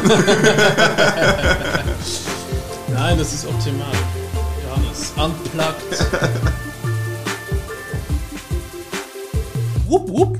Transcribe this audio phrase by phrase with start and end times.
[2.92, 3.92] Nein, das ist optimal.
[4.64, 6.06] Johannes, unplugged.
[9.86, 10.38] wupp, wupp.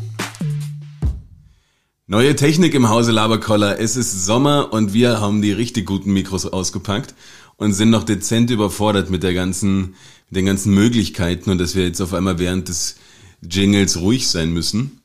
[2.07, 3.79] Neue Technik im Hause Laberkoller.
[3.79, 7.15] Es ist Sommer und wir haben die richtig guten Mikros ausgepackt
[7.57, 9.95] und sind noch dezent überfordert mit der ganzen,
[10.29, 12.97] mit den ganzen Möglichkeiten und dass wir jetzt auf einmal während des
[13.43, 15.00] Jingles ruhig sein müssen.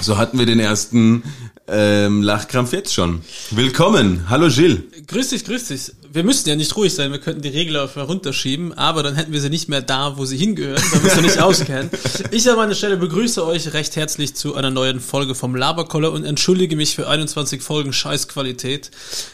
[0.00, 1.22] So hatten wir den ersten
[1.68, 3.22] ähm, Lachkrampf jetzt schon.
[3.50, 4.26] Willkommen.
[4.28, 4.80] Hallo Gilles.
[5.06, 5.92] Grüß dich, grüß dich.
[6.12, 9.32] Wir müssten ja nicht ruhig sein, wir könnten die Regler auf runterschieben, aber dann hätten
[9.32, 11.90] wir sie nicht mehr da, wo sie hingehören, weil wir sie nicht auskennen.
[12.30, 16.24] Ich an meiner Stelle begrüße euch recht herzlich zu einer neuen Folge vom Laberkoller und
[16.24, 18.90] entschuldige mich für 21 Folgen Scheißqualität.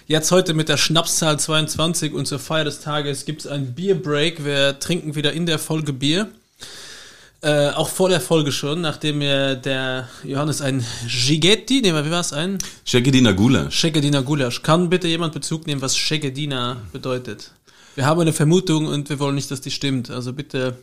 [0.07, 4.45] Jetzt heute mit der Schnapszahl 22 und zur Feier des Tages gibt's einen Bierbreak.
[4.45, 6.33] Wir trinken wieder in der Folge Bier.
[7.45, 12.21] Äh, auch vor der Folge schon, nachdem mir der Johannes ein Gigetti, nee, wie war
[12.21, 12.59] es ein?
[12.85, 13.75] Schekedina Gulasch.
[13.75, 14.63] Schekedina Gulasch.
[14.63, 17.51] Kann bitte jemand Bezug nehmen, was Schekedina bedeutet?
[17.97, 20.09] Wir haben eine Vermutung und wir wollen nicht, dass die stimmt.
[20.09, 20.79] Also bitte.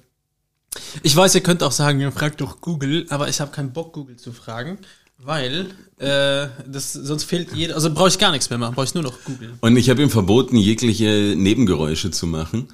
[1.02, 3.94] Ich weiß, ihr könnt auch sagen, ihr fragt doch Google, aber ich habe keinen Bock,
[3.94, 4.80] Google zu fragen,
[5.18, 7.76] weil äh, das sonst fehlt jeder.
[7.76, 9.54] Also brauche ich gar nichts mehr machen, brauche ich nur noch Google.
[9.62, 12.68] Und ich habe ihm verboten, jegliche Nebengeräusche zu machen.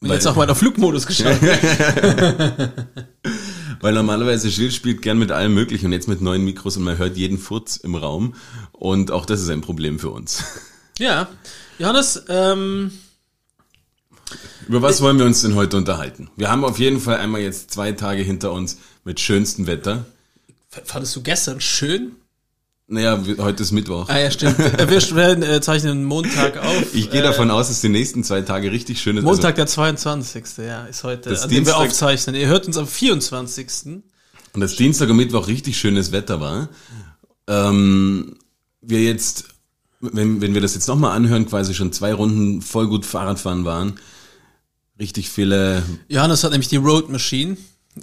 [0.00, 1.58] Und jetzt auch mal auf Flugmodus geschaltet.
[3.80, 6.98] Weil normalerweise Gilles spielt gern mit allem möglichen und jetzt mit neuen Mikros und man
[6.98, 8.34] hört jeden Furz im Raum.
[8.72, 10.44] Und auch das ist ein Problem für uns.
[10.98, 11.28] ja.
[11.78, 12.92] Johannes, ähm,
[14.68, 16.30] Über was wollen wir uns denn heute unterhalten?
[16.36, 20.06] Wir haben auf jeden Fall einmal jetzt zwei Tage hinter uns mit schönstem Wetter.
[20.84, 22.16] fandest du gestern schön?
[22.90, 24.08] Naja, heute ist Mittwoch.
[24.08, 24.58] Ah ja, stimmt.
[24.58, 26.94] Äh, Wir werden, äh, zeichnen Montag auf.
[26.94, 29.24] Ich gehe Äh, davon aus, dass die nächsten zwei Tage richtig schön ist.
[29.24, 30.44] Montag, der 22.
[30.56, 32.34] Ja, ist heute, Das an dem wir aufzeichnen.
[32.34, 34.02] Ihr hört uns am 24.
[34.54, 36.70] und dass Dienstag und Mittwoch richtig schönes Wetter war.
[37.46, 38.36] Ähm,
[38.80, 39.44] wir jetzt,
[40.00, 44.00] wenn, wenn wir das jetzt nochmal anhören, quasi schon zwei Runden voll gut Fahrradfahren waren.
[44.98, 45.82] Richtig viele.
[46.08, 47.58] Johannes hat nämlich die Road Machine.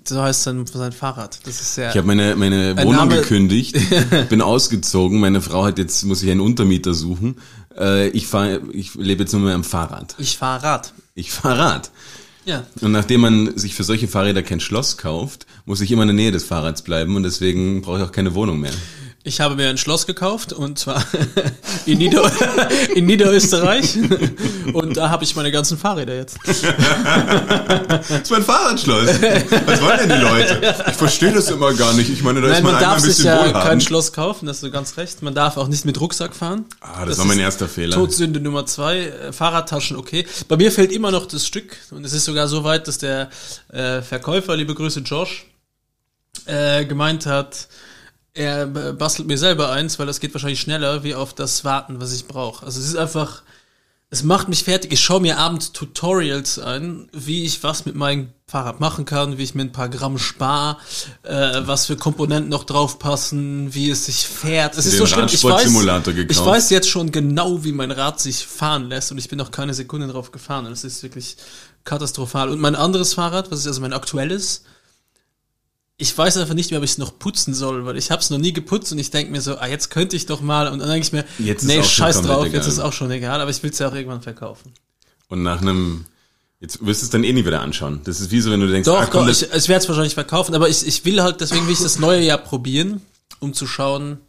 [0.07, 1.39] So heißt sein, sein Fahrrad.
[1.45, 1.89] Das ist sehr.
[1.91, 3.75] Ich habe meine, meine Ein Wohnung Name- gekündigt,
[4.29, 5.19] bin ausgezogen.
[5.19, 7.37] Meine Frau hat jetzt, muss ich einen Untermieter suchen.
[7.77, 10.15] Äh, ich fahr, ich lebe jetzt nur mehr am Fahrrad.
[10.17, 10.93] ich fahr Rad.
[11.13, 11.91] Ich fahr Rad.
[12.45, 12.63] Ja.
[12.81, 16.15] Und nachdem man sich für solche Fahrräder kein Schloss kauft, muss ich immer in der
[16.15, 18.73] Nähe des Fahrrads bleiben und deswegen brauche ich auch keine Wohnung mehr.
[19.27, 21.03] Ich habe mir ein Schloss gekauft und zwar
[21.87, 22.31] in, Nieder
[22.93, 23.97] in Niederösterreich.
[24.71, 26.37] Und da habe ich meine ganzen Fahrräder jetzt.
[26.45, 29.07] Das ist mein Fahrradschloss.
[29.65, 30.75] Was wollen denn die Leute?
[30.87, 32.11] Ich verstehe das immer gar nicht.
[32.11, 33.83] Ich meine, da Nein, ist man, man darf ein sich bisschen ja kein wohlhabend.
[33.83, 35.23] Schloss kaufen, das hast du ganz recht.
[35.23, 36.65] Man darf auch nicht mit Rucksack fahren.
[36.81, 37.95] Ah, das, war mein ist erster Fehler.
[37.95, 40.27] Todsünde Nummer zwei, äh, Fahrradtaschen, okay.
[40.47, 43.31] Bei mir fehlt immer noch das Stück und es ist sogar so weit, dass der
[43.69, 45.47] äh, Verkäufer, liebe Grüße Josh,
[46.45, 47.67] äh, gemeint hat,
[48.35, 52.13] er bastelt mir selber eins, weil das geht wahrscheinlich schneller, wie auf das warten, was
[52.13, 52.65] ich brauche.
[52.65, 53.43] Also es ist einfach,
[54.09, 54.91] es macht mich fertig.
[54.91, 59.43] Ich schaue mir abends Tutorials an, wie ich was mit meinem Fahrrad machen kann, wie
[59.43, 60.77] ich mir ein paar Gramm spare,
[61.23, 64.77] äh, was für Komponenten noch draufpassen, wie es sich fährt.
[64.77, 65.25] Es ist Den so schlimm.
[65.27, 66.39] Ich weiß, Radsportsimulator gekauft.
[66.39, 69.49] ich weiß jetzt schon genau, wie mein Rad sich fahren lässt und ich bin noch
[69.49, 70.65] keine Sekunde drauf gefahren.
[70.65, 71.37] Und es ist wirklich
[71.85, 72.49] katastrophal.
[72.49, 74.63] Und mein anderes Fahrrad, was ist also mein aktuelles,
[75.97, 78.29] ich weiß einfach nicht mehr, ob ich es noch putzen soll, weil ich habe es
[78.29, 80.79] noch nie geputzt und ich denke mir so, ah, jetzt könnte ich doch mal und
[80.79, 83.63] dann denke ich mir, Jetzt nee, scheiß drauf, jetzt ist auch schon egal, aber ich
[83.63, 84.73] will es ja auch irgendwann verkaufen.
[85.29, 86.05] Und nach einem,
[86.59, 88.01] jetzt wirst du es dann eh nie wieder anschauen.
[88.03, 89.87] Das ist wie so, wenn du denkst, Doch, ah, komm, doch, ich, ich werde es
[89.87, 93.01] wahrscheinlich verkaufen, aber ich, ich will halt, deswegen will ich das neue Jahr probieren,
[93.39, 94.19] um zu schauen,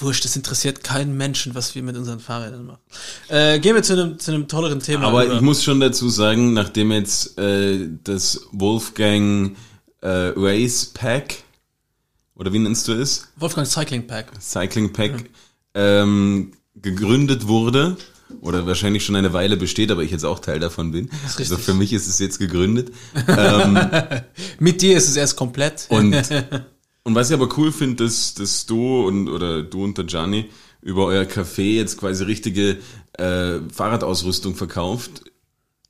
[0.00, 2.80] wurscht, das interessiert keinen Menschen, was wir mit unseren Fahrrädern machen.
[3.28, 5.08] Äh, gehen wir zu einem, zu einem tolleren Thema.
[5.08, 5.34] aber über.
[5.34, 9.56] ich muss schon dazu sagen, nachdem jetzt äh, das Wolfgang
[10.02, 11.36] äh, Race Pack,
[12.34, 13.28] oder wie nennst du es?
[13.36, 14.26] Wolfgang Cycling Pack.
[14.40, 15.30] Cycling Pack
[15.74, 17.96] ähm, gegründet wurde
[18.40, 21.06] oder wahrscheinlich schon eine Weile besteht, aber ich jetzt auch Teil davon bin.
[21.06, 21.58] ist Also richtig.
[21.64, 22.92] für mich ist es jetzt gegründet.
[23.28, 23.78] Ähm,
[24.58, 25.86] Mit dir ist es erst komplett.
[25.90, 26.14] und,
[27.04, 30.50] und was ich aber cool finde, dass, dass du und oder du und der Gianni
[30.80, 32.78] über euer Café jetzt quasi richtige
[33.14, 35.22] äh, Fahrradausrüstung verkauft.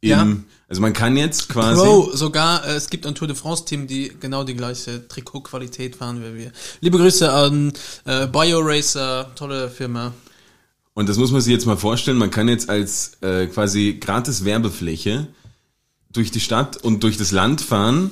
[0.02, 0.26] Im, Ja.
[0.68, 1.82] Also man kann jetzt quasi.
[1.82, 6.22] Bro, sogar, äh, es gibt ein Tour de France-Team, die genau die gleiche Trikotqualität fahren
[6.22, 6.52] wie wir.
[6.80, 7.72] Liebe Grüße an
[8.04, 10.12] äh, BioRacer, tolle Firma.
[10.94, 14.44] Und das muss man sich jetzt mal vorstellen, man kann jetzt als äh, quasi gratis
[14.44, 15.28] Werbefläche
[16.10, 18.10] durch die Stadt und durch das Land fahren.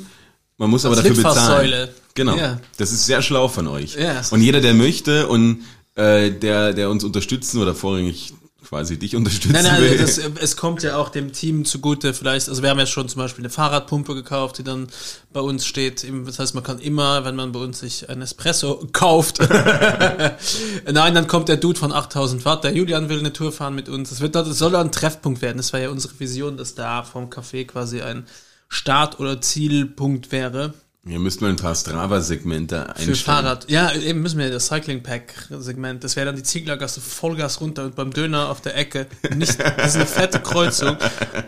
[0.57, 1.89] Man muss aber Als dafür bezahlen.
[2.15, 2.37] Genau.
[2.37, 2.61] Ja.
[2.77, 3.97] Das ist sehr schlau von euch.
[3.97, 5.63] Das und jeder, der möchte und
[5.95, 8.35] äh, der, der uns unterstützen oder vorrangig
[8.71, 9.99] quasi dich unterstützen Nein, nein, will.
[9.99, 13.21] das, es kommt ja auch dem Team zugute vielleicht, also wir haben ja schon zum
[13.21, 14.87] Beispiel eine Fahrradpumpe gekauft, die dann
[15.33, 16.07] bei uns steht.
[16.25, 19.41] Das heißt, man kann immer, wenn man bei uns sich ein Espresso kauft,
[20.93, 23.89] nein, dann kommt der Dude von 8000 Watt, der Julian will eine Tour fahren mit
[23.89, 24.13] uns.
[24.13, 25.57] Es wird, das soll ein Treffpunkt werden.
[25.57, 28.25] Das war ja unsere Vision, dass da vom Café quasi ein
[28.69, 30.75] Start- oder Zielpunkt wäre.
[31.07, 33.17] Hier müssten wir ein paar Strava-Segmente Für einstellen.
[33.17, 33.71] Fahrrad.
[33.71, 36.05] Ja, eben müssen wir das Cycling Pack Segment.
[36.05, 39.93] Das wäre dann die Zieglergasse Vollgas runter und beim Döner auf der Ecke nicht, das
[39.93, 40.99] ist eine fette Kreuzung.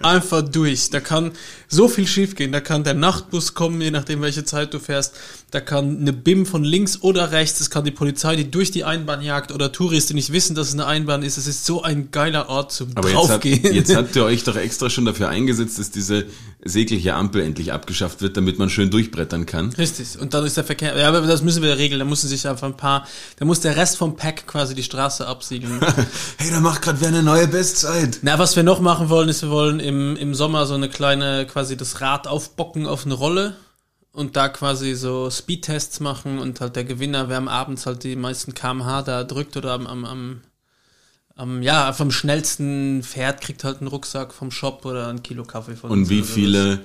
[0.02, 0.88] Einfach durch.
[0.88, 1.32] Da kann
[1.68, 2.50] so viel schiefgehen.
[2.50, 5.14] Da kann der Nachtbus kommen, je nachdem welche Zeit du fährst.
[5.50, 7.60] Da kann eine BIM von links oder rechts.
[7.60, 10.68] Es kann die Polizei, die durch die Einbahn jagt oder Touristen, die nicht wissen, dass
[10.68, 11.36] es eine Einbahn ist.
[11.36, 13.74] Es ist so ein geiler Ort zum Aber jetzt, hat, draufgehen.
[13.74, 16.24] jetzt habt ihr euch doch extra schon dafür eingesetzt, dass diese
[16.64, 19.70] sägliche Ampel endlich abgeschafft wird, damit man schön durchbrettern kann.
[19.72, 20.18] Richtig.
[20.18, 20.96] Und dann ist der Verkehr.
[20.96, 21.98] Ja, aber das müssen wir regeln.
[21.98, 23.06] Da müssen sich einfach ein paar.
[23.36, 25.80] Da muss der Rest vom Pack quasi die Straße absiegeln.
[26.38, 28.18] Hey, da macht gerade wer eine neue Bestzeit.
[28.22, 31.46] Na, was wir noch machen wollen, ist, wir wollen im, im Sommer so eine kleine,
[31.46, 33.56] quasi das Rad aufbocken auf eine Rolle
[34.12, 38.16] und da quasi so Speedtests machen und halt der Gewinner, wer am Abend halt die
[38.16, 40.40] meisten kmh da drückt oder am, am, am,
[41.36, 45.76] am ja, vom schnellsten fährt, kriegt halt einen Rucksack vom Shop oder ein Kilo Kaffee
[45.76, 46.80] von Und wie viele,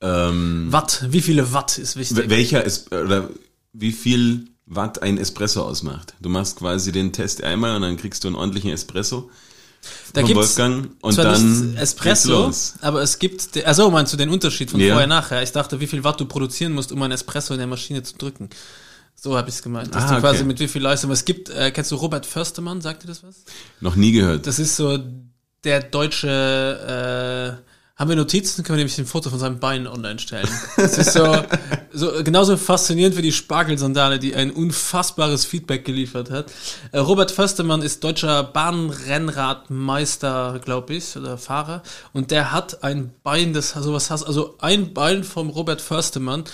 [0.00, 2.28] ähm, Watt, wie viele Watt ist wichtig.
[2.28, 3.28] welcher ist, oder
[3.72, 6.14] wie viel Watt ein Espresso ausmacht?
[6.20, 9.30] Du machst quasi den Test einmal und dann kriegst du einen ordentlichen Espresso
[10.12, 14.16] Da von gibt's Wolfgang und zwar dann nicht Espresso, aber es gibt, also meinst du
[14.16, 14.92] den Unterschied von Ja.
[14.94, 15.42] vorher nachher?
[15.42, 18.16] Ich dachte, wie viel Watt du produzieren musst, um ein Espresso in der Maschine zu
[18.16, 18.50] drücken.
[19.20, 19.92] So habe ich es gemeint.
[19.94, 20.20] Dass Ah, du okay.
[20.22, 21.10] quasi mit wie viel Leistung.
[21.10, 23.42] Es gibt, äh, kennst du Robert Förstermann, sagt dir das was?
[23.80, 24.46] Noch nie gehört.
[24.46, 24.96] Das ist so
[25.64, 27.62] der deutsche, äh,
[27.98, 30.48] haben wir Notizen, können wir nämlich ein Foto von seinem Bein online stellen.
[30.76, 31.36] Das ist so,
[31.92, 36.52] so genauso faszinierend wie die Spargelsandale, die ein unfassbares Feedback geliefert hat.
[36.92, 41.82] Äh, Robert Förstermann ist deutscher Bahnrennradmeister, glaube ich, oder Fahrer.
[42.12, 46.44] Und der hat ein Bein, das sowas hast, also ein Bein vom Robert Förstermann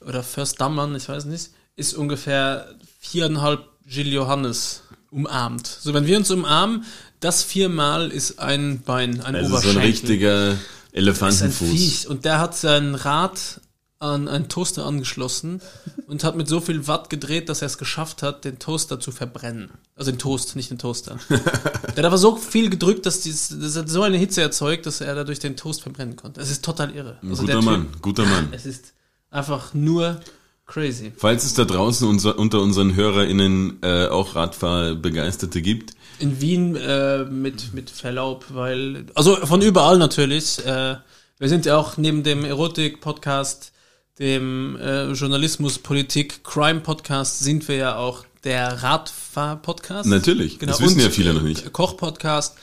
[0.00, 2.68] oder Förstermann, ich weiß nicht, ist ungefähr
[3.00, 5.66] viereinhalb Gilles Johannes umarmt.
[5.66, 6.84] So, wenn wir uns umarmen,
[7.20, 9.82] das viermal ist ein Bein, ein Also so ein Oberschenkel.
[9.82, 10.60] richtiger Das ist
[10.92, 11.70] ein Elefantenfuß.
[11.70, 12.08] Viech.
[12.08, 13.60] Und der hat sein Rad
[14.00, 15.62] an einen Toaster angeschlossen
[16.08, 19.12] und hat mit so viel Watt gedreht, dass er es geschafft hat, den Toaster zu
[19.12, 19.70] verbrennen.
[19.96, 21.18] Also den Toast, nicht den Toaster.
[21.30, 25.00] der hat aber so viel gedrückt, dass dieses, das hat so eine Hitze erzeugt, dass
[25.00, 26.40] er dadurch den Toast verbrennen konnte.
[26.40, 27.18] Es ist total irre.
[27.22, 28.48] Also guter der Typ- Mann, guter Mann.
[28.52, 28.92] Es ist
[29.30, 30.20] einfach nur
[30.66, 31.12] crazy.
[31.16, 37.24] Falls es da draußen unser, unter unseren HörerInnen äh, auch Radfahrbegeisterte gibt, In Wien äh,
[37.24, 40.64] mit, mit Verlaub, weil, also von überall natürlich.
[40.64, 40.96] Äh,
[41.38, 43.72] wir sind ja auch neben dem Erotik-Podcast,
[44.18, 50.08] dem äh, Journalismus, Politik, Crime-Podcast, sind wir ja auch der Radfahr-Podcast.
[50.08, 51.72] Natürlich, das wissen ja viele noch nicht.
[51.72, 52.56] Koch-Podcast,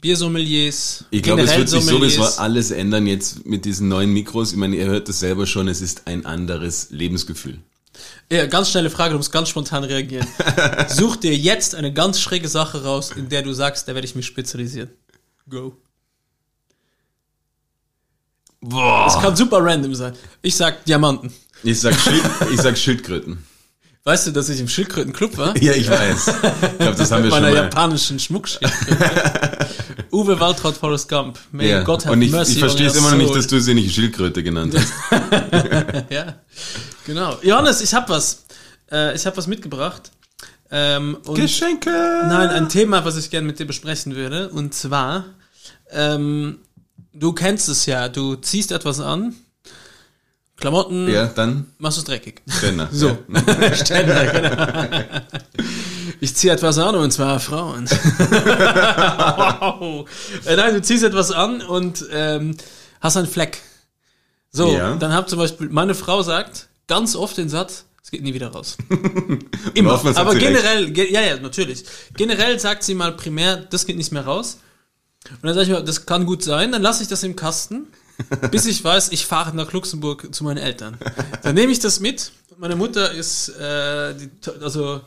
[0.00, 4.52] Biersommeliers, ich glaube, es wird sich sowieso alles ändern jetzt mit diesen neuen Mikros.
[4.52, 7.58] Ich meine, ihr hört das selber schon, es ist ein anderes Lebensgefühl.
[8.30, 10.26] Ja, ganz schnelle Frage, du musst ganz spontan reagieren.
[10.88, 14.14] Such dir jetzt eine ganz schräge Sache raus, in der du sagst, da werde ich
[14.14, 14.90] mich spezialisieren.
[15.48, 15.76] Go.
[18.60, 19.04] Boah.
[19.06, 20.14] Das kann super random sein.
[20.42, 21.32] Ich sag Diamanten.
[21.62, 23.44] Ich sag, Schild, ich sag Schildkröten.
[24.10, 25.56] Weißt du, dass ich im Schildkrötenclub war?
[25.62, 26.26] Ja, ich weiß.
[26.72, 27.62] Ich glaube, das haben wir Mit schon meiner mal.
[27.62, 29.68] japanischen Schmuckschildkröte.
[30.10, 31.38] Uwe Waltraud Forrest Gump.
[31.52, 31.84] May Ja.
[31.84, 33.94] God have Und ich, mercy ich verstehe es immer noch nicht, dass du sie nicht
[33.94, 34.92] Schildkröte genannt hast.
[36.10, 36.40] Ja,
[37.06, 37.38] genau.
[37.42, 38.46] Johannes, ich hab was.
[38.90, 40.10] Äh, ich hab was mitgebracht.
[40.72, 41.90] Ähm, Geschenke!
[41.90, 44.48] Nein, ein Thema, was ich gerne mit dir besprechen würde.
[44.48, 45.24] Und zwar,
[45.92, 46.58] ähm,
[47.12, 49.36] du kennst es ja, du ziehst etwas an,
[50.60, 52.42] Klamotten, Ja, dann machst es dreckig.
[52.62, 52.88] Renner.
[52.92, 53.16] So.
[53.28, 53.74] Ja.
[53.74, 55.20] Ständer, genau.
[56.20, 57.88] Ich ziehe etwas an und zwar Frauen.
[59.00, 60.06] wow.
[60.44, 62.56] Äh, Nein, du ziehst etwas an und ähm,
[63.00, 63.62] hast einen Fleck.
[64.52, 64.96] So, Ja.
[64.96, 68.48] dann hat zum Beispiel, meine Frau sagt ganz oft den Satz, es geht nie wieder
[68.48, 68.76] raus.
[69.74, 70.02] Immer.
[70.02, 71.84] hat Aber generell, ge ja, ja, natürlich.
[72.16, 74.58] Generell sagt sie mal primär, das geht nicht mehr raus.
[75.30, 77.86] Und dann sage ich mir, das kann gut sein, dann lasse ich das im Kasten,
[78.50, 80.96] bis ich weiß, ich fahre nach Luxemburg zu meinen Eltern.
[81.42, 82.32] Dann nehme ich das mit.
[82.56, 84.30] Meine Mutter ist, äh, die,
[84.62, 85.00] also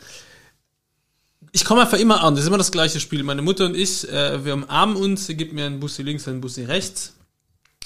[1.51, 2.33] ich komme einfach immer an.
[2.33, 3.23] Das ist immer das gleiche Spiel.
[3.23, 5.27] Meine Mutter und ich, äh, wir umarmen uns.
[5.27, 7.13] Sie gibt mir einen Bussi links, einen Bussi rechts.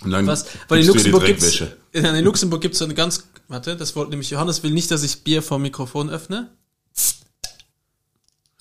[0.01, 0.46] Und dann Was?
[0.69, 4.63] Weil in Luxemburg gibt's, in Luxemburg gibt's so eine ganz, warte, das wollte nämlich Johannes
[4.63, 6.50] will nicht, dass ich Bier vom Mikrofon öffne.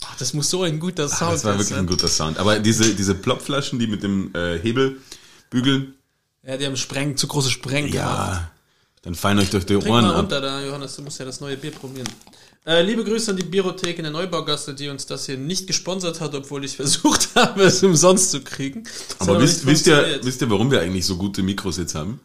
[0.05, 1.81] Ach, das muss so ein guter Sound Das war wirklich sein.
[1.81, 2.39] ein guter Sound.
[2.39, 5.95] Aber diese, diese Plopflaschen, die mit dem äh, Hebelbügel,
[6.47, 7.95] Ja, die haben Spreng, zu große Sprengkraft.
[7.95, 8.51] ja,
[9.03, 10.19] dann fallen euch durch die Trink Ohren mal ab.
[10.19, 12.09] runter da, Johannes, du musst ja das neue Bier probieren.
[12.65, 16.21] Äh, liebe Grüße an die Biothek in der Neubaugasse, die uns das hier nicht gesponsert
[16.21, 18.85] hat, obwohl ich versucht habe, es umsonst zu kriegen.
[19.19, 22.21] Das Aber wisst, wisst, ihr, wisst ihr, warum wir eigentlich so gute Mikros jetzt haben?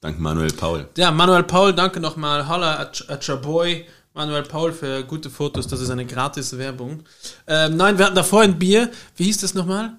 [0.00, 0.88] Dank Manuel Paul.
[0.96, 2.48] Ja, Manuel Paul, danke nochmal.
[2.48, 3.86] Holla at, at your boy.
[4.14, 5.66] Manuel Paul für gute Fotos.
[5.66, 7.04] Das ist eine gratis Werbung.
[7.46, 8.90] Ähm, nein, wir hatten davor ein Bier.
[9.16, 9.92] Wie hieß das nochmal?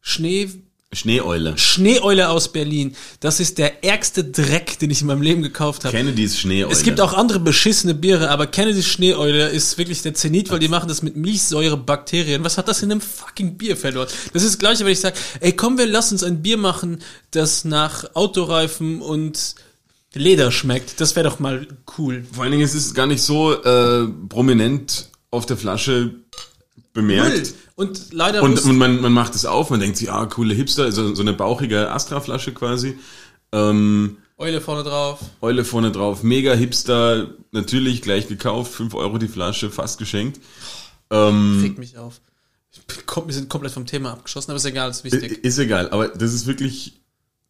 [0.00, 0.50] Schnee,
[0.94, 1.56] Schneeeule.
[1.58, 2.94] Schneeeule aus Berlin.
[3.20, 5.96] Das ist der ärgste Dreck, den ich in meinem Leben gekauft habe.
[5.96, 6.72] Kennedys Schneeeule.
[6.72, 10.68] Es gibt auch andere beschissene Biere, aber Kennedys Schneeeule ist wirklich der Zenit, weil die
[10.68, 12.44] machen das mit Milchsäurebakterien.
[12.44, 14.08] Was hat das in einem fucking Bier verloren?
[14.32, 17.00] Das ist das gleiche, wenn ich sage, ey komm, wir lassen uns ein Bier machen,
[17.30, 19.54] das nach Autoreifen und
[20.14, 21.00] Leder schmeckt.
[21.00, 21.66] Das wäre doch mal
[21.98, 22.24] cool.
[22.32, 26.14] Vor allen Dingen ist es gar nicht so äh, prominent auf der Flasche
[26.94, 27.54] bemerkt.
[27.74, 30.90] Und leider Und, und man, man macht es auf, man denkt sich, ah, coole Hipster,
[30.92, 32.96] so, so eine bauchige Astra-Flasche quasi.
[33.52, 35.20] Ähm, Eule vorne drauf.
[35.42, 40.40] Eule vorne drauf, mega Hipster, natürlich gleich gekauft, 5 Euro die Flasche, fast geschenkt.
[41.10, 42.20] Ähm, Fick mich auf.
[42.86, 45.44] Bin Wir sind komplett vom Thema abgeschossen, aber ist egal, ist wichtig.
[45.44, 47.00] ist egal, aber das ist wirklich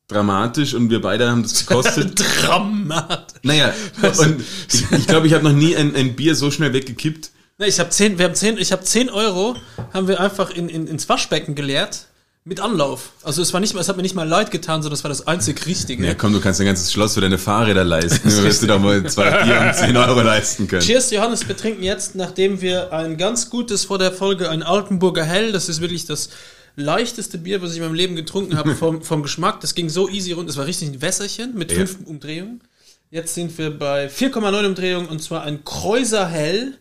[0.08, 2.22] dramatisch und wir beide haben das gekostet.
[2.42, 3.40] Dramatisch.
[3.42, 3.72] naja,
[4.02, 7.30] und ich glaube, ich, glaub, ich habe noch nie ein, ein Bier so schnell weggekippt.
[7.58, 9.54] Ne, ich habe zehn, wir haben zehn, ich habe zehn Euro,
[9.92, 12.06] haben wir einfach in, in, ins Waschbecken geleert
[12.46, 13.12] mit Anlauf.
[13.22, 15.08] Also es war nicht mal, es hat mir nicht mal leid getan, sondern es war
[15.08, 16.04] das einzig Richtige.
[16.04, 18.28] Ja komm, du kannst ein ganzes Schloss für deine Fahrräder leisten.
[18.28, 20.82] Du wirst dir doch mal zwei Bier um 10 Euro leisten können.
[20.82, 21.46] Cheers, Johannes.
[21.46, 25.68] Wir trinken jetzt, nachdem wir ein ganz gutes vor der Folge, ein Altenburger Hell, das
[25.68, 26.30] ist wirklich das
[26.76, 29.60] leichteste Bier, was ich in meinem Leben getrunken habe, vom, vom Geschmack.
[29.60, 30.48] Das ging so easy rund.
[30.48, 31.78] Das war richtig ein Wässerchen mit Ja.
[31.86, 32.62] fünf Umdrehungen.
[33.10, 36.78] Jetzt sind wir bei 4,9 Umdrehungen und zwar ein Kreuser Hell,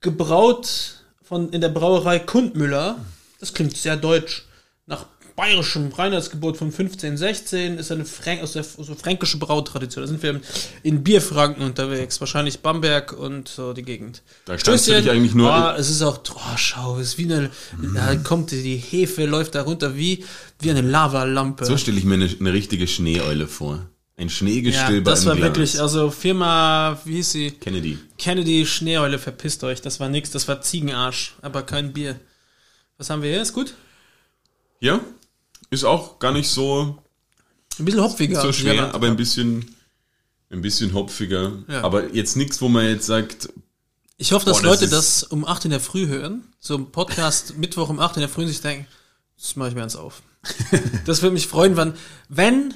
[0.00, 2.96] gebraut von, in der Brauerei Kundmüller.
[3.40, 4.44] Das klingt sehr deutsch.
[4.86, 5.04] Nach
[5.36, 10.02] bayerischem Reinheitsgebot von 1516 ist eine Fränk aus der so fränkische Brautradition.
[10.02, 10.40] Da sind wir
[10.82, 14.22] in Bierfranken unterwegs, wahrscheinlich Bamberg und so die Gegend.
[14.46, 17.32] Da kannst du dich eigentlich nur- Ah, es ist auch, oh, schau, es ist wie
[17.32, 17.50] eine,
[17.94, 20.24] da kommt die, die Hefe läuft da runter wie,
[20.58, 21.66] wie eine Lavalampe.
[21.66, 23.86] So stelle ich mir eine, eine richtige Schneeeule vor.
[24.18, 25.46] Ein ja, Schneegestöber das war Glas.
[25.46, 27.50] wirklich, also Firma, wie hieß sie?
[27.52, 27.98] Kennedy.
[28.18, 32.18] Kennedy Schneeeule, verpisst euch, das war nix, das war Ziegenarsch, aber kein Bier.
[32.96, 33.40] Was haben wir hier?
[33.40, 33.74] Ist gut?
[34.80, 35.00] Ja,
[35.70, 36.98] ist auch gar nicht so,
[37.78, 38.42] Ein bisschen hopfiger.
[38.42, 39.72] so schwer, aber ein bisschen,
[40.50, 41.52] ein bisschen hopfiger.
[41.68, 41.84] Ja.
[41.84, 43.48] Aber jetzt nichts, wo man jetzt sagt,
[44.16, 47.56] Ich hoffe, dass das Leute das um 8 in der Früh hören, so ein Podcast
[47.58, 48.88] Mittwoch um 8 in der Früh und sich denken,
[49.36, 50.22] das mache ich mir eins auf.
[51.06, 51.94] das würde mich freuen, wann,
[52.28, 52.74] wenn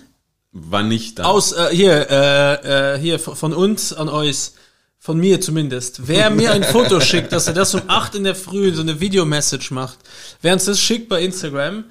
[0.52, 1.25] wann nicht da.
[1.25, 4.52] aus, äh, hier, äh, äh, hier von uns an euch,
[4.99, 8.37] von mir zumindest, wer mir ein Foto schickt, dass er das um 8 in der
[8.37, 9.99] Früh so eine Videomessage macht,
[10.42, 11.85] wer uns das schickt bei Instagram,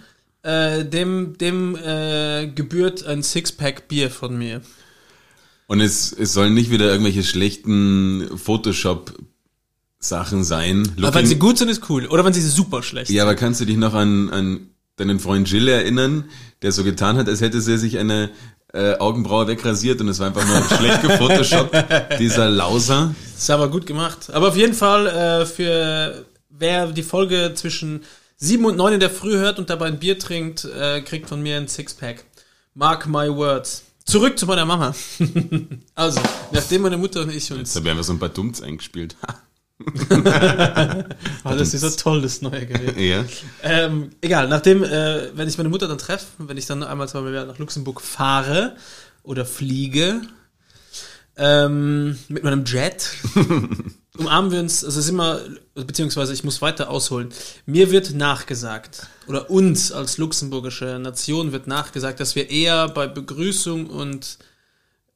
[0.43, 4.61] äh, dem, dem äh, gebührt ein Sixpack Bier von mir.
[5.67, 10.83] Und es, es sollen nicht wieder irgendwelche schlechten Photoshop-Sachen sein.
[10.97, 12.07] Aber wenn Looking- sie gut sind, ist cool.
[12.07, 13.15] Oder wenn sie super schlecht sind.
[13.15, 14.67] Ja, aber kannst du dich noch an, an
[14.98, 16.25] deinen Freund Jill erinnern,
[16.62, 18.29] der so getan hat, als hätte sie sich eine
[18.74, 23.13] äh, Augenbraue wegrasiert und es war einfach nur schlecht gefotoshoppt, dieser Lauser.
[23.36, 24.29] Ist aber gut gemacht.
[24.31, 28.03] Aber auf jeden Fall, äh, für wer die Folge zwischen
[28.38, 31.41] 7 und 9 in der Früh hört und dabei ein Bier trinkt, äh, kriegt von
[31.41, 32.25] mir ein Sixpack.
[32.74, 33.83] Mark my words.
[34.05, 34.95] Zurück zu meiner Mama.
[35.95, 36.21] also,
[36.51, 37.74] nachdem meine Mutter und ich uns.
[37.74, 39.15] Jetzt haben wir so ein paar Dumms eingespielt.
[41.43, 42.97] Oh, das ist so toll, das neue Gerät.
[42.97, 43.25] ja.
[43.63, 47.21] Ähm, egal, nachdem, äh, wenn ich meine Mutter dann treffe, wenn ich dann einmal zwei
[47.21, 48.75] Mal nach Luxemburg fahre
[49.23, 50.21] oder fliege,
[51.38, 53.09] ähm, mit meinem Jet,
[54.17, 55.39] umarmen wir uns, also es ist immer,
[55.73, 57.29] beziehungsweise ich muss weiter ausholen.
[57.65, 63.88] Mir wird nachgesagt, oder uns als luxemburgische Nation wird nachgesagt, dass wir eher bei Begrüßung
[63.88, 64.38] und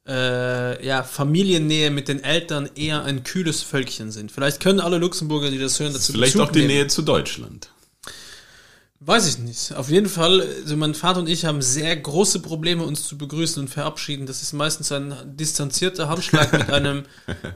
[0.06, 4.30] äh, ja, Familiennähe mit den Eltern eher ein kühles Völkchen sind.
[4.30, 6.72] Vielleicht können alle Luxemburger, die das hören, dazu Vielleicht Bezug auch die nehmen.
[6.72, 7.70] Nähe zu Deutschland.
[9.00, 9.74] Weiß ich nicht.
[9.76, 13.62] Auf jeden Fall, also mein Vater und ich haben sehr große Probleme, uns zu begrüßen
[13.62, 14.26] und verabschieden.
[14.26, 17.04] Das ist meistens ein distanzierter Handschlag mit einem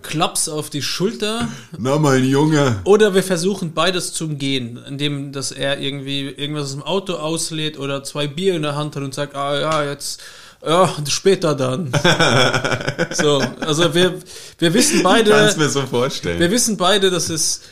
[0.03, 1.49] Klaps auf die Schulter.
[1.77, 2.81] Na, mein Junge.
[2.85, 7.79] Oder wir versuchen beides zu umgehen, indem dass er irgendwie irgendwas aus dem Auto auslädt
[7.79, 10.21] oder zwei Bier in der Hand hat und sagt, ah ja, jetzt,
[10.65, 11.91] ja, später dann.
[13.13, 14.21] so, also wir,
[14.59, 15.31] wir wissen beide.
[15.31, 16.39] Kannst mir so vorstellen.
[16.39, 17.63] Wir wissen beide, dass es,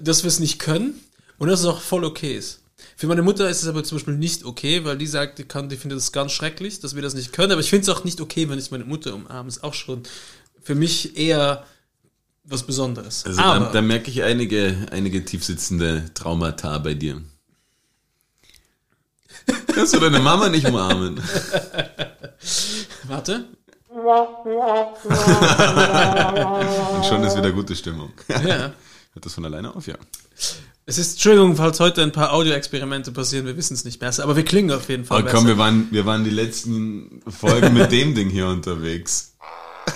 [0.00, 0.94] dass wir es nicht können
[1.38, 2.60] und dass es auch voll okay ist.
[2.96, 5.68] Für meine Mutter ist es aber zum Beispiel nicht okay, weil die sagt, die, kann,
[5.68, 7.52] die findet es ganz schrecklich, dass wir das nicht können.
[7.52, 9.48] Aber ich finde es auch nicht okay, wenn ich meine Mutter umarme.
[9.48, 10.02] Ist auch schon
[10.62, 11.64] für mich eher
[12.44, 13.24] was Besonderes.
[13.24, 17.22] Also aber da, da merke ich einige, einige tiefsitzende Traumata bei dir.
[19.72, 21.20] Kannst du deine Mama nicht umarmen?
[23.04, 23.48] warte.
[23.88, 24.04] Und
[27.06, 28.12] schon ist wieder gute Stimmung.
[28.28, 28.72] Ja.
[29.12, 29.86] Hört das von alleine auf?
[29.86, 29.96] Ja.
[30.86, 34.10] Es ist, Entschuldigung, falls heute ein paar Audioexperimente passieren, wir wissen es nicht mehr.
[34.20, 37.74] Aber wir klingen auf jeden Fall Aber komm, wir waren, wir waren die letzten Folgen
[37.74, 39.34] mit dem Ding hier unterwegs.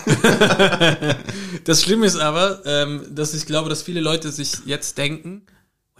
[1.64, 5.50] Das Schlimme ist aber, ähm, dass ich glaube, dass viele Leute sich jetzt denken, oh,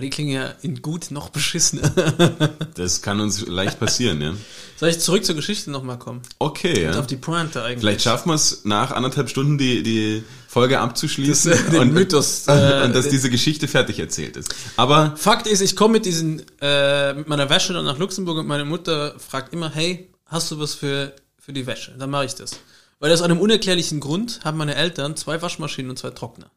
[0.03, 1.91] die klingen ja in gut noch beschissener.
[2.75, 4.33] Das kann uns leicht passieren, ja.
[4.77, 6.23] Soll ich zurück zur Geschichte nochmal kommen?
[6.39, 6.99] Okay, ja.
[6.99, 7.81] Auf die Pointe eigentlich.
[7.81, 12.45] Vielleicht schaffen wir es nach anderthalb Stunden die, die Folge abzuschließen Das, äh, den Mythos,
[12.49, 14.55] äh, und dass diese Geschichte fertig erzählt ist.
[14.77, 18.47] Aber Fakt ist, ich komme mit diesen, äh, mit meiner Wäsche dann nach Luxemburg und
[18.47, 21.95] meine Mutter fragt immer, hey, hast du was für, für die Wäsche?
[21.99, 22.53] Dann mache ich das.
[22.99, 26.51] Weil aus einem unerklärlichen Grund haben meine Eltern zwei Waschmaschinen und zwei Trockner.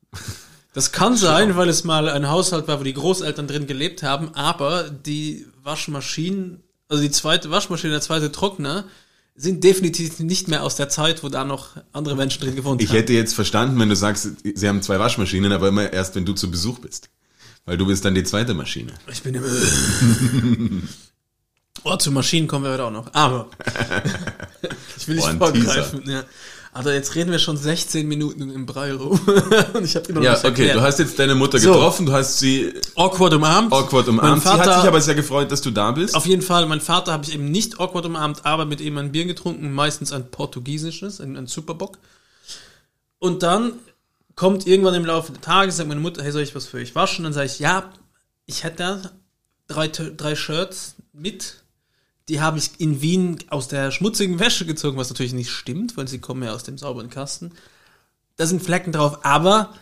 [0.75, 4.35] Das kann sein, weil es mal ein Haushalt war, wo die Großeltern drin gelebt haben,
[4.35, 8.83] aber die Waschmaschinen, also die zweite Waschmaschine, der zweite Trockner,
[9.37, 12.89] sind definitiv nicht mehr aus der Zeit, wo da noch andere Menschen drin gewohnt ich
[12.89, 12.97] haben.
[12.97, 16.33] hätte jetzt verstanden, wenn du sagst, sie haben zwei Waschmaschinen, aber immer erst, wenn du
[16.33, 17.09] zu Besuch bist.
[17.63, 18.93] Weil du bist dann die zweite Maschine.
[19.09, 19.43] Ich bin im.
[21.83, 23.13] oh, zu Maschinen kommen wir heute auch noch.
[23.13, 23.49] Aber.
[24.97, 26.03] ich will nicht Oh, vorgreifen.
[26.05, 26.23] Ja.
[26.77, 29.17] Aber jetzt reden wir schon 16 Minuten im Brei rum.
[29.73, 30.75] Und ich habe immer noch Ja, okay, erklärt.
[30.75, 31.71] du hast jetzt deine Mutter So.
[31.71, 33.71] getroffen, du hast sie awkward umarmt.
[33.71, 34.43] awkward Mein umarmt.
[34.43, 36.13] Sie hat Vater, sich aber sehr gefreut, dass du da bist.
[36.15, 39.13] auf jeden Fall, mein Vater habe ich eben nicht awkward umarmt, aber mit ihm ein
[39.13, 41.97] Bier getrunken, meistens ein portugiesisches, ein, ein Superbock.
[43.19, 43.71] Und dann
[44.35, 46.93] kommt irgendwann im Laufe des Tages, sagt meine Mutter, hey, soll ich was für euch
[46.93, 47.23] waschen?
[47.23, 47.89] Dann sage ich, ja,
[48.47, 49.01] ich hätte da
[49.73, 51.63] drei, drei Shirts mit.
[52.29, 56.07] Die habe ich in Wien aus der schmutzigen Wäsche gezogen, was natürlich nicht stimmt, weil
[56.07, 57.51] sie kommen ja aus dem sauberen Kasten.
[58.35, 59.73] Da sind Flecken drauf, aber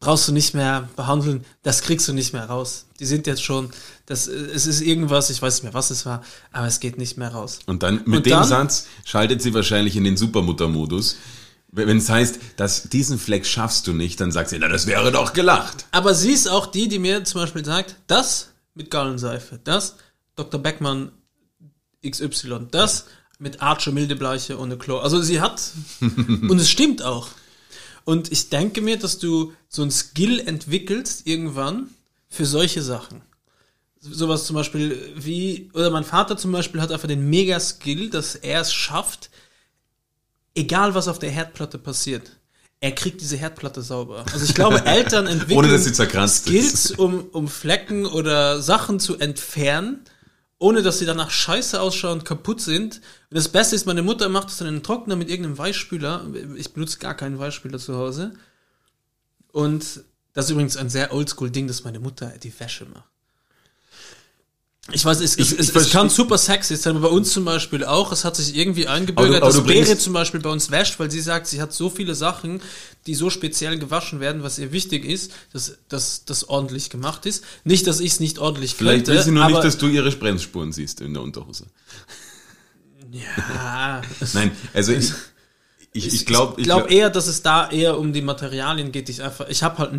[0.00, 2.86] brauchst du nicht mehr behandeln, das kriegst du nicht mehr raus.
[3.00, 3.70] Die sind jetzt schon,
[4.04, 7.16] das, es ist irgendwas, ich weiß nicht mehr, was es war, aber es geht nicht
[7.16, 7.60] mehr raus.
[7.66, 11.16] Und dann mit Und dem dann- Satz schaltet sie wahrscheinlich in den Supermutter-Modus.
[11.72, 15.12] Wenn es heißt, dass diesen Fleck schaffst du nicht, dann sagt sie, na, das wäre
[15.12, 15.86] doch gelacht.
[15.92, 19.96] Aber sie ist auch die, die mir zum Beispiel sagt, das mit Gallenseife, das
[20.36, 20.60] Dr.
[20.60, 21.10] Beckmann
[22.04, 23.06] XY, das
[23.38, 25.02] mit Arche Mildebleiche ohne Chlor.
[25.02, 27.28] Also sie hat, und es stimmt auch.
[28.04, 31.88] Und ich denke mir, dass du so ein Skill entwickelst irgendwann
[32.28, 33.22] für solche Sachen.
[34.00, 38.60] Sowas zum Beispiel wie, oder mein Vater zum Beispiel hat einfach den Mega-Skill, dass er
[38.60, 39.30] es schafft,
[40.54, 42.30] egal was auf der Herdplatte passiert,
[42.80, 44.24] er kriegt diese Herdplatte sauber.
[44.32, 46.84] Also ich glaube, Eltern entwickeln Ohne, dass sie zerkratzt ist.
[46.84, 50.04] Skills, um, um Flecken oder Sachen zu entfernen,
[50.58, 52.96] ohne dass sie danach scheiße ausschauen und kaputt sind.
[53.30, 56.26] Und das Beste ist, meine Mutter macht das dann in einen Trockner mit irgendeinem Weichspüler.
[56.56, 58.32] Ich benutze gar keinen Weichspüler zu Hause.
[59.52, 63.15] Und das ist übrigens ein sehr oldschool-Ding, dass meine Mutter die Wäsche macht.
[64.92, 67.44] Ich weiß, es, Ich- es, ich es, kann super sexy sein, aber bei uns zum
[67.44, 68.12] Beispiel auch.
[68.12, 71.00] Es hat sich irgendwie eingebürgert, Aber du- aber dass Bere zum Beispiel bei uns wäscht,
[71.00, 72.60] weil sie sagt, sie hat so viele Sachen,
[73.06, 77.42] die so speziell gewaschen werden, was ihr wichtig ist, dass dass das ordentlich gemacht ist.
[77.64, 80.10] Nicht, dass ich es nicht ordentlich Vielleicht könnte, will sie nur nicht, dass du ihre
[80.12, 81.66] Bremsspuren siehst in der Unterhose.
[83.10, 84.02] ja,
[84.34, 85.12] Nein, also ich,
[85.92, 89.08] ich, ich glaube, ich glaube eher, dass es da eher um die Materialien geht.
[89.08, 89.94] Ich einfach, ich habe halt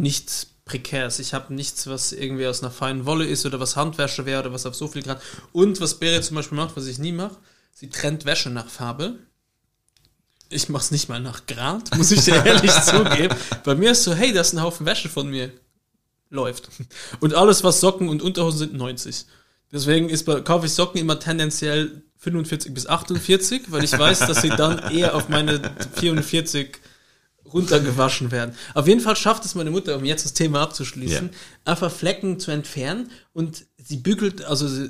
[0.68, 1.20] nichts Prekäres.
[1.20, 4.54] Ich habe nichts, was irgendwie aus einer feinen Wolle ist oder was Handwäsche wäre oder
[4.54, 5.22] was auf so viel Grad.
[5.54, 7.38] Und was Bere zum Beispiel macht, was ich nie mache,
[7.74, 9.16] sie trennt Wäsche nach Farbe.
[10.50, 13.36] Ich mach's nicht mal nach Grad, muss ich dir ehrlich zugeben.
[13.64, 15.52] Bei mir ist so, hey, da ist ein Haufen Wäsche von mir.
[16.30, 16.70] Läuft.
[17.22, 19.26] Und alles, was Socken und Unterhosen sind, 90.
[19.72, 24.42] Deswegen ist bei, kaufe ich Socken immer tendenziell 45 bis 48, weil ich weiß, dass
[24.42, 25.62] sie dann eher auf meine
[25.96, 26.80] 44
[27.54, 28.56] runtergewaschen werden.
[28.74, 31.30] Auf jeden Fall schafft es meine Mutter, um jetzt das Thema abzuschließen,
[31.66, 34.90] einfach Flecken zu entfernen und sie bügelt, also sie,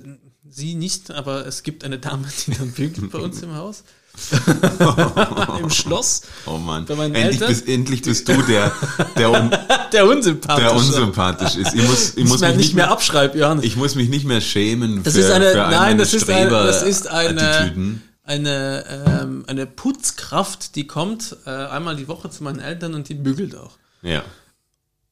[0.49, 3.83] sie nicht, aber es gibt eine Dame, die dann bügelt bei uns im Haus.
[5.61, 6.23] Im Schloss.
[6.47, 8.71] Oh Mann, endlich bist, endlich bist du der,
[9.15, 9.51] der, un,
[9.93, 10.67] Der unsympathische.
[10.67, 11.75] der unsympathisch ist.
[11.75, 13.63] Ich muss, ich muss mehr, mich nicht mehr abschreib, Johannes.
[13.63, 16.49] ich muss mich nicht mehr schämen Das für, ist eine, für nein, das ist eine,
[16.49, 18.01] das ist eine.
[18.27, 18.83] Eine,
[19.21, 23.55] ähm, eine Putzkraft, die kommt äh, einmal die Woche zu meinen Eltern und die bügelt
[23.55, 23.71] auch.
[24.01, 24.21] Ja.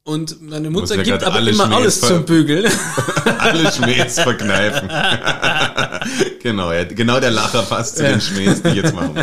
[0.04, 2.72] Und meine Mutter gibt aber immer Schmähs alles zum Bügeln.
[3.40, 4.88] Alle Schmähs verkneifen.
[6.44, 8.12] genau, ja, genau der Lacher passt zu Ja.
[8.12, 9.16] den Schmähs, die ich jetzt machen.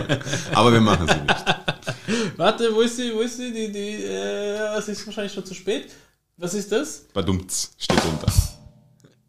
[0.52, 2.36] Aber wir machen sie nicht.
[2.36, 5.54] Warte, wo ist die, wo ist die, die, die, äh, es ist wahrscheinlich schon zu
[5.54, 5.92] spät.
[6.36, 7.04] Was ist das?
[7.12, 8.32] Badumts steht drunter.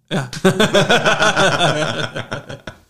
[0.10, 0.32] Ja.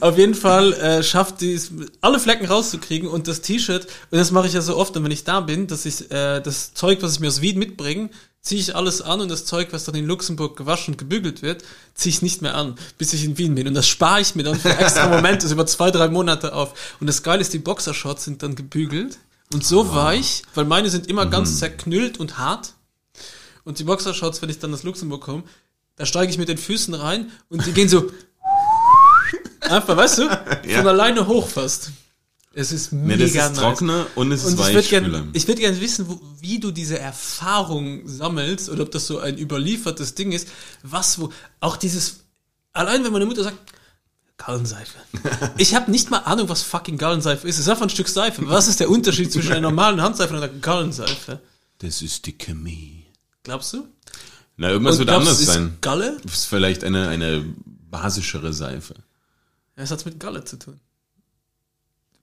[0.00, 1.70] Auf jeden Fall äh, schafft die es,
[2.00, 5.10] alle Flecken rauszukriegen und das T-Shirt, und das mache ich ja so oft, und wenn
[5.10, 8.10] ich da bin, dass ich äh, das Zeug, was ich mir aus Wien mitbringe,
[8.46, 11.64] ziehe ich alles an und das Zeug, was dann in Luxemburg gewaschen und gebügelt wird,
[11.94, 13.66] ziehe ich nicht mehr an, bis ich in Wien bin.
[13.66, 16.96] Und das spare ich mir dann für extra Momente, über zwei, drei Monate auf.
[17.00, 19.18] Und das Geile ist, die Boxershorts sind dann gebügelt
[19.52, 22.74] und so weich, weil meine sind immer ganz zerknüllt und hart.
[23.64, 25.42] Und die Boxershorts, wenn ich dann nach Luxemburg komme,
[25.96, 28.10] da steige ich mit den Füßen rein und die gehen so
[29.70, 30.28] einfach, weißt du,
[30.76, 31.90] von alleine hoch fast.
[32.58, 33.58] Es ist mega das ist nice.
[33.58, 36.98] trockener und es ist Und ich würde gerne würd gern wissen, wo, wie du diese
[36.98, 40.48] Erfahrung sammelst oder ob das so ein überliefertes Ding ist,
[40.82, 42.20] was wo auch dieses
[42.72, 43.58] allein wenn meine Mutter sagt
[44.38, 44.98] Gallenseife.
[45.58, 47.56] Ich habe nicht mal Ahnung, was fucking Gallenseife ist.
[47.56, 48.48] Es ist einfach ein Stück Seife.
[48.48, 51.40] Was ist der Unterschied zwischen einer normalen Handseife und einer Gallenseife?
[51.78, 53.06] Das ist die Chemie.
[53.42, 53.86] Glaubst du?
[54.56, 55.76] Na, irgendwas Und wird glaubst anders sein.
[55.80, 56.18] Galle?
[56.22, 57.44] Das ist vielleicht eine, eine
[57.90, 58.94] basischere Seife.
[59.76, 60.80] Ja, Es hat mit Galle zu tun.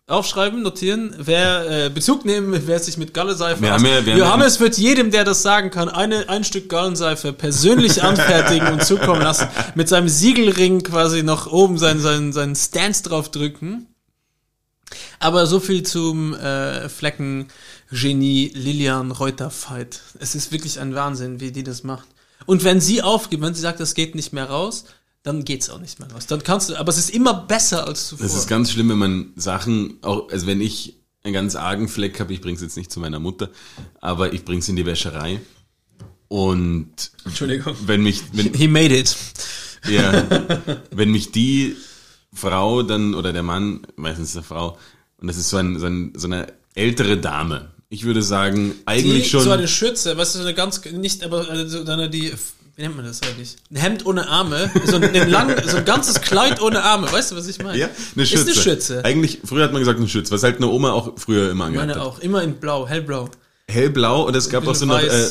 [0.06, 4.18] Aufschreiben, notieren, wer äh, Bezug nehmen, wer sich mit Gallenseife Wir haben wir haben ja-
[4.18, 9.22] Johannes wird jedem, der das sagen kann, eine, ein Stück Gallenseife persönlich anfertigen und zukommen
[9.22, 9.48] lassen.
[9.76, 13.88] Mit seinem Siegelring quasi noch oben seinen, seinen, seinen Stance drauf drücken.
[15.20, 20.02] Aber so viel zum äh, Flecken-Genie Lilian Reuter-Fight.
[20.20, 22.10] Es ist wirklich ein Wahnsinn, wie die das macht.
[22.46, 24.84] Und wenn sie aufgibt, wenn sie sagt, das geht nicht mehr raus,
[25.24, 26.28] dann geht's auch nicht mehr raus.
[26.28, 28.28] Dann kannst du, aber es ist immer besser als zuvor.
[28.28, 32.20] Das ist ganz schlimm, wenn man Sachen, auch, also wenn ich einen ganz argen Fleck
[32.20, 33.50] habe, ich bring's jetzt nicht zu meiner Mutter,
[34.02, 35.40] aber ich bring's in die Wäscherei.
[36.28, 37.76] Und Entschuldigung.
[37.86, 39.16] wenn mich, wenn, He made it.
[39.90, 40.28] ja,
[40.92, 41.78] wenn mich die
[42.34, 44.78] Frau dann, oder der Mann, meistens der Frau,
[45.18, 49.24] und das ist so, ein, so, ein, so eine ältere Dame, ich würde sagen, eigentlich
[49.26, 49.44] Die, schon.
[49.44, 52.34] So eine Schürze, weißt du, so eine ganz, nicht, aber so eine, die,
[52.76, 53.56] wie nennt man das eigentlich?
[53.72, 57.32] Ein Hemd ohne Arme, so ein, ein, lang, so ein ganzes Kleid ohne Arme, weißt
[57.32, 57.78] du, was ich meine?
[57.78, 58.44] ja, eine Schürze.
[58.52, 59.06] Ist eine Schürze.
[59.06, 61.88] Eigentlich, früher hat man gesagt eine Schürze, was halt eine Oma auch früher immer angehabt
[61.88, 62.08] Meine hat.
[62.08, 63.30] auch, immer in blau, hellblau.
[63.68, 65.28] Hellblau und es gab auch so noch, äh,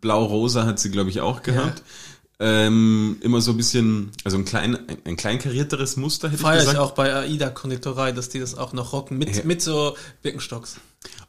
[0.00, 1.82] blau-rosa hat sie, glaube ich, auch gehabt.
[2.40, 6.42] Ähm, immer so ein bisschen, also ein klein, ein, ein klein karierteres Muster, hätte ich
[6.42, 6.78] Feier ich gesagt.
[6.80, 9.42] auch bei AIDA Konditorei, dass die das auch noch rocken, mit, Ja.
[9.44, 10.76] mit so Birkenstocks.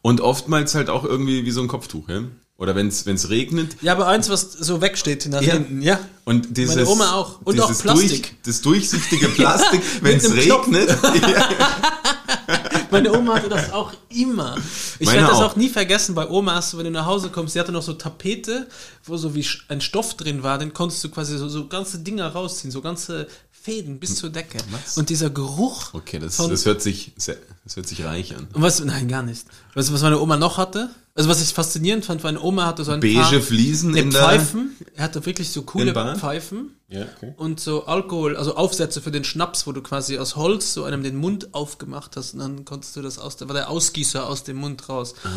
[0.02, 2.24] Und oftmals halt auch irgendwie wie so ein Kopftuch, ja?
[2.58, 3.76] Oder wenn es regnet.
[3.82, 5.54] Ja, aber eins, was so wegsteht nach Ja.
[5.54, 6.00] hinten, ja.
[6.24, 7.42] Und dieses, Meine Oma auch.
[7.44, 8.10] Und auch Plastik.
[8.24, 10.96] Durch, das durchsichtige Plastik, wenn es regnet.
[12.92, 14.56] Meine Oma hatte das auch immer.
[15.00, 15.52] Ich werde das auch.
[15.52, 17.82] auch nie vergessen bei Oma, hast du, wenn du nach Hause kommst, sie hatte noch
[17.82, 18.68] so Tapete,
[19.06, 22.28] wo so wie ein Stoff drin war, den konntest du quasi so, so ganze Dinger
[22.28, 24.60] rausziehen, so ganze Fäden bis zur Decke.
[24.72, 24.98] Was?
[24.98, 25.94] Und dieser Geruch.
[25.94, 28.48] Okay, das, das hört sich, sehr, das hört sich reich an.
[28.54, 29.46] und was, nein, gar nicht.
[29.74, 30.89] Weißt du, was meine Oma noch hatte?
[31.15, 34.76] Also, was ich faszinierend fand, meine Oma hatte so ein Beige paar Fliesen in Pfeifen.
[34.95, 35.93] Er hatte wirklich so coole?
[36.17, 36.76] Pfeifen.
[36.88, 37.34] Ja, okay.
[37.38, 41.04] Und so Alkohol, also Aufsätze für den Schnaps, wo du quasi aus Holz so einem
[41.04, 44.43] den Mund aufgemacht hast und dann konntest du das aus, da war der Ausgießer aus
[44.43, 45.13] dem Mund raus.
[45.23, 45.30] Ah.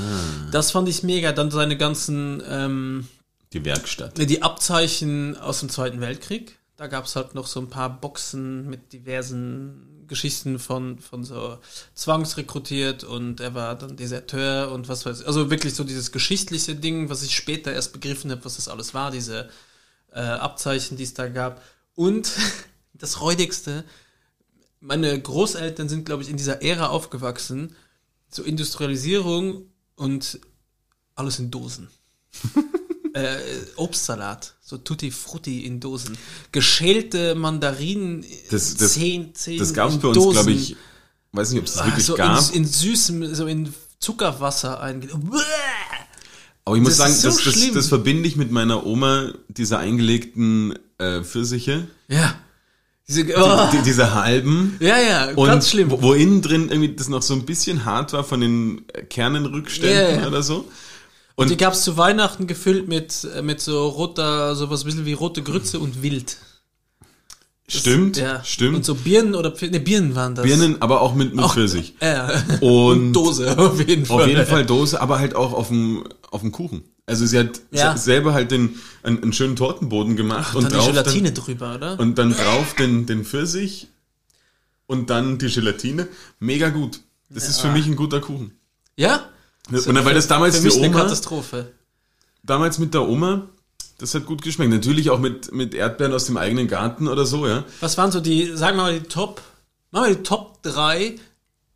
[0.50, 1.32] Das fand ich mega.
[1.32, 3.08] Dann seine ganzen, ähm,
[3.52, 4.16] Die Werkstatt.
[4.16, 6.58] die Abzeichen aus dem Zweiten Weltkrieg.
[6.78, 11.58] Da gab es halt noch so ein paar Boxen mit diversen Geschichten von, von so
[11.94, 15.26] zwangsrekrutiert und er war dann Deserteur und was weiß ich.
[15.26, 18.94] Also wirklich so dieses geschichtliche Ding, was ich später erst begriffen habe, was das alles
[18.94, 19.48] war, diese
[20.12, 21.62] äh, Abzeichen, die es da gab.
[21.94, 22.30] Und
[22.94, 23.84] das Räudigste,
[24.80, 27.74] meine Großeltern sind, glaube ich, in dieser Ära aufgewachsen,
[28.28, 30.40] so Industrialisierung und
[31.14, 31.88] alles in Dosen.
[33.16, 33.38] äh,
[33.76, 36.16] Obstsalat, so Tutti Frutti in Dosen.
[36.52, 40.76] Geschälte Mandarinen, Das- das- zehn, zehn Das gab es bei uns, glaube ich,
[41.32, 42.48] weiß nicht, ob es das Ah, wirklich so gab.
[42.50, 45.08] in, in süßem, so in Zuckerwasser einge...
[46.64, 49.78] Aber ich muss Das sagen, so das, das, das verbinde ich mit meiner Oma, diese
[49.78, 52.34] eingelegten äh, Pfirsiche, Ja.
[53.08, 53.68] Diese, oh.
[53.72, 54.76] die, diese halben.
[54.80, 55.92] ja, ja, Und ganz schlimm.
[55.92, 60.22] Wo, wo innen drin irgendwie das noch so ein bisschen hart war von den Kernenrückständen
[60.22, 60.26] ja.
[60.26, 60.68] oder so.
[61.36, 65.12] Und die gab's zu Weihnachten gefüllt mit, äh, mit so roter, sowas ein bisschen wie
[65.12, 66.36] rote Grütze und Wild.
[67.66, 68.44] Das- Stimmt, ja.
[68.44, 68.76] stimmt.
[68.76, 70.44] Und so Birnen oder ne, Birnen waren das.
[70.46, 71.94] Birnen, aber auch mit, mit Auch- Pfirsich.
[72.00, 72.30] Ja.
[72.60, 74.22] Und Dose, auf jeden Fall.
[74.22, 76.84] auf jeden Fall Dose, aber halt auch auf dem, auf dem Kuchen.
[77.06, 77.96] Also sie hat Ja.
[77.96, 81.74] se- selber halt den, einen, einen schönen Tortenboden gemacht Und dann die drauf Gelatine drüber,
[81.74, 81.96] oder?
[81.96, 83.88] Dann, und dann drauf den, den Pfirsich
[84.86, 86.06] und dann die Gelatine.
[86.38, 87.00] Mega gut.
[87.30, 88.52] Das ist für mich ein guter Kuchen.
[88.96, 89.28] ja?
[89.70, 91.72] Und dann, weil das damals Für mich eine Oma, Katastrophe.
[92.42, 93.48] damals mit der Oma,
[93.98, 94.70] das hat gut geschmeckt.
[94.72, 97.64] Natürlich auch mit, mit Erdbeeren aus dem eigenen Garten oder so, ja.
[97.80, 99.40] Was waren so die, sagen wir mal die Top,
[99.90, 101.16] machen wir die Top 3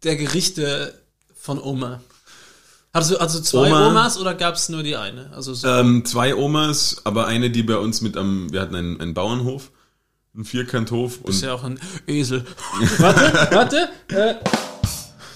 [0.04, 0.94] der Gerichte
[1.34, 2.00] von Oma?
[2.92, 5.30] Also, also zwei Oma- Omas oder gab's nur die eine?
[5.34, 9.00] Also so, Ähm, zwei Omas, aber eine, die bei uns mit am, wir hatten einen,
[9.00, 9.70] einen Bauernhof,
[10.34, 12.44] einen Vierkanthof und ist ja auch ein Esel.
[12.98, 13.88] warte, warte.
[14.08, 14.34] Äh,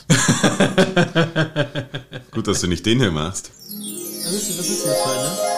[2.35, 3.51] gut, dass du nicht den hier machst.
[3.65, 5.55] was ist, was ist denn das für eine?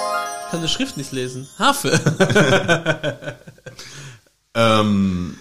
[0.51, 1.49] kann die Schrift nicht lesen.
[1.59, 3.37] Harfe.
[4.57, 5.37] Ähm,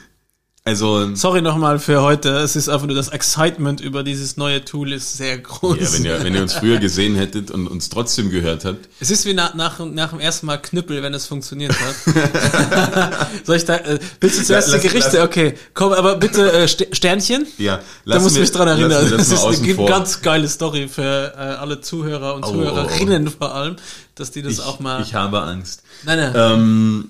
[0.68, 2.30] also, Sorry nochmal für heute.
[2.38, 5.78] Es ist einfach nur das Excitement über dieses neue Tool ist sehr groß.
[5.80, 9.12] ja, wenn ihr, wenn ihr uns früher gesehen hättet und uns trotzdem gehört habt, Es
[9.12, 13.28] ist wie nach, nach, nach dem ersten Mal Knüppel, wenn es funktioniert hat.
[13.46, 15.18] Soll ich da, äh, willst du zuerst lass- die Gerichte?
[15.18, 17.46] lass- Okay, komm, aber bitte äh, St- Sternchen.
[17.60, 18.90] ja, Da lassen muss wir- mich dran erinnern.
[18.90, 19.88] lassen wir Das, ist eine vor.
[19.88, 23.76] ganz geile Story für äh, alle Zuhörer und Oh, Zuhörerinnen vor allem,
[24.16, 25.04] dass die das ich, auch mal.
[25.04, 25.84] ich habe Angst.
[26.06, 26.34] nein, nein.
[26.36, 27.10] Ähm,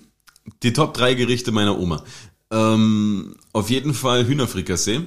[0.61, 2.03] die Top 3 Gerichte meiner Oma.
[2.51, 5.01] Ähm, auf jeden Fall Hühnerfrikassee.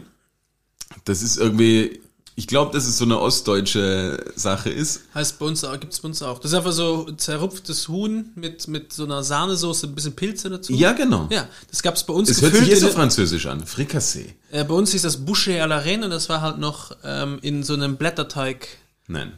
[1.04, 2.00] Das ist irgendwie,
[2.34, 5.02] ich glaube, dass es so eine ostdeutsche Sache ist.
[5.14, 6.38] Heißt bei uns auch, gibt's bei uns auch.
[6.38, 10.72] Das ist einfach so zerrupftes Huhn mit, mit so einer Sahnesoße, ein bisschen Pilze dazu.
[10.72, 11.28] Ja, genau.
[11.30, 13.64] Ja, das gab's bei uns Es hört sich gefüllt eh so französisch an.
[13.66, 14.34] Frikassee.
[14.50, 17.38] äh, Bei uns hieß das Boucher à la Reine und das war halt noch ähm,
[17.42, 19.32] in so einem Blätterteig-Tunnel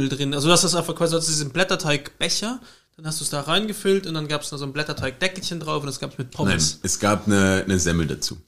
[0.00, 0.08] Nein.
[0.08, 0.34] drin.
[0.34, 2.60] Also das einfach quasi, diesen Blätterteigbecher,
[3.00, 5.86] dann hast du es da reingefüllt und dann gab's noch so ein Blätterteigdeckelchen drauf und
[5.86, 6.36] das gab's mit Nein.
[6.36, 6.80] Pommes.
[6.82, 8.38] Es gab eine, eine Semmel dazu.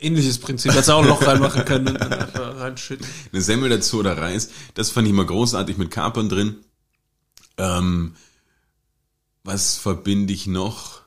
[0.00, 0.72] Ähnliches Prinzip.
[0.72, 3.06] Hättest auch ein Loch reinmachen können und dann einfach reinschütten.
[3.32, 4.48] Eine Semmel dazu oder Reis.
[4.72, 6.56] Das fand ich immer großartig mit Kapern drin.
[7.58, 8.14] Ähm,
[9.42, 11.02] was verbinde ich noch?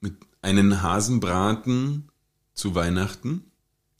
[0.00, 2.08] Mit einem Hasenbraten
[2.54, 3.50] zu Weihnachten.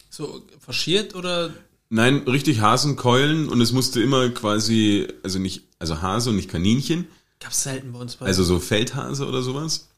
[0.09, 1.53] So faschiert oder
[1.91, 7.09] Nein, richtig Hasenkeulen und es musste immer quasi, also nicht, also Hase und nicht Kaninchen,
[7.41, 8.17] gab's selten bei uns.
[8.17, 9.89] Bei also so Feldhase oder sowas.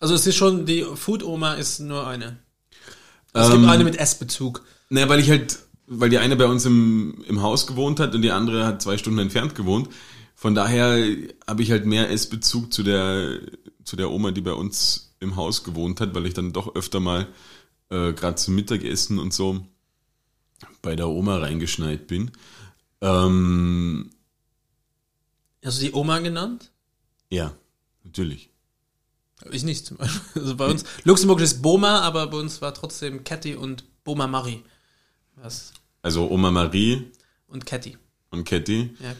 [0.00, 2.38] Also es ist schon, die Food Oma ist nur eine.
[3.32, 4.64] Es Ähm, gibt eine mit Essbezug.
[4.90, 8.22] Naja, weil ich halt, weil die eine bei uns im, im Haus gewohnt hat und
[8.22, 9.88] die andere hat zwei Stunden entfernt gewohnt.
[10.34, 10.98] Von daher
[11.46, 13.38] habe ich halt mehr Essbezug zu der,
[13.84, 16.98] zu der Oma, die bei uns im Haus gewohnt hat, weil ich dann doch öfter
[16.98, 17.28] mal
[17.90, 19.64] äh, gerade zum Mittagessen und so
[20.82, 22.30] bei der Oma reingeschneit bin.
[23.00, 24.10] Ähm,
[25.64, 26.70] Hast du die Oma genannt?
[27.30, 27.52] ja,
[28.04, 28.50] natürlich.
[29.50, 30.42] Ich nicht zum Beispiel.
[30.42, 34.62] Also bei uns, Luxemburg ist Boma, aber bei uns war trotzdem Catty und Boma Marie.
[35.34, 35.72] Was?
[36.02, 37.10] Also Oma Marie
[37.48, 37.98] Und Catty.
[38.30, 38.96] und Ketty.
[39.00, 39.14] Ja.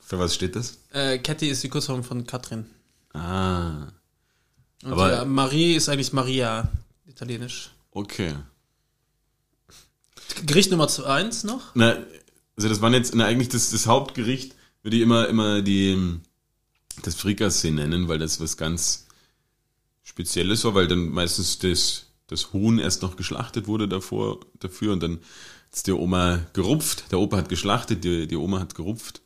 [0.00, 0.78] Für was steht das?
[0.90, 2.66] Äh, Catty ist die Kurzform von Katrin.
[3.12, 3.88] Ah,
[4.82, 6.68] Und Aber- ja, Marie ist eigentlich Maria,
[7.06, 7.70] italienisch.
[7.92, 8.34] okay.
[10.46, 11.74] Gericht Nummer 1 noch?
[11.74, 11.96] Na,
[12.56, 16.18] also das waren jetzt na, eigentlich das, das Hauptgericht, würde ich immer, immer die,
[17.02, 19.06] das Frikassee nennen, weil das was ganz
[20.02, 25.02] Spezielles war, weil dann meistens das, das Huhn erst noch geschlachtet wurde davor, dafür und
[25.02, 25.18] dann
[25.72, 29.20] ist die Oma gerupft, der Opa hat geschlachtet, die, die Oma hat gerupft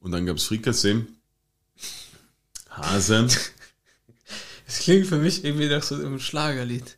[0.00, 1.06] und dann gab's Frikassee,
[2.70, 3.28] Hase,
[4.66, 6.96] Das klingt für mich irgendwie nach so einem Schlagerlied.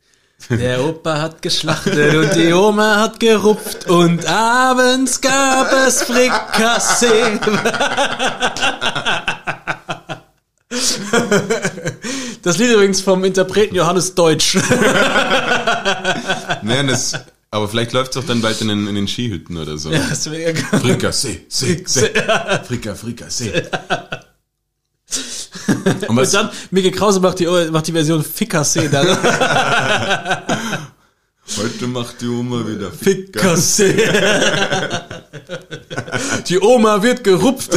[0.51, 7.40] Der Opa hat geschlachtet und die Oma hat gerupft und abends gab es Frikassee.
[12.42, 14.57] Das Lied übrigens vom Interpreten Johannes Deutsch.
[16.62, 17.14] Nein, das,
[17.51, 19.90] aber vielleicht läuft's auch dann bald in den, in den Skihütten oder so.
[19.90, 22.11] Ja, das wäre ja Frikassee, See, See.
[22.66, 23.64] Frika, Frikassee.
[26.09, 29.07] Und Und dann, Mike Krause macht die, macht die Version Fikassee dann.
[31.57, 33.96] heute macht die Oma wieder Fikassee.
[36.48, 37.72] Die Oma wird gerupft.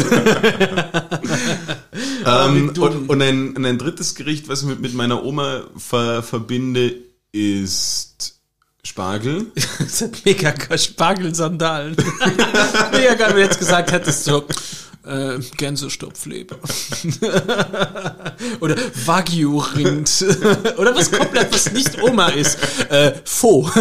[2.25, 6.23] Ähm, und und ein, und ein drittes Gericht, was ich mit, mit meiner Oma ver,
[6.23, 6.93] verbinde,
[7.31, 8.39] ist
[8.83, 9.47] Spargel.
[9.79, 10.53] Das hat mega.
[10.77, 11.95] Spargelsandalen.
[12.91, 14.45] mega geil, wenn du jetzt gesagt hättest, so,
[15.09, 16.57] äh, Gänsestopfleber.
[18.59, 20.25] Oder Wagyu-Rind.
[20.77, 22.57] Oder was komplett, was nicht Oma ist.
[22.89, 23.71] Äh, Faux.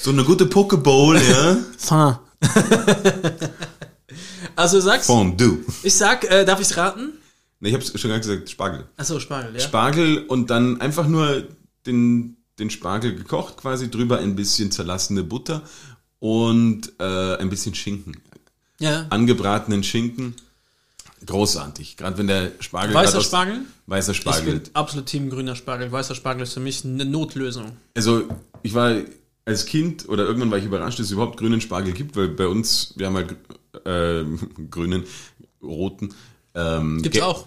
[0.00, 1.56] So eine gute Pokeball, ja.
[1.78, 2.16] Fin.
[4.56, 5.64] Also du sagst, Fondue.
[5.82, 7.14] ich sag, äh, darf ich's raten?
[7.60, 8.86] Ne, ich hab's schon gar gesagt, Spargel.
[8.96, 9.60] Achso, Spargel, ja.
[9.60, 11.48] Spargel und dann einfach nur
[11.86, 15.62] den, den Spargel gekocht, quasi drüber ein bisschen zerlassene Butter
[16.18, 18.20] und äh, ein bisschen Schinken.
[18.82, 19.06] Ja.
[19.10, 20.34] Angebratenen Schinken.
[21.24, 21.96] Großartig.
[21.96, 22.94] Gerade wenn der Spargel.
[22.94, 23.60] Weißer aus- Spargel?
[23.86, 24.58] Weißer Ich Spargel.
[24.60, 25.90] bin absolut Team grüner Spargel.
[25.92, 27.72] Weißer Spargel ist für mich eine Notlösung.
[27.94, 28.24] Also
[28.62, 28.96] ich war
[29.44, 32.46] als Kind oder irgendwann war ich überrascht, dass es überhaupt grünen Spargel gibt, weil bei
[32.46, 33.36] uns, wir haben halt
[33.84, 34.24] äh,
[34.70, 35.04] grünen,
[35.62, 36.12] roten,
[36.54, 37.46] ähm, Gibt's auch.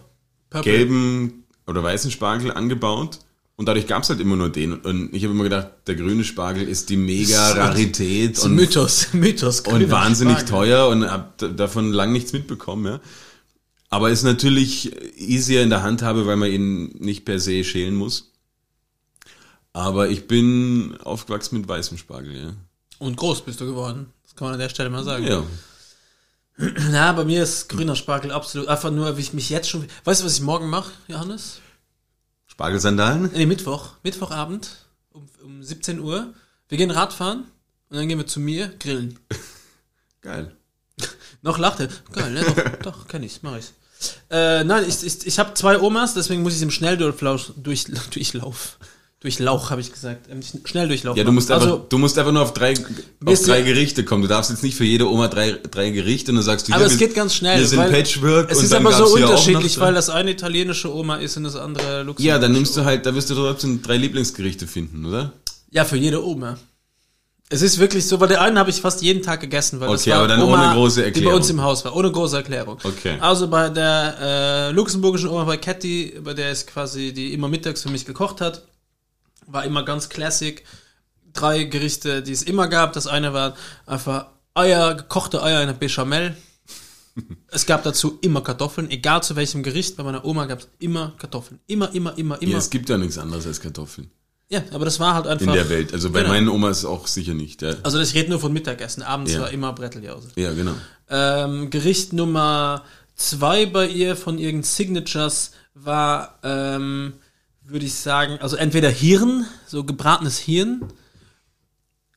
[0.50, 0.72] Purple.
[0.72, 3.20] gelben oder weißen Spargel angebaut.
[3.58, 4.74] Und dadurch gab's halt immer nur den.
[4.74, 8.52] Und ich habe immer gedacht, der grüne Spargel ist die mega Rarität Das ist ein
[8.52, 9.62] und, Mythos, Mythos.
[9.62, 10.50] und wahnsinnig Spargel.
[10.70, 12.86] teuer und hab d- davon lang nichts mitbekommen.
[12.86, 13.00] Ja.
[13.90, 18.34] Aber ist natürlich easier in der Handhabe, weil man ihn nicht per se schälen muss.
[19.72, 22.54] Aber ich bin aufgewachsen mit weißem Spargel, ja.
[23.00, 24.08] Und groß bist du geworden.
[24.24, 25.26] Das kann man an der Stelle mal sagen.
[25.28, 25.44] Ja.
[26.92, 28.68] Na, bei mir ist grüner Spargel absolut.
[28.68, 29.86] Einfach nur, wie ich mich jetzt schon.
[30.06, 31.60] Weißt du, was ich morgen mache, Johannes?
[32.56, 33.32] Spargelsandalen?
[33.34, 33.96] Nee, Mittwoch.
[34.02, 34.70] Mittwochabend
[35.12, 36.34] um, um 17 Uhr.
[36.70, 37.44] Wir gehen Radfahren
[37.90, 39.20] und dann gehen wir zu mir grillen.
[40.22, 40.56] Geil.
[41.42, 41.90] Noch lacht er.
[42.14, 42.44] Geil, ne?
[42.44, 43.74] Doch, doch kenn ich, mach ich.
[44.30, 48.78] Äh, nein, ich, ich, ich habe zwei Omas, deswegen muss ich im Schnelldurchlauf durch, Durchlauf.
[49.26, 50.28] Durchlauch, habe ich gesagt.
[50.32, 51.18] Ähm, Schnelldurchlauf.
[51.18, 52.76] Ja, du musst, einfach, du musst einfach nur auf drei,
[53.26, 54.22] auf drei Gerichte kommen.
[54.22, 56.84] Du darfst jetzt nicht für jede Oma drei, drei Gerichte und dann sagst du, aber
[56.84, 57.60] ja, es geht ganz schnell.
[57.60, 60.94] Wir sind weil Patchwork Es und ist dann aber so unterschiedlich, weil das eine italienische
[60.94, 62.20] Oma ist und das andere Luxemburg.
[62.20, 65.34] Ja, dann nimmst du halt, da wirst du trotzdem drei Lieblingsgerichte finden, oder?
[65.72, 66.58] Ja, für jede Oma.
[67.50, 70.02] Es ist wirklich so, weil der einen habe ich fast jeden Tag gegessen, weil das
[70.02, 71.34] Okay, war aber dann Oma, ohne große die bei Erklärung.
[71.36, 72.78] uns im Haus war, ohne große Erklärung.
[72.84, 73.18] Okay.
[73.20, 77.82] Also bei der äh, luxemburgischen Oma, bei Cathy, bei der ist quasi, die immer mittags
[77.84, 78.64] für mich gekocht hat,
[79.48, 80.64] war immer ganz classic.
[81.34, 82.94] Drei Gerichte, die es immer gab.
[82.94, 83.56] Das eine war
[83.86, 86.36] einfach Eier, gekochte Eier in der Bechamel.
[87.52, 89.98] es gab dazu immer Kartoffeln, egal zu welchem Gericht.
[89.98, 91.60] Bei meiner Oma gab es immer Kartoffeln.
[91.68, 92.52] Immer, immer, immer, immer.
[92.54, 94.10] Ja, es gibt ja nichts anderes als Kartoffeln
[94.50, 95.48] Ja, aber das war halt einfach.
[95.48, 95.94] in der Welt.
[95.94, 96.34] Also bei Genau.
[96.34, 97.62] meinen Omas auch sicher nicht.
[97.62, 99.04] Ja, Also ich rede nur von Mittagessen.
[99.04, 99.42] Abends Ja.
[99.42, 100.30] war immer Bretteljause.
[100.36, 100.74] ja genau.
[101.10, 102.84] Ähm, Gericht Nummer
[103.16, 107.14] zwei bei ihr von ihren Signatures war, ähm,
[107.68, 110.86] würde ich sagen, also entweder Hirn, so gebratenes Hirn.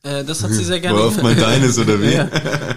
[0.03, 2.13] Äh, das hat sie sehr gerne Worauf mal deines oder wie?
[2.13, 2.25] ja,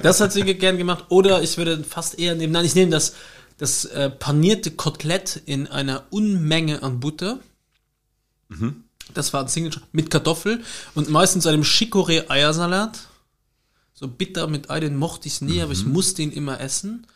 [0.02, 1.04] das hat sie ge- gern gemacht.
[1.08, 3.14] Oder ich würde fast eher nehmen, nein, ich nehme das,
[3.58, 7.38] das äh, panierte Kotelett in einer Unmenge an Butter.
[8.48, 8.84] Mhm.
[9.14, 10.62] Das war ein Signature mit Kartoffel
[10.94, 12.98] und meistens einem Chicorée-Eiersalat.
[13.94, 15.92] So bitter mit Ei, den mochte ich nie, aber ich Mhm.
[15.92, 17.06] musste ihn immer essen.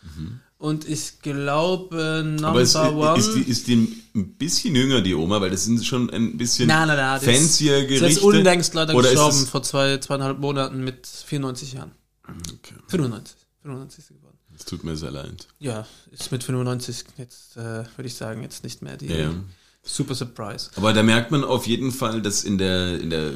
[0.59, 3.19] Und ich glaube, Number Aber ist, One.
[3.19, 6.67] ist, die, ist die ein bisschen jünger, die Oma, weil das sind schon ein bisschen
[6.67, 8.21] na, na, na, das ist- fancier Sie ist Gerichte.
[8.25, 11.91] unlängst leider Oder gestorben, es- vor zwei, zweieinhalb Monaten mit 94 Jahren.
[12.27, 13.37] Okay, 95.
[13.61, 14.37] 95 ist sie geworden.
[14.51, 15.47] das tut mir sehr leid.
[15.59, 17.61] Ja, ist mit 95 jetzt, äh,
[17.95, 19.33] würde ich sagen, jetzt nicht mehr die Ja, ja.
[19.83, 20.71] Super Surprise.
[20.75, 23.31] Aber da merkt man auf jeden Fall, dass in der, in der,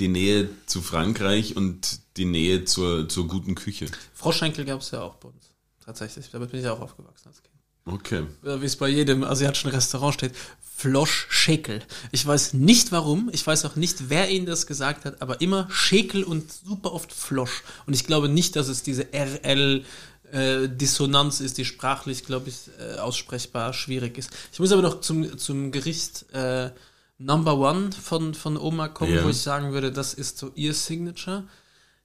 [0.00, 3.86] die Nähe zu Frankreich und die Nähe zur, zur guten Küche.
[4.12, 5.53] Froschschenkel gab es ja auch bei uns.
[5.84, 6.30] Tatsächlich.
[6.30, 7.54] Damit bin ich auch aufgewachsen als Kind.
[7.86, 8.26] Okay.
[8.42, 10.32] Wie es bei jedem asiatischen Restaurant steht.
[10.76, 11.82] Flosch Schäkel.
[12.12, 15.68] Ich weiß nicht warum, ich weiß auch nicht, wer ihnen das gesagt hat, aber immer
[15.70, 17.62] Schäkel und super oft Flosch.
[17.86, 19.84] Und ich glaube nicht, dass es diese RL
[20.32, 24.30] äh, Dissonanz ist, die sprachlich, glaube ich, äh, aussprechbar schwierig ist.
[24.52, 26.70] Ich muss aber noch zum, zum Gericht äh,
[27.18, 29.24] Number One von, von Oma kommen, Ja.
[29.24, 31.44] wo ich sagen würde, das ist so ihr Signature.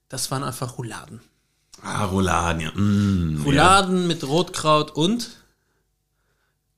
[0.10, 1.22] Das waren einfach Rouladen.
[1.84, 2.72] Ah, Rouladen, ja.
[2.72, 5.30] Mm, Rouladen mit Rotkraut und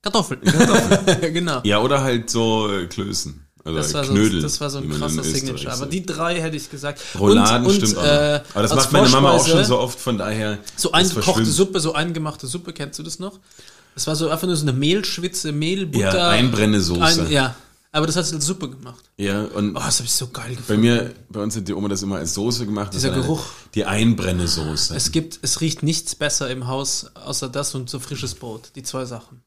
[0.02, 0.42] Kartoffeln.
[1.22, 1.56] genau.
[1.58, 1.62] ja.
[1.64, 3.46] ja, oder halt so äh, Klößen.
[3.64, 4.42] Also Das war, Knödel.
[4.42, 5.72] so, das war so ein krasser Signature.
[5.72, 7.00] Aber die drei hätte ich gesagt.
[7.20, 8.04] Rouladen und, stimmt und, auch.
[8.04, 8.42] Äh.
[8.54, 10.58] Aber das macht meine Mama auch schon so oft, von daher.
[10.76, 11.46] So eingekochte.
[11.46, 13.40] Suppe, so eingemachte Suppe, kennst du das noch?
[13.94, 16.18] Das war so einfach nur so eine Mehlschwitze, Mehl, Butter.
[16.18, 17.24] Ja, Einbrennesoße.
[17.26, 17.56] Ein, ja,
[17.91, 19.04] aber das hat sie als Suppe gemacht.
[19.17, 20.82] Ja, und Oh, das habe ich so geil bei gefunden.
[20.82, 22.93] mir, bei uns hat die Oma das immer als Soße gemacht.
[22.93, 23.45] Dieser Geruch.
[23.75, 24.95] Die Einbrennesoße.
[24.95, 28.71] Es gibt, es riecht nichts besser im Haus, außer das und so frisches Brot.
[28.75, 29.41] Die zwei Sachen.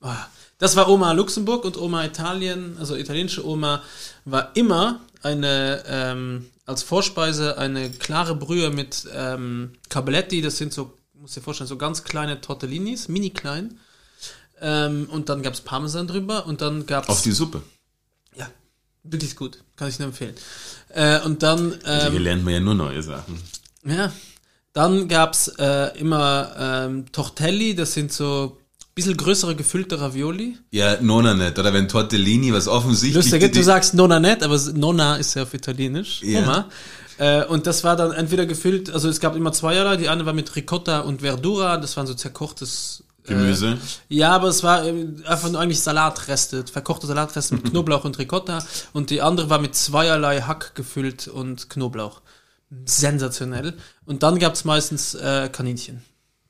[0.00, 0.26] Ah,
[0.58, 3.82] Das war Oma Luxemburg und Oma Italien, also italienische Oma,
[4.24, 10.92] war immer eine, ähm, als Vorspeise eine klare Brühe mit ähm, Cabelletti, das sind so,
[11.14, 13.78] muss dir vorstellen, so ganz kleine Tortellinis, mini klein.
[14.60, 17.62] Ähm, und dann gab's Parmesan drüber und dann gab's Auf die Suppe.
[19.04, 20.34] Wirklich gut, kann ich nur empfehlen.
[20.90, 23.38] Äh, und dann Also hier ähm, lernt man ja nur neue Sachen.
[23.84, 24.12] ja.
[24.74, 28.58] Dann gab's äh, immer ähm, Tortelli, das sind so
[28.94, 30.56] bisschen größere gefüllte Ravioli.
[30.70, 31.58] Ja, Nonna nicht.
[31.58, 33.14] Oder wenn Tortellini, was offensichtlich...
[33.24, 36.20] Lustig, die- du sagst Nonna nicht, aber Nonna ist ja auf Italienisch.
[36.22, 36.40] Ja.
[36.40, 36.68] Oma.
[37.18, 39.96] Äh, und das war dann entweder gefüllt, also es gab immer zweierlei.
[39.96, 43.78] Die eine war mit Ricotta und Verdura, das waren so zerkochtes äh, Gemüse.
[44.08, 48.58] Ja, aber es war äh, einfach nur eigentlich Salatreste, verkochte Salatreste mit Knoblauch und Ricotta.
[48.92, 52.20] Und die andere war mit zweierlei Hack gefüllt und Knoblauch.
[52.84, 53.74] Sensationell.
[54.06, 56.02] Und dann gab's meistens äh, Kaninchen.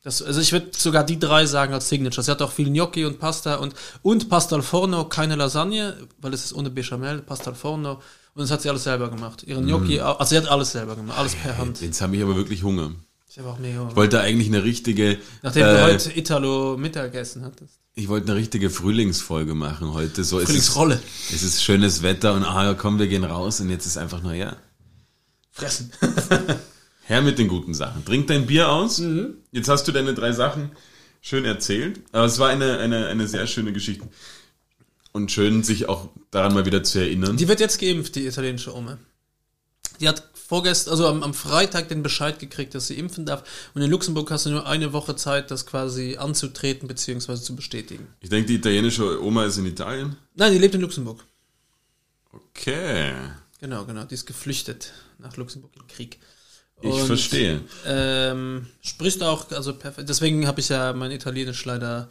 [0.03, 2.22] Das, also ich würde sogar die drei sagen als Signature.
[2.24, 6.33] Sie hat auch viel Gnocchi und Pasta und, und Pasta al Forno, keine Lasagne, weil
[6.33, 8.01] es ist ohne Bechamel, Pasta al Forno.
[8.35, 9.43] Und das hat sie alles selber gemacht.
[9.43, 11.81] Ihren Gnocchi, au- also sie hat alles selber gemacht, alles per Hand.
[11.81, 12.93] Jetzt habe ich aber wirklich Hunger.
[13.39, 15.18] Ich wollte eigentlich eine richtige...
[15.43, 17.78] Nachdem du äh, heute Italo Mittagessen hattest.
[17.95, 20.24] Ich wollte eine richtige Frühlingsfolge machen heute.
[20.24, 21.01] So, es ist, Frühlingsrolle.
[21.32, 24.34] es ist schönes Wetter und ah, komm, wir gehen raus und jetzt ist einfach nur,
[24.34, 24.57] ja,
[25.53, 25.93] Fressen.
[27.09, 28.05] her mit den guten Sachen.
[28.05, 28.99] Trink dein Bier aus.
[28.99, 29.34] Mhm.
[29.51, 30.70] Jetzt hast du deine drei Sachen
[31.20, 32.01] schön erzählt.
[32.12, 34.07] Aber es war eine, eine, eine sehr schöne Geschichte.
[35.12, 37.36] Und schön, sich auch daran mal wieder zu erinnern.
[37.36, 38.99] Die wird jetzt geimpft, die italienische Oma.
[40.01, 43.44] Die hat vorgestern, also am, am Freitag den Bescheid gekriegt, dass sie impfen darf.
[43.74, 47.36] Und in Luxemburg hast du nur eine Woche Zeit, das quasi anzutreten bzw.
[47.36, 48.09] zu bestätigen.
[48.20, 50.16] Ich denke, die italienische Oma ist in Italien.
[50.34, 51.22] Nein, die lebt in Luxemburg.
[52.32, 53.12] Okay.
[53.61, 54.05] Genau, genau.
[54.05, 56.18] Die ist geflüchtet nach Luxemburg im Krieg.
[56.80, 57.61] Ich Und, verstehe.
[57.84, 60.09] Ähm, sprichst auch, also perfekt.
[60.09, 62.09] Deswegen habe ich ja mein Italienisch leider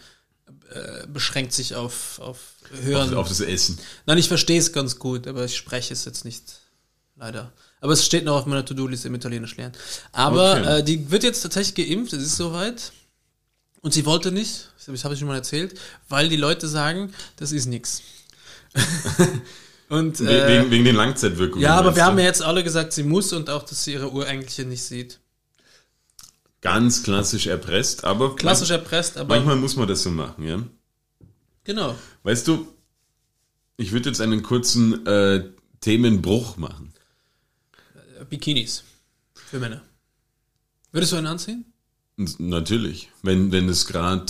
[0.69, 2.39] äh, beschränkt sich auf, auf
[2.83, 3.09] Hören.
[3.13, 3.79] Auf, auf das Essen.
[4.05, 6.43] Nein, ich verstehe es ganz gut, aber ich spreche es jetzt nicht.
[7.19, 7.51] Leider.
[7.81, 9.73] Aber es steht noch auf meiner To-Do-Liste im Italienisch lernen.
[10.11, 10.79] Aber Okay.
[10.79, 12.91] äh, die wird jetzt tatsächlich geimpft, es ist soweit.
[13.81, 17.51] Und sie wollte nicht, das habe ich schon mal erzählt, weil die Leute sagen, das
[17.51, 18.01] ist nix.
[19.89, 21.63] Und äh, wegen, wegen den Langzeitwirkungen.
[21.63, 22.07] ja, aber wir du?
[22.07, 25.19] haben ja jetzt alle gesagt, sie muss und auch, dass sie ihre Urenkelche nicht sieht.
[26.59, 30.61] Ganz klassisch erpresst, aber Klassisch erpresst, aber manchmal muss man das so machen, ja.
[31.63, 31.95] genau.
[32.23, 32.67] Weißt du,
[33.77, 35.45] ich würde jetzt einen kurzen äh,
[35.79, 36.93] Themenbruch machen.
[38.25, 38.83] Bikinis
[39.49, 39.81] für Männer.
[40.91, 41.65] Würdest du einen anziehen?
[42.39, 44.25] Natürlich, wenn, wenn es gerade,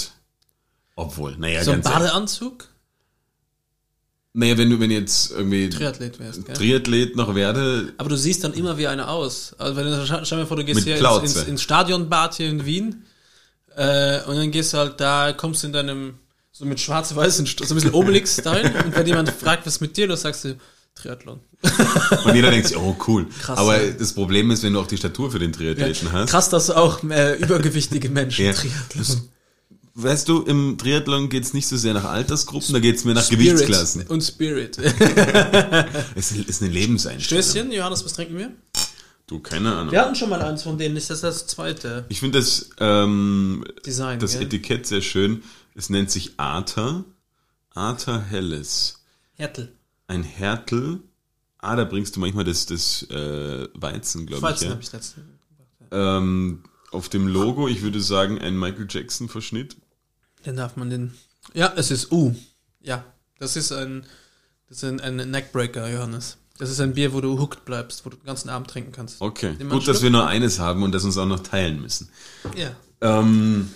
[0.95, 2.67] obwohl, naja, so ein ehrlich, Badeanzug?
[4.38, 6.55] naja, wenn du, wenn jetzt irgendwie Triathlet wärst, gell?
[6.55, 9.55] Triathlet noch werde, Aber du siehst dann immer wie einer aus.
[9.57, 12.47] Also wenn du, stell stell dir vor, du gehst hier ins, ins, ins Stadionbad hier
[12.47, 13.03] in Wien
[13.75, 16.19] äh, und dann gehst du halt da, kommst in deinem,
[16.51, 20.17] so mit schwarz-weiß, so ein bisschen Obelix-Style und wenn jemand fragt, was mit dir, dann
[20.17, 20.55] sagst du
[20.97, 21.39] Triathlon.
[22.25, 23.27] und jeder denkt sich, oh cool.
[23.41, 23.91] Krass, Aber ja.
[23.91, 26.29] das Problem ist, wenn du auch die Statur für den Triathleten hast.
[26.29, 28.53] Krass, dass auch äh, übergewichtige Menschen Ja.
[28.53, 29.29] Triathlon.
[29.99, 33.45] Weißt du, im Triathlon geht's nicht so sehr nach Altersgruppen, da geht's mehr nach Spirit
[33.57, 34.03] Gewichtsklassen.
[34.07, 34.77] Und Spirit.
[36.15, 37.43] Es ist eine Lebenseinstellung.
[37.43, 38.51] Stößchen, Johannes, was trinken wir?
[39.25, 39.91] Du, keine Ahnung.
[39.91, 43.65] Wir hatten schon mal eins von denen, ist das das zweite Ich finde das, ähm,
[43.85, 44.19] Design?
[44.19, 44.43] das gell?
[44.43, 45.41] Etikett sehr schön.
[45.73, 47.03] Es nennt sich Arta.
[47.73, 49.01] Arta Helles.
[49.33, 49.73] Hertel.
[50.07, 51.01] Ein Härtel.
[51.59, 54.43] Ah, da bringst du manchmal das, das äh, Weizen, glaube ich.
[54.53, 54.71] Weizen Ja.
[54.71, 55.25] habe ich letztens.
[55.91, 59.75] Ähm, auf dem Logo, ich würde sagen, ein Michael Jackson-Verschnitt.
[60.43, 61.13] Dann darf man den.
[61.53, 62.35] Ja, es ist U.
[62.81, 63.03] Ja,
[63.39, 64.05] das ist ein,
[64.69, 66.37] das ist ein, ein Neckbreaker, Johannes.
[66.57, 69.21] Das ist ein Bier, wo du hooked bleibst, wo du den ganzen Abend trinken kannst.
[69.21, 70.03] Okay, gut, dass Schluck.
[70.03, 72.09] wir nur eines haben und das uns auch noch teilen müssen.
[72.55, 72.75] Ja.
[73.01, 73.69] Ähm,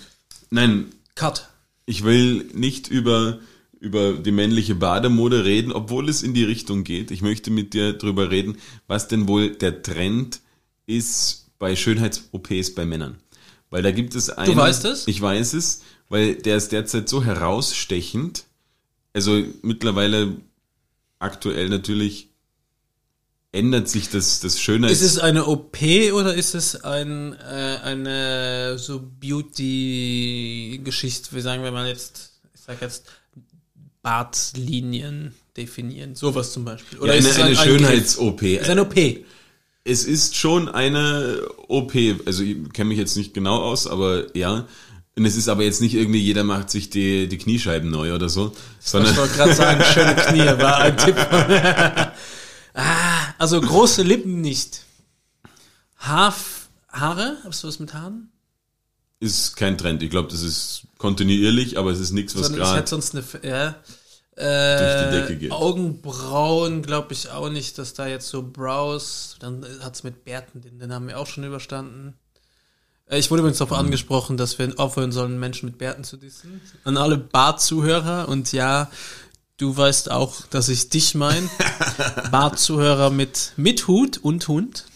[0.50, 1.48] nein, Cut.
[1.86, 3.38] ich will nicht über,
[3.82, 7.10] über die männliche Bademode reden, obwohl es in die Richtung geht.
[7.10, 10.38] Ich möchte mit dir drüber reden, was denn wohl der Trend
[10.86, 13.18] ist bei Schönheits-OPs bei Männern.
[13.70, 14.56] Weil da gibt es einen.
[14.56, 15.08] weißt es?
[15.08, 18.44] Ich weiß es, weil der ist derzeit so herausstechend.
[19.14, 20.36] Also mittlerweile
[21.18, 22.28] aktuell natürlich
[23.50, 24.92] ändert sich das, das Schönheits...
[24.92, 25.78] Ist es eine OP
[26.12, 32.80] oder ist es ein, äh, eine so Beauty-Geschichte, wie sagen wir mal jetzt, ich sag
[32.80, 33.10] jetzt
[34.02, 36.98] Bartlinien definieren, sowas zum Beispiel.
[36.98, 37.88] Oder ja, ist eine, es eine ein Eingriff?
[37.88, 38.42] Schönheits-OP.
[38.42, 38.96] Ist eine OP.
[39.84, 41.92] Es ist schon eine OP,
[42.24, 44.66] also ich kenne mich jetzt nicht genau aus, aber ja.
[45.14, 48.28] Und es ist aber jetzt nicht irgendwie, jeder macht sich die, die Kniescheiben neu oder
[48.28, 51.16] so, Ich sondern wollte gerade sagen, schöne Knie war ein Tipp.
[52.74, 54.84] ah, also große Lippen nicht.
[55.98, 56.34] Haar,
[56.88, 57.36] Haare?
[57.44, 58.31] Hast du was mit Haaren?
[59.22, 60.02] Ist kein Trend.
[60.02, 63.24] Ich glaube, das ist kontinuierlich, aber es ist nichts, was es hat gerade sonst eine,
[63.42, 63.76] ja.
[64.34, 65.52] Äh, durch die Decke geht.
[65.52, 70.78] Augenbrauen glaube ich auch nicht, dass da jetzt so Brows, dann hat's mit Bärten, den,
[70.78, 72.14] den haben wir auch schon überstanden.
[73.06, 73.64] Äh, Ich wurde übrigens Mhm.
[73.66, 76.60] darauf angesprochen, dass wir aufhören sollen, Menschen mit Bärten zu dissen.
[76.84, 78.90] An alle Bart-Zuhörer und ja,
[79.58, 81.48] du weißt auch, dass ich dich mein.
[82.30, 84.86] Bart-Zuhörer mit, mit Hut und Hund.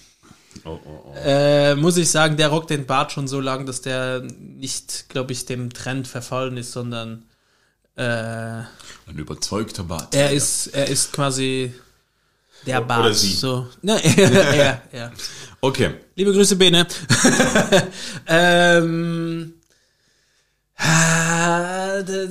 [0.64, 1.14] Oh, oh, oh.
[1.24, 5.32] Äh, muss ich sagen, der rockt den Bart schon so lang, dass der nicht, glaube
[5.32, 7.24] ich, dem Trend verfallen ist, sondern
[7.96, 8.66] äh, ein
[9.16, 10.14] überzeugter Bart.
[10.14, 11.72] er ist, er ist quasi
[12.66, 13.14] der Oder Bart.
[13.14, 13.32] sie.
[13.32, 13.68] So.
[13.82, 15.12] Ne, er, er.
[15.60, 16.86] Okay, Liebe Grüße, Bene.
[18.26, 19.54] ähm,
[22.06, 22.28] d-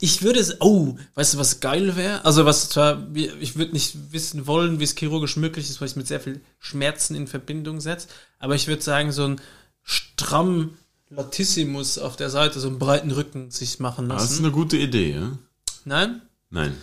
[0.00, 2.24] ich würde es, oh, weißt du, was geil wäre?
[2.24, 5.96] Also, was zwar, ich würde nicht wissen wollen, wie es chirurgisch möglich ist, weil ich
[5.96, 9.40] mit sehr viel Schmerzen in Verbindung setze, aber ich würde sagen, so ein
[9.82, 10.76] stramm
[11.10, 14.44] Latissimus auf der Seite, so einen breiten Rücken sich machen das ist lassen.
[14.44, 15.38] eine gute Idee, ja?
[15.84, 16.22] Nein?
[16.50, 16.74] Nein.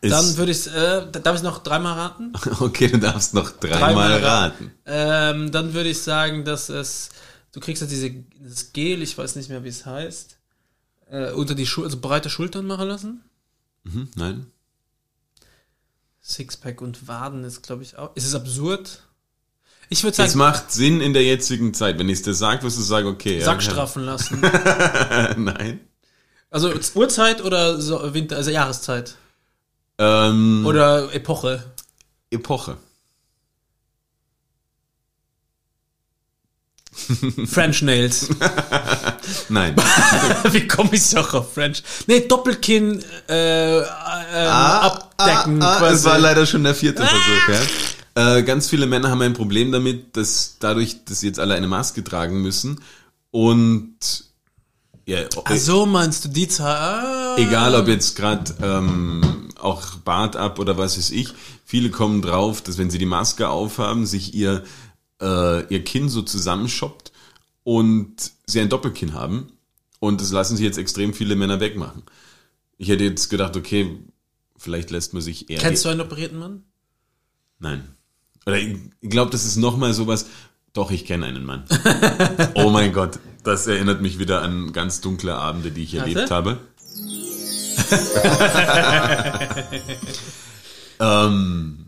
[0.00, 2.32] Dann würde ich, äh, darf ich noch dreimal raten?
[2.60, 4.72] okay, du darfst noch dreimal Dreimal raten.
[4.86, 7.10] Ähm, dann würde ich sagen, dass es,
[7.52, 8.10] du kriegst ja diese,
[8.40, 10.33] das Gel, ich weiß nicht mehr, wie es heißt,
[11.10, 13.24] äh, unter die Schul also breite Schultern machen lassen.
[13.84, 14.46] Mhm, nein.
[16.22, 18.14] Sixpack und Waden ist, glaube ich, auch.
[18.16, 19.02] Ist es absurd?
[19.90, 21.98] Ich würde sagen, Es macht Sinn in der jetzigen Zeit.
[21.98, 23.38] Wenn ich es dir sage, wirst du sagen, okay.
[23.38, 24.40] ja, Sack straffen lassen.
[24.42, 25.34] ja.
[25.36, 25.80] Nein.
[26.50, 29.16] Also Uhrzeit oder so, Winter, also Jahreszeit?
[29.98, 31.64] Ähm, Oder Epoche?
[32.30, 32.76] Epoche.
[37.46, 38.28] French Nails.
[39.48, 39.76] Nein.
[40.50, 41.82] Wie komme ich doch auf French?
[42.06, 43.84] Nee, Doppelkinn äh, äh,
[44.46, 45.62] abdecken.
[45.62, 45.92] Ah, ah, quasi.
[45.92, 48.36] das war leider schon der vierte Versuch, ja.
[48.36, 51.66] Äh, ganz viele Männer haben ein Problem damit, dass dadurch, dass sie jetzt alle eine
[51.66, 52.80] Maske tragen müssen
[53.30, 53.96] und
[55.06, 57.04] ja, Ach so meinst du die Zahl?
[57.04, 57.36] Ah.
[57.36, 62.62] egal ob jetzt gerade ähm, auch Bart ab oder was weiß ich, viele kommen drauf,
[62.62, 64.64] dass wenn sie die Maske aufhaben, sich ihr
[65.20, 67.03] äh, ihr Kinn so zusammenschoppt
[67.64, 69.48] und sie ein Doppelkinn haben
[69.98, 72.02] und das lassen sich jetzt extrem viele Männer wegmachen.
[72.76, 73.98] Ich hätte jetzt gedacht, okay,
[74.56, 76.62] vielleicht lässt man sich eher Kennst du einen operierten Mann?
[77.58, 77.88] Nein.
[78.46, 80.26] Oder ich glaube, das ist nochmal sowas.
[80.74, 81.64] Doch, ich kenne einen Mann.
[82.54, 86.58] oh mein Gott, das erinnert mich wieder an ganz dunkle Abende, die ich erlebt habe.
[91.00, 91.86] ähm,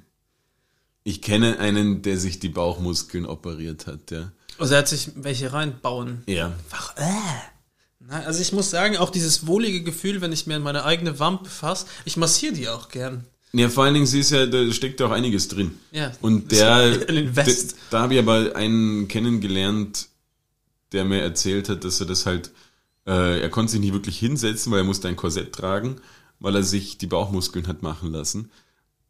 [1.04, 4.32] ich kenne einen, der sich die Bauchmuskeln operiert hat, ja.
[4.59, 6.22] Also er hat sich welche reinbauen.
[6.26, 6.52] Ja.
[6.72, 7.02] Ach, äh.
[8.09, 11.18] Nein, also ich muss sagen, auch dieses wohlige Gefühl, wenn ich mir in meine eigene
[11.18, 13.24] Wampe fasse, ich massiere die auch gern.
[13.52, 15.72] Ja, vor allen Dingen, sie ist ja, da steckt ja auch einiges drin.
[15.90, 16.12] Ja.
[16.20, 17.72] Und der, ist ein Invest.
[17.72, 20.09] d- da habe ich aber einen kennengelernt,
[20.92, 22.50] der mir erzählt hat, dass er das halt,
[23.07, 25.96] äh, er konnte sich nicht wirklich hinsetzen, weil er musste ein Korsett tragen,
[26.38, 28.50] weil er sich die Bauchmuskeln hat machen lassen.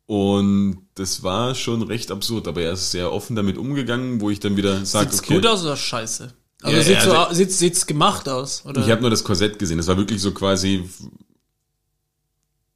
[0.06, 4.38] Und das war schon recht absurd, aber er ist sehr offen damit umgegangen, wo ich
[4.38, 6.32] dann wieder sage, Sieht's okay, gut aus oder scheiße?
[6.62, 8.64] Also Ja, sieht also- so, au- sieht's, sieht's gemacht aus?
[8.64, 8.80] Oder?
[8.84, 9.78] ich habe nur das Korsett gesehen.
[9.78, 10.88] Das war wirklich so quasi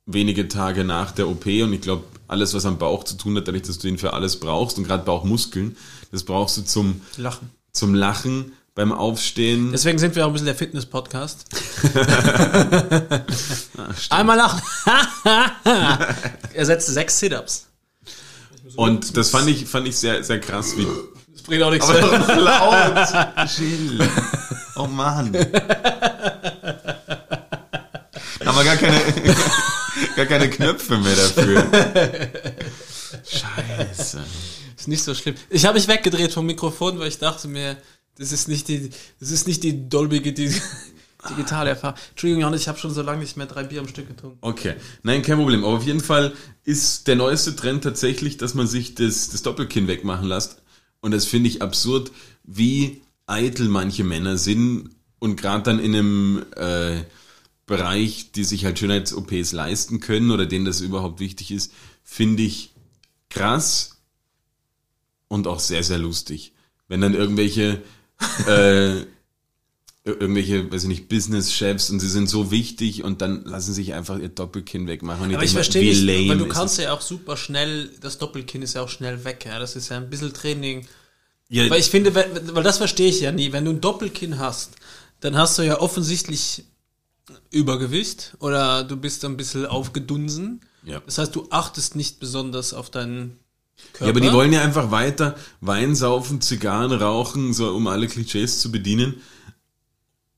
[0.07, 3.47] wenige Tage nach der OP und ich glaube, alles, was am Bauch zu tun hat,
[3.47, 5.77] dadurch, dass du ihn für alles brauchst und gerade Bauchmuskeln,
[6.11, 7.51] das brauchst du zum Lachen.
[7.73, 9.73] zum Lachen beim Aufstehen.
[9.73, 11.45] Deswegen sind wir auch ein bisschen der Fitness-Podcast.
[14.11, 14.63] Einmal lachen.
[16.55, 17.67] er setzt sechs Sit-Ups.
[18.77, 20.87] Und das fand ich, fand ich sehr, sehr krass, wie.
[21.33, 21.89] Das bringt auch nichts.
[22.37, 23.49] laut!
[23.49, 24.09] Chill.
[24.77, 25.35] Oh Mann.
[28.45, 29.01] Haben wir gar keine,
[30.17, 31.67] gar keine Knöpfe mehr dafür.
[33.25, 34.21] Scheiße.
[34.77, 35.35] Ist nicht so schlimm.
[35.51, 37.77] Ich habe mich weggedreht vom Mikrofon, weil ich dachte mir,
[38.17, 40.55] das ist nicht die, das ist nicht die die,
[41.29, 41.99] digitale Erfahrung.
[42.11, 44.39] Entschuldigung, Johannes, ich habe schon so lange nicht mehr drei Bier am Stück getrunken.
[44.41, 44.75] Okay.
[45.03, 45.65] Nein, kein Problem.
[45.65, 46.33] Aber auf jeden Fall
[46.65, 50.63] ist der neueste Trend tatsächlich, dass man sich das, das Doppelkinn wegmachen lässt.
[51.01, 52.13] Und das finde ich absurd,
[52.45, 57.03] wie eitel manche Männer sind und gerade dann in einem äh,
[57.67, 62.75] Bereich, die sich halt Schönheits-OPs leisten können oder denen das überhaupt wichtig ist, finde ich
[63.29, 64.01] krass
[65.29, 66.53] und auch sehr, sehr lustig.
[66.89, 67.81] Wenn dann irgendwelche
[68.47, 69.05] äh,
[70.05, 74.19] irgendwelche, weiß ich nicht, Business-Chefs und sie sind so wichtig und dann lassen sich einfach
[74.19, 75.25] ihr Doppelkinn wegmachen.
[75.29, 78.63] Und Aber ich mir, verstehe nicht, weil du kannst ja auch super schnell, das Doppelkinn
[78.63, 79.59] ist ja auch schnell weg, ja.
[79.59, 80.87] Das ist ja ein bisschen Training.
[81.49, 83.53] Ja, Weil ich finde, wenn- weil das verstehe ich ja nie.
[83.53, 84.73] Wenn du ein Doppelkinn hast,
[85.21, 86.65] dann hast du ja offensichtlich
[87.51, 90.61] Übergewicht oder du bist ein bisschen aufgedunsen.
[90.85, 91.01] Ja.
[91.05, 93.39] Das heißt, du achtest nicht besonders auf deinen
[93.93, 94.05] Körper.
[94.05, 98.61] ja, aber die wollen ja einfach weiter Wein saufen, Zigarren rauchen, so um alle Klischees
[98.61, 99.21] zu bedienen.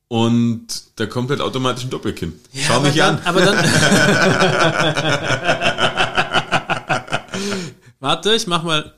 [0.09, 0.67] Und
[0.97, 2.35] da kommt halt automatisch ein Doppelkinn.
[2.53, 3.23] Ja, Schau mich dann, an.
[3.25, 3.57] Aber dann.
[8.01, 8.93] Warte, ich mach mal.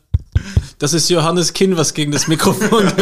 [0.79, 2.85] Das ist Johannes Kinn, was gegen das Mikrofon.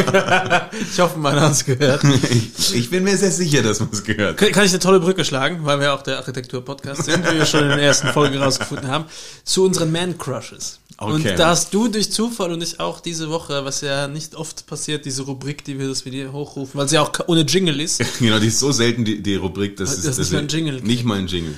[0.92, 2.02] ich hoffe, man hat es gehört.
[2.04, 4.36] Ich, ich bin mir sehr sicher, dass man es gehört.
[4.36, 7.46] Kann kann ich eine tolle Brücke schlagen, weil wir auch der Architektur-Podcast sind, wie wir
[7.46, 9.06] schon in den ersten Folgen rausgefunden haben,
[9.44, 10.78] zu unseren Man-Crushes.
[10.98, 11.12] Okay.
[11.12, 14.66] Und da hast du durch Zufall und ich auch diese Woche, was ja nicht oft
[14.66, 18.02] passiert, diese Rubrik, die wir das Video hochrufen, weil sie auch ohne Jingle ist.
[18.20, 20.48] Genau, die ist so selten, die, die Rubrik, das, Das ist, ist nicht mal ein
[20.48, 20.80] Jingle.
[20.82, 21.54] Nicht mal ein Jingle.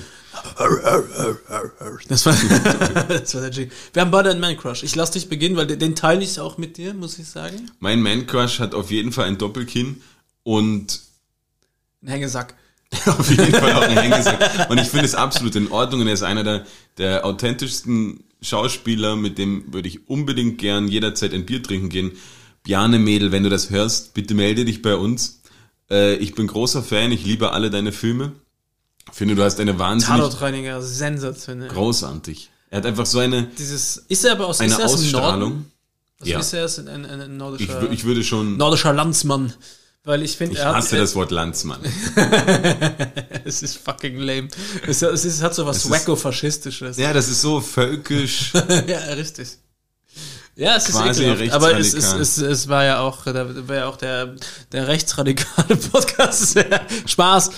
[2.07, 2.33] Das war,
[3.07, 3.71] das war der Jingle.
[3.93, 4.83] Wir haben beide einen Man-Crush.
[4.83, 7.71] Ich lass dich beginnen, weil den- teile ich auch mit dir, muss ich sagen.
[7.79, 10.01] Mein Man-Crush hat auf jeden Fall ein Doppelkinn
[10.43, 11.01] und
[12.01, 12.55] Ein Hängesack.
[13.07, 14.69] auf jeden Fall auch ein Hängesack.
[14.69, 16.65] Und ich finde es absolut in Ordnung und er ist einer der,
[16.97, 22.11] der authentischsten Schauspieler, mit dem würde ich unbedingt gern jederzeit ein Bier trinken gehen.
[22.63, 25.41] Bjarne Mädel, wenn du das hörst, bitte melde dich bei uns.
[25.89, 28.33] Äh, ich bin großer Fan, ich liebe alle deine Filme.
[29.11, 31.69] Finde, du hast eine wahnsinnig Tatortreiniger, sensationell.
[31.69, 32.49] großartig.
[32.69, 34.85] Er hat einfach so eine, Dieses, ist er aber aus, eine er?
[34.85, 35.65] Ausstrahlung.
[36.19, 36.39] Also Ja.
[36.39, 39.53] ist er ein, ein, ein Ich, nordischer, wür- ich würde schon, nordischer Landsmann?
[40.03, 41.79] Weil ich finde, ich er hat, hasse das Wort Landsmann.
[43.45, 44.47] es ist fucking lame.
[44.87, 46.97] Es, es, ist, es hat so was ist- wacko-faschistisches.
[46.99, 48.53] Ja, das ist so völkisch.
[48.87, 49.49] ja, richtig.
[50.55, 51.51] Ja, es Quasi ist ekelhaft.
[51.53, 52.21] Aber es, rechtsradikal.
[52.21, 54.35] es, es war ja auch, da war ja auch der,
[54.71, 56.57] der rechtsradikale Podcast.
[57.07, 57.49] Spaß.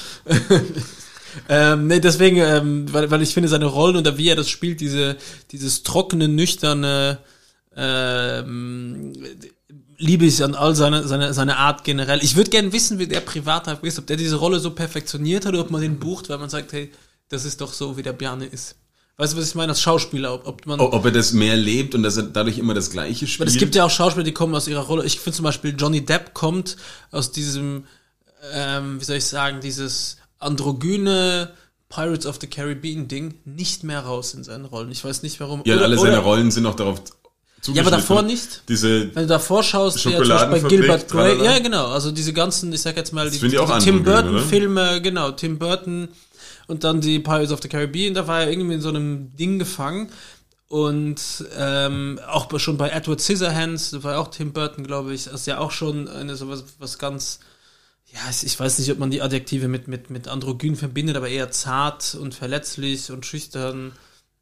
[1.49, 4.81] Ähm, nee, deswegen, ähm, weil, weil ich finde seine Rollen und wie er das spielt,
[4.81, 5.17] diese,
[5.51, 7.19] dieses trockene, nüchterne,
[7.75, 9.13] ähm,
[9.97, 12.23] liebe ich an all seine, seine, seine Art generell.
[12.23, 15.53] Ich würde gerne wissen, wie der privat ist, ob der diese Rolle so perfektioniert hat
[15.53, 16.91] oder ob man den bucht, weil man sagt, hey,
[17.29, 18.75] das ist doch so, wie der Bjarne ist.
[19.17, 20.31] Weißt du, was ich meine als Schauspieler?
[20.31, 23.25] Ob, ob, man, ob er das mehr lebt und dass er dadurch immer das Gleiche
[23.25, 23.47] spielt?
[23.47, 25.05] Weil es gibt ja auch Schauspieler, die kommen aus ihrer Rolle.
[25.05, 26.77] Ich finde zum Beispiel, Johnny Depp kommt
[27.09, 27.85] aus diesem,
[28.53, 31.51] ähm, wie soll ich sagen, dieses androgyne
[31.89, 34.91] Pirates of the Caribbean Ding nicht mehr raus in seinen Rollen.
[34.91, 35.61] Ich weiß nicht warum.
[35.65, 37.01] Ja, Oder- alle seine Rollen sind auch darauf
[37.67, 38.63] Ja, aber davor nicht.
[38.67, 42.33] Diese, Wenn du davor schaust, ja, zum Beispiel bei Gilbert Grey, ja genau, also diese
[42.33, 44.03] ganzen, ich sag jetzt mal, die, auch die Tim?
[44.03, 46.09] Burton-Filme, genau, Tim Burton
[46.67, 49.59] und dann die Pirates of the Caribbean, da war er irgendwie in so einem Ding
[49.59, 50.09] gefangen
[50.69, 55.47] und ähm, auch schon bei Edward Scissorhands, da war auch Tim Burton, glaube ich, ist
[55.47, 57.39] ja auch schon eine sowas was ganz
[58.13, 61.51] ja, ich, weiß nicht, ob man die Adjektive mit, mit, mit Androgyn verbindet, aber eher
[61.51, 63.91] zart und verletzlich und schüchtern.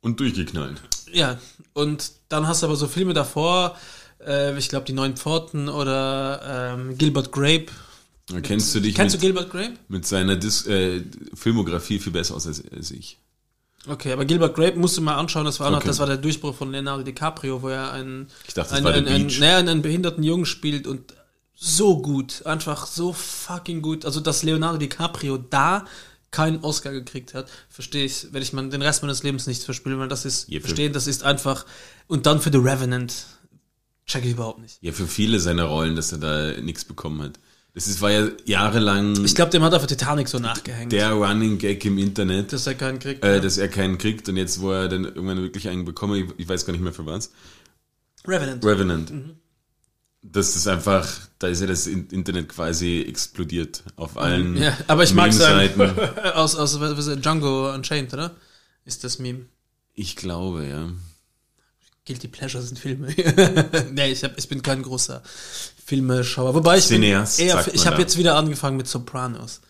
[0.01, 0.81] und durchgeknallt.
[1.11, 1.39] Ja,
[1.73, 3.77] und dann hast du aber so Filme davor,
[4.25, 7.67] äh, ich glaube die Neuen Pforten oder ähm, Gilbert Grape.
[8.27, 9.73] Da kennst du dich Kennst du mit, Gilbert Grape?
[9.87, 11.03] mit seiner Dis äh,
[11.33, 13.17] Filmografie viel besser aus als, als ich.
[13.87, 15.87] Okay, aber Gilbert Grape musst du mal anschauen, das war, noch, Okay.
[15.87, 19.27] das war der Durchbruch von Leonardo DiCaprio, wo er einen, Ich dachte, einen, einen, einen,
[19.39, 21.13] naja, einen behinderten Jungen spielt und
[21.55, 24.05] so gut, einfach so fucking gut.
[24.05, 25.85] Also, dass Leonardo DiCaprio da
[26.31, 29.99] keinen Oscar gekriegt hat, verstehe ich, werde ich man den Rest meines Lebens nicht verspielen,
[29.99, 31.65] weil das ist, für- verstehen, das ist einfach,
[32.07, 33.25] und dann für The Revenant,
[34.05, 34.77] check ich überhaupt nicht.
[34.81, 37.39] Ja, für viele seiner Rollen, dass er da nichts bekommen hat.
[37.73, 41.11] Das ist, war ja jahrelang Ich glaube, dem hat er für Titanic so nachgehängt, der
[41.11, 43.23] Running Gag im Internet, dass er keinen kriegt.
[43.23, 43.39] äh, ja.
[43.41, 46.47] dass er keinen kriegt und jetzt, wo er dann irgendwann wirklich einen bekommen, ich, ich
[46.49, 47.31] weiß gar nicht mehr für was.
[48.27, 48.63] Revenant.
[48.65, 49.11] Revenant.
[49.11, 49.35] Mhm.
[50.31, 51.07] Das ist einfach,
[51.39, 55.27] da ist ja das In- Internet quasi explodiert auf allen Ja, aber ich mag.
[55.27, 55.81] Meme-Seiten.
[56.33, 58.35] aus, aus was ist Django Unchained, oder?
[58.85, 59.45] Ist das Meme.
[59.93, 60.89] Ich glaube, ja.
[62.05, 63.07] Guilty Pleasure sind Filme.
[63.91, 65.23] nee, ich, hab, ich bin kein großer
[65.85, 66.53] Filmeschauer.
[66.53, 69.61] Wobei ich bin Cineast, eher, sagt man ich habe jetzt wieder angefangen mit Sopranos.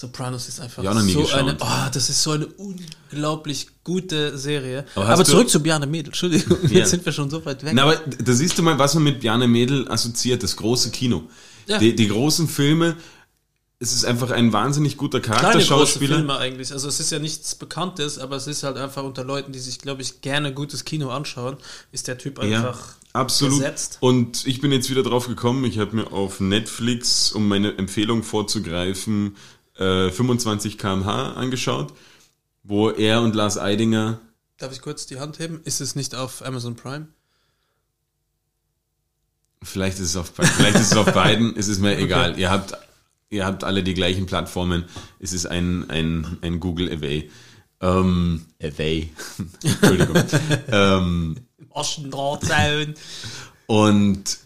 [0.00, 1.34] Sopranos ist einfach Ja, so geschaut.
[1.40, 4.84] eine, oh, das ist so eine unglaublich gute Serie.
[4.94, 6.78] Aber Aber, zurück zu Bjarne Mädel, Entschuldigung, Ja.
[6.78, 7.72] jetzt sind wir schon so weit weg.
[7.74, 11.24] Na, aber da siehst du mal, was man mit Bjarne Mädel assoziiert, das große Kino.
[11.66, 11.78] Ja.
[11.78, 12.94] Die, die großen Filme,
[13.80, 16.18] es ist einfach ein wahnsinnig guter Charakterschauspieler.
[16.18, 16.70] Filme eigentlich.
[16.72, 19.80] Also es ist ja nichts Bekanntes, aber es ist halt einfach unter Leuten, die sich,
[19.80, 21.56] glaube ich, gerne gutes Kino anschauen,
[21.90, 22.78] ist der Typ Ja, einfach
[23.14, 23.58] absolut.
[23.58, 23.98] gesetzt.
[23.98, 28.22] Und ich bin jetzt wieder drauf gekommen, ich habe mir auf Netflix, um meine Empfehlung
[28.22, 29.34] vorzugreifen,
[29.78, 31.94] äh, 25 km/h angeschaut,
[32.62, 34.20] wo er und Lars Eidinger,
[34.58, 35.60] Darf ich kurz die Hand heben?
[35.62, 37.06] Ist es nicht auf Amazon Prime?
[39.62, 42.38] vielleicht ist es auf, vielleicht ist es auf beiden, es ist mir egal.
[42.38, 42.76] Ihr habt,
[43.30, 44.84] ihr habt alle die gleichen Plattformen.
[45.18, 47.30] Es ist ein, ein, ein Google Away.
[47.80, 49.10] Ähm, Away.
[49.64, 50.16] Entschuldigung.
[50.72, 51.36] ähm.
[53.66, 54.38] Und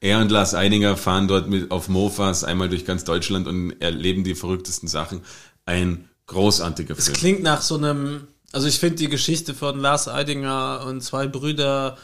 [0.00, 4.24] er und Lars Eidinger fahren dort mit auf Mofas einmal durch ganz Deutschland und erleben
[4.24, 5.22] die verrücktesten Sachen.
[5.64, 7.16] Ein großartiger Es Film.
[7.16, 11.96] klingt nach so einem, also ich finde die Geschichte von Lars Eidinger und zwei Brüder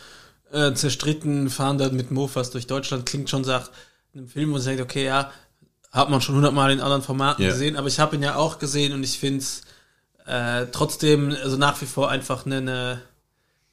[0.53, 3.71] äh, zerstritten, fahren dann mit Mofas durch Deutschland, klingt schon nach
[4.15, 5.31] einem Film, wo man sagt, okay, ja,
[5.91, 7.51] hat man schon hundertmal in anderen Formaten Ja.
[7.51, 9.63] gesehen, aber ich habe ihn ja auch gesehen und ich finde es
[10.27, 13.03] äh, trotzdem, also nach wie vor einfach eine, eine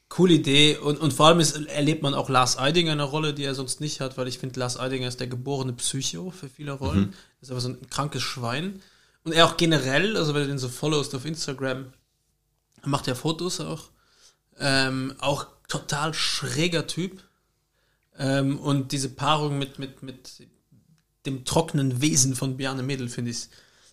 [0.09, 3.43] coole Idee und, und vor allem ist, erlebt man auch Lars Eidinger eine Rolle, die
[3.43, 6.71] er sonst nicht hat, weil ich finde, Lars Eidinger ist der geborene Psycho für viele
[6.71, 7.13] Rollen.
[7.41, 8.81] Ist aber so ein krankes Schwein.
[9.23, 11.93] Und er auch generell, also wenn du den so followst auf Instagram,
[12.81, 13.89] er macht ja Fotos auch.
[14.57, 17.21] Ähm, auch total schräger Typ.
[18.17, 20.47] Ähm, und diese Paarung mit, mit, mit
[21.25, 23.47] dem trockenen Wesen von Bjarne Mädel finde ich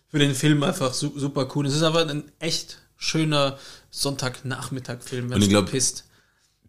[0.09, 1.67] für den Film einfach su super cool.
[1.67, 3.57] Es ist aber ein echt schöner
[3.91, 6.05] Sonntagnachmittag-Film, wenn glaub, pisst.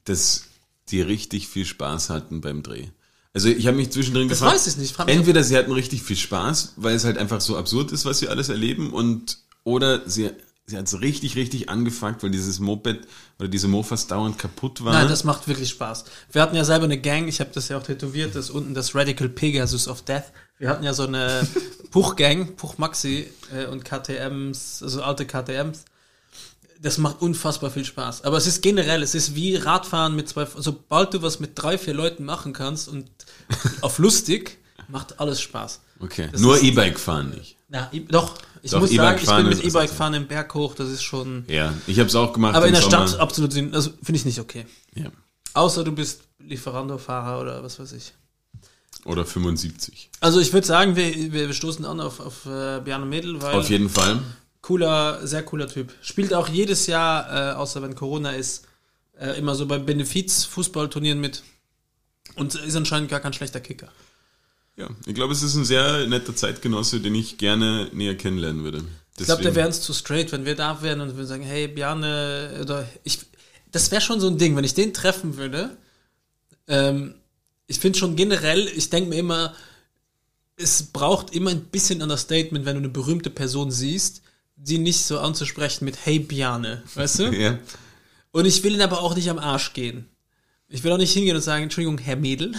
[0.08, 0.44] Dass
[0.90, 2.88] die richtig viel Spaß hatten beim Dreh.
[3.34, 4.98] Also ich habe mich zwischendrin Das gefragt, weiß ich nicht.
[5.06, 8.28] Entweder sie hatten richtig viel Spaß, weil es halt einfach so absurd ist, was sie
[8.28, 10.30] alles erleben, und oder sie,
[10.66, 13.06] sie hat es richtig, richtig angefuckt, weil dieses Moped
[13.38, 14.94] oder diese Mofas dauernd kaputt waren.
[14.94, 16.04] Nein, das macht wirklich Spaß.
[16.32, 18.74] Wir hatten ja selber eine Gang, ich habe das ja auch tätowiert, das ist unten
[18.74, 20.32] das Radical Pegasus of Death.
[20.58, 21.46] Wir hatten ja so eine
[21.90, 25.84] Puch-Gang, Puch Maxi äh, und KTMs, also alte KTMs.
[26.80, 28.22] Das macht unfassbar viel Spaß.
[28.24, 31.76] Aber es ist generell, es ist wie Radfahren mit zwei, sobald du was mit drei,
[31.76, 33.10] vier Leuten machen kannst und
[33.80, 34.58] auf lustig,
[34.88, 35.80] macht alles Spaß.
[36.00, 37.56] okay, das nur E-Bike fahren nicht.
[37.70, 40.54] Ja, i- doch, ich Doch, muss E-Bike sagen, ich bin mit E-Bike fahren im Berg
[40.54, 42.54] hoch, das ist schon, Ja, ich habe es auch gemacht.
[42.54, 43.08] aber in der Sommer.
[43.08, 44.64] Stadt absolut, also finde ich nicht okay.
[44.94, 45.06] Ja.
[45.54, 48.12] Außer du bist Lieferando-Fahrer oder was weiß ich.
[49.04, 50.10] Oder 75.
[50.20, 53.54] Also ich würde sagen, wir, wir wir stoßen an auf, auf äh, Bjarne Mädel, weil
[53.54, 54.20] Auf jeden Fall.
[54.68, 55.94] Cooler, sehr cooler Typ.
[56.02, 58.66] Spielt auch jedes Jahr, äh, außer wenn Corona ist,
[59.18, 61.42] äh, immer so bei Benefiz-Fußballturnieren mit.
[62.34, 63.88] Und ist anscheinend gar kein schlechter Kicker.
[64.76, 68.84] Ja, ich glaube, es ist ein sehr netter Zeitgenosse, den ich gerne näher kennenlernen würde.
[69.18, 71.66] Ich glaube, der wäre uns zu straight, wenn wir da wären und wir sagen, hey,
[71.66, 73.20] Bjarne, oder ich,
[73.72, 75.78] das wäre schon so ein Ding, wenn ich den treffen würde.
[76.66, 77.14] Ähm,
[77.66, 79.54] ich finde schon generell, ich denke mir immer,
[80.56, 84.20] es braucht immer ein bisschen Understatement, wenn du eine berühmte Person siehst,
[84.58, 87.24] die nicht so anzusprechen mit Hey Bjarne, weißt du?
[87.32, 87.58] ja.
[88.32, 90.08] Und ich will ihn aber auch nicht am Arsch gehen.
[90.68, 92.52] Ich will auch nicht hingehen und sagen, Entschuldigung, Herr Mädel,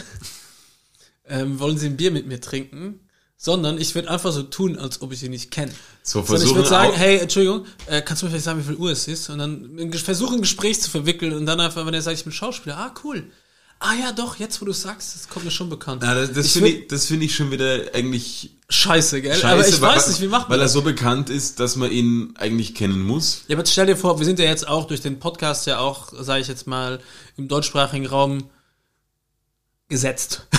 [1.28, 3.02] ähm, wollen Sie ein Bier mit mir trinken?
[3.42, 5.72] Sondern ich würde einfach so tun, als ob ich ihn nicht kenne.
[6.04, 8.64] So Sondern ich versuchen würde sagen, hey, Entschuldigung, äh, kannst du mir vielleicht sagen, wie
[8.64, 9.30] viel Uhr es ist?
[9.30, 12.34] Und dann versuchen, ein Gespräch zu verwickeln und dann einfach, wenn er sagt, ich bin
[12.34, 13.32] Schauspieler, ah, cool.
[13.80, 16.04] Ah ja, doch, jetzt wo du sagst, das kommt mir schon bekannt.
[16.04, 19.34] Ja, das das finde ich, das finde ich schon wieder eigentlich Scheiße, gell?
[19.34, 21.76] scheiße, aber ich weil, weiß nicht, wie macht man Weil er so bekannt ist, dass
[21.76, 23.44] man ihn eigentlich kennen muss.
[23.48, 26.14] Ja, aber stell dir vor, wir sind ja jetzt auch durch den Podcast ja auch,
[26.14, 27.00] sage ich jetzt mal,
[27.36, 28.44] im deutschsprachigen Raum
[29.90, 30.48] gesetzt.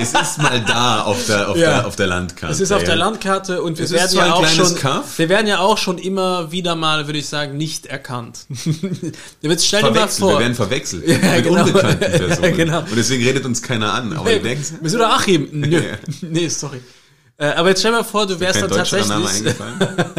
[0.00, 1.70] Es ist mal da auf der, auf Ja.
[1.78, 2.52] der, auf der Landkarte.
[2.52, 5.18] Es ist auf der Landkarte und wir Es ist werden ja auch schon, Kaff.
[5.18, 8.40] wir werden ja auch schon immer wieder mal, würde ich sagen, nicht erkannt.
[9.40, 11.64] Jetzt stell dir mal vor, wir werden verwechselt Ja, mit genau.
[11.64, 12.56] unbekannten Personen.
[12.56, 12.78] genau.
[12.80, 14.12] Und deswegen redet uns keiner an.
[14.12, 15.48] Aber hey, du denkst, bist du der Achim?
[15.52, 15.82] Nö.
[16.20, 16.80] Nee, sorry.
[17.38, 20.14] Äh, aber jetzt stell dir mal vor, du wärst dann deutscher Name tatsächlich eingefallen.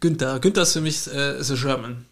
[0.00, 0.38] Günther.
[0.40, 2.06] Günther ist für mich äh, the German.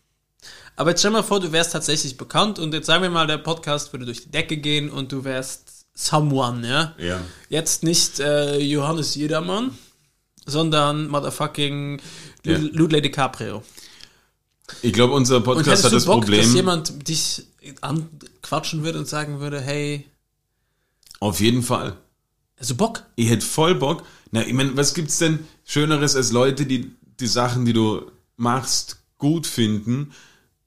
[0.76, 3.38] Aber jetzt stell mal vor, du wärst tatsächlich bekannt und jetzt sagen wir mal, der
[3.38, 6.94] Podcast würde durch die Decke gehen und du wärst someone, ja?
[6.98, 7.20] Ja.
[7.48, 9.78] Jetzt nicht äh, Johannes Jedermann,
[10.46, 12.00] sondern motherfucking
[12.44, 12.58] Ja.
[12.58, 13.62] Lud Ludley DiCaprio.
[14.82, 16.54] Ich glaube, unser Podcast hat du das Bock, dass Problem.
[16.54, 17.46] jemand dich
[17.80, 20.06] anquatschen würde und sagen würde, hey,
[21.20, 21.96] Auf jeden Fall.
[22.60, 23.04] du Bock?
[23.14, 24.02] Ich hätte voll Bock.
[24.32, 28.96] Na, ich meine, was gibt's denn Schöneres als Leute, die die Sachen, die du machst,
[29.18, 30.12] gut finden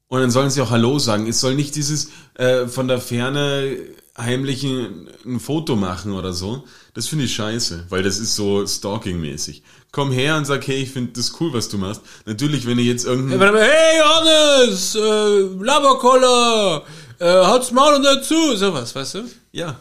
[0.09, 1.27] und dann sollen sie auch Hallo sagen.
[1.27, 3.77] Es soll nicht dieses äh, von der Ferne
[4.17, 6.63] heimlich ein, ein Foto machen oder so.
[6.93, 9.61] Das finde ich scheiße, weil das ist so Stalking-mäßig.
[9.91, 12.01] Komm her und sag, hey, ich finde das cool, was du machst.
[12.25, 13.39] Natürlich, wenn ihr jetzt irgendein...
[13.55, 16.83] Hey Johannes, äh, Laberkoller,
[17.19, 19.23] äh, halt's Maul und dazu, sowas, weißt du?
[19.51, 19.79] Ja,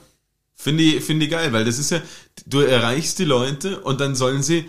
[0.55, 2.01] finde ich, finde ich geil, weil das ist ja,
[2.47, 4.67] du erreichst die Leute und dann sollen sie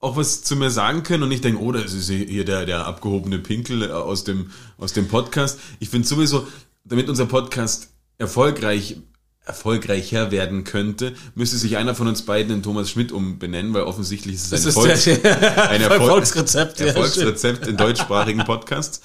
[0.00, 2.86] auch was zu mir sagen können und nicht denken, oh, das ist hier der, der
[2.86, 5.58] abgehobene Pinkel aus dem, aus dem Podcast.
[5.80, 6.46] Ich finde sowieso,
[6.84, 8.98] damit unser Podcast erfolgreich,
[9.44, 14.36] erfolgreicher werden könnte, müsste sich einer von uns beiden in Thomas Schmidt umbenennen, weil offensichtlich
[14.36, 16.80] ist es ein, Volks, der, ein Erfolg, Erfolgsrezept.
[16.80, 16.86] ja.
[16.86, 19.00] Erfolgsrezept in deutschsprachigen Podcasts.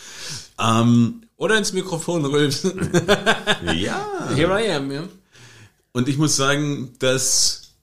[0.60, 2.91] Ähm, Oder ins Mikrofon rülpsen.
[3.74, 4.30] ja.
[4.36, 5.04] Here I am, ja.
[5.91, 7.74] Und ich muss sagen, das,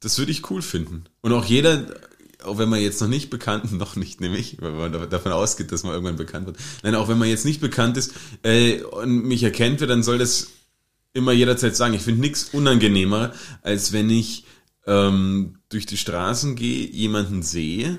[0.00, 1.04] das würde ich cool finden.
[1.20, 1.86] Und auch jeder,
[2.44, 5.72] auch wenn man jetzt noch nicht bekannt, noch nicht nämlich, weil man da- davon ausgeht,
[5.72, 6.56] dass man irgendwann bekannt wird.
[6.82, 10.18] Nein, auch wenn man jetzt nicht bekannt ist äh, und mich erkennt wird, dann soll
[10.18, 10.48] das
[11.12, 11.94] immer jederzeit sagen.
[11.94, 13.32] Ich finde nichts unangenehmer,
[13.62, 14.44] als wenn ich
[14.86, 17.98] ähm, durch die Straßen gehe, jemanden sehe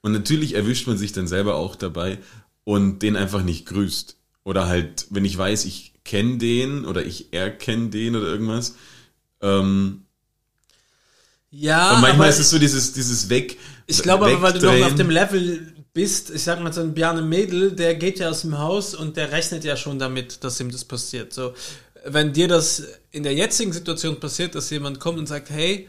[0.00, 2.18] und natürlich erwischt man sich dann selber auch dabei
[2.64, 4.16] und den einfach nicht grüßt.
[4.44, 8.74] Oder halt, wenn ich weiß, ich kenne den oder ich erkenne den oder irgendwas.
[9.40, 10.02] Ähm,
[11.50, 13.58] Ja, und manchmal ist es so dieses, dieses Weg.
[13.86, 16.94] Ich glaube aber, weil du noch auf dem Level bist, ich sag mal so ein
[16.94, 20.60] Bjarne Mädel, der geht ja aus dem Haus und der rechnet ja schon damit, dass
[20.60, 21.32] ihm das passiert.
[21.32, 21.54] So,
[22.04, 25.88] wenn dir das in der jetzigen Situation passiert, dass jemand kommt und sagt, hey,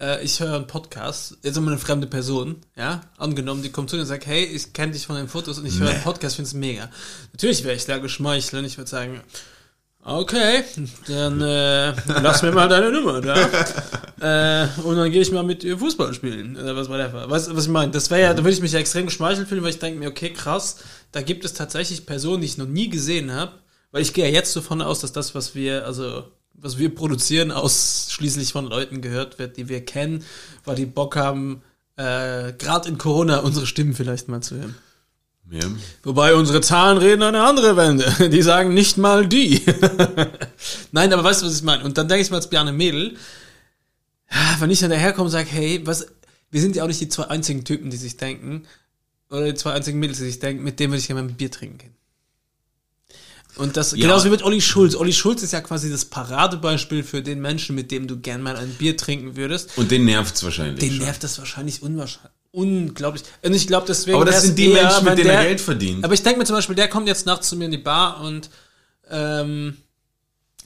[0.00, 3.96] äh, ich höre einen Podcast, jetzt immer eine fremde Person, ja, angenommen, die kommt zu
[3.96, 6.36] dir und sagt, hey, ich kenne dich von den Fotos und ich höre einen Podcast,
[6.36, 6.90] finde es mega.
[7.32, 9.20] Natürlich wäre ich da geschmeichelt und ich würde sagen,
[10.04, 10.64] okay,
[11.06, 13.34] dann äh, lass mir mal deine Nummer da.
[14.64, 16.56] äh, und dann gehe ich mal mit ihr Fußball spielen.
[16.56, 17.28] Oder was whatever.
[17.30, 17.92] Weißt du, was ich meine?
[17.92, 20.08] Das wäre ja, da würde ich mich ja extrem geschmeichelt fühlen, weil ich denke mir,
[20.08, 20.78] okay, krass,
[21.12, 23.52] da gibt es tatsächlich Personen, die ich noch nie gesehen habe.
[23.90, 26.24] Weil ich gehe ja jetzt davon aus, dass das, was wir, also
[26.54, 30.24] was wir produzieren, ausschließlich von Leuten gehört wird, die wir kennen,
[30.64, 31.62] weil die Bock haben,
[31.96, 34.74] äh, gerade in Corona unsere Stimmen vielleicht mal zu hören.
[35.52, 35.68] Ja.
[36.02, 38.30] Wobei unsere Zahlen reden eine andere Wende.
[38.30, 39.60] Die sagen nicht mal die.
[40.92, 41.84] Nein, aber weißt du, was ich meine?
[41.84, 43.16] Und dann denke ich mal als Bjarne Mädel,
[44.60, 46.06] wenn ich dann daherkomme und sage, hey, was,
[46.50, 48.62] wir sind ja auch nicht die zwei einzigen Typen, die sich denken,
[49.28, 51.34] oder die zwei einzigen Mädels, die sich denken, mit denen würde ich gerne mal ein
[51.36, 51.94] Bier trinken gehen.
[53.56, 53.98] Und das, Ja.
[53.98, 54.94] genauso wie mit Olli Schulz.
[54.94, 58.56] Olli Schulz ist ja quasi das Paradebeispiel für den Menschen, mit dem du gern mal
[58.56, 59.76] ein Bier trinken würdest.
[59.76, 60.80] Und den nervt's wahrscheinlich.
[60.80, 61.04] Den schon.
[61.04, 62.32] nervt das wahrscheinlich unwahrscheinlich.
[62.52, 63.22] Unglaublich.
[63.42, 64.14] Und ich glaube, deswegen.
[64.16, 66.04] Aber das sind die eher, Menschen, mit denen er der- Geld verdient.
[66.04, 68.20] aber ich denke mir zum Beispiel, der kommt jetzt nachts zu mir in die Bar
[68.22, 68.50] und
[69.10, 69.78] ähm,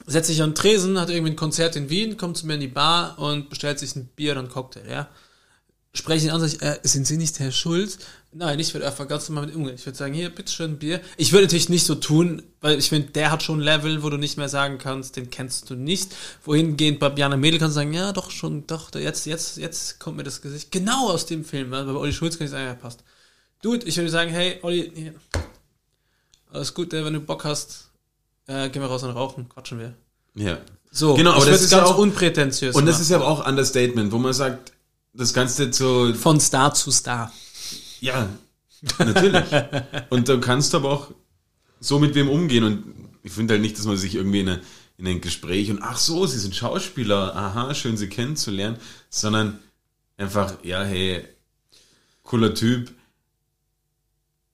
[0.05, 2.59] setzt sich an den Tresen, hat irgendwie ein Konzert in Wien, kommt zu mir in
[2.59, 5.07] die Bar und bestellt sich ein Bier oder einen Cocktail, ja.
[5.93, 7.97] Spreche ihn an, sag ich, äh, sind Sie nicht Herr Schulz?
[8.33, 9.73] Nein, ich würde einfach ganz normal mit umgehen.
[9.75, 10.99] Ich würde sagen, hier, bitteschön, Bier.
[11.15, 14.09] Ich würde natürlich nicht so tun, weil ich finde, der hat schon ein Level, wo
[14.09, 16.13] du nicht mehr sagen kannst, den kennst du nicht.
[16.43, 20.17] Wohingehend bei Bjarne Mädel kannst du sagen, ja, doch, schon, doch, jetzt, jetzt, jetzt kommt
[20.17, 21.73] mir das Gesicht genau aus dem Film.
[21.73, 23.03] Also bei Olli Schulz kann ich sagen, ja, passt.
[23.63, 25.13] Dude, ich würde sagen, hey, Olli, hier,
[26.51, 27.89] alles gut, wenn du Bock hast,
[28.47, 29.93] äh, gehen wir raus und rauchen, quatschen wir.
[30.35, 30.59] Ja.
[30.91, 33.01] So, Genau, aber das ist ganz ja auch- unprätentiös Und das machen.
[33.03, 34.71] ist ja auch Understatement, wo man sagt,
[35.17, 37.33] das kannst du so, von Star zu Star.
[37.99, 38.29] ja,
[38.99, 39.45] natürlich.
[40.09, 41.11] und da kannst du aber auch
[41.79, 42.83] so mit wem umgehen und
[43.23, 44.61] ich finde halt nicht, dass man sich irgendwie in, eine,
[44.97, 48.77] in ein Gespräch und ach so, sie sind Schauspieler, aha, schön sie kennenzulernen,
[49.09, 49.59] sondern
[50.17, 51.23] einfach, ja, hey,
[52.23, 52.91] cooler Typ.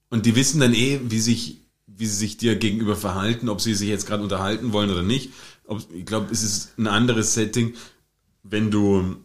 [0.10, 3.74] Und die wissen dann eh, wie sich, wie sie sich dir gegenüber verhalten, ob sie
[3.74, 5.32] sich jetzt gerade unterhalten wollen oder nicht.
[5.66, 7.74] Ob, ich glaube, es ist ein anderes Setting,
[8.44, 9.16] wenn du,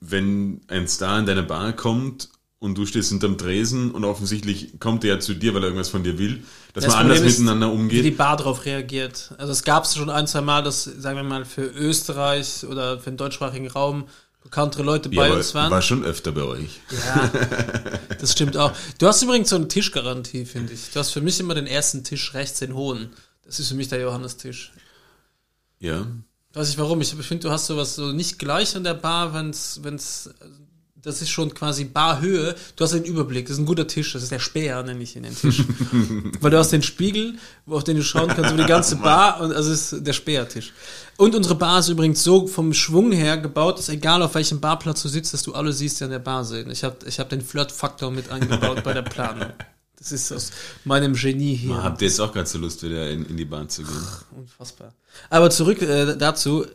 [0.00, 2.28] wenn ein Star in deine Bar kommt
[2.58, 5.88] und du stehst hinterm Tresen und offensichtlich kommt er ja zu dir, weil er irgendwas
[5.88, 8.04] von dir will, dass Das man anders Problem ist, miteinander Wie umgeht.
[8.04, 9.34] die Bar darauf reagiert.
[9.38, 12.98] Also es gab es schon ein, zwei Mal, dass, sagen wir mal, für Österreich oder
[13.00, 14.04] für den deutschsprachigen Raum
[14.42, 15.70] bekanntere Leute Ja, bei uns waren.
[15.70, 16.80] war schon öfter bei euch.
[16.90, 17.30] Ja,
[18.20, 18.72] das stimmt auch.
[18.98, 20.90] Du hast übrigens so eine Tischgarantie, finde ich.
[20.90, 23.10] Du hast für mich immer den ersten Tisch rechts, den hohen.
[23.44, 24.72] Das ist für mich der Johannes-Tisch.
[25.78, 26.06] Ja.
[26.54, 27.00] Weiß ich warum.
[27.00, 30.30] Ich finde, du hast sowas so nicht gleich an der Bar, wenn's, wenn's,
[31.02, 32.54] das ist schon quasi Barhöhe.
[32.76, 33.46] Du hast den Überblick.
[33.46, 34.12] Das ist ein guter Tisch.
[34.12, 35.64] Das ist der Speer, nenne ich ihn den Tisch.
[36.40, 37.34] Weil du hast den Spiegel,
[37.64, 40.12] wo auf den du schauen kannst über die ganze Bar und also es ist der
[40.12, 40.72] Speertisch.
[41.16, 45.02] Und unsere Bar ist übrigens so vom Schwung her gebaut, dass egal auf welchem Barplatz
[45.02, 46.70] du sitzt, dass du alle siehst, die an der Bar sind.
[46.70, 49.48] Ich habe ich hab den Flirt-Faktor mit eingebaut bei der Planung.
[50.02, 50.50] Das ist aus
[50.84, 51.80] meinem Genie hier.
[51.82, 54.06] Habt ihr jetzt auch gerade so Lust, wieder in, in die Bahn zu gehen?
[54.36, 54.92] Unfassbar.
[55.30, 56.66] Aber zurück äh, dazu.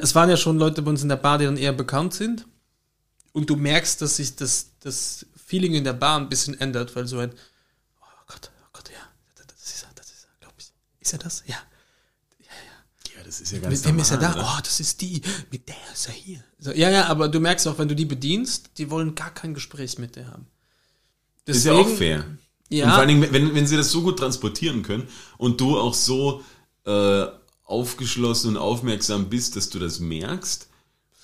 [0.00, 2.46] Es waren ja schon Leute bei uns in der Bar, die dann eher bekannt sind.
[3.32, 7.06] Und du merkst, dass sich das, das Feeling in der Bar ein bisschen ändert, weil
[7.06, 7.30] so ein,
[8.00, 9.02] oh Gott, oh Gott, ja,
[9.36, 10.72] das ist er, das ist er, glaube ich.
[11.00, 11.42] Ist er das?
[11.46, 11.56] Ja.
[13.16, 14.30] Ja, das ist ja ganz Mit wem ist er da?
[14.30, 15.20] normal, Oh, das ist die.
[15.50, 16.42] Mit der ist er hier.
[16.58, 19.54] So, ja, ja, aber du merkst auch, wenn du die bedienst, die wollen gar kein
[19.54, 20.46] Gespräch mit dir haben.
[21.46, 21.56] oder?
[21.56, 22.24] Ist ja auch fair.
[22.70, 22.84] Ja.
[22.86, 25.06] Und vor allen Dingen, wenn, wenn sie das so gut transportieren können
[25.38, 26.42] und du auch so
[26.86, 27.26] äh,
[27.64, 30.68] aufgeschlossen und aufmerksam bist, dass du das merkst,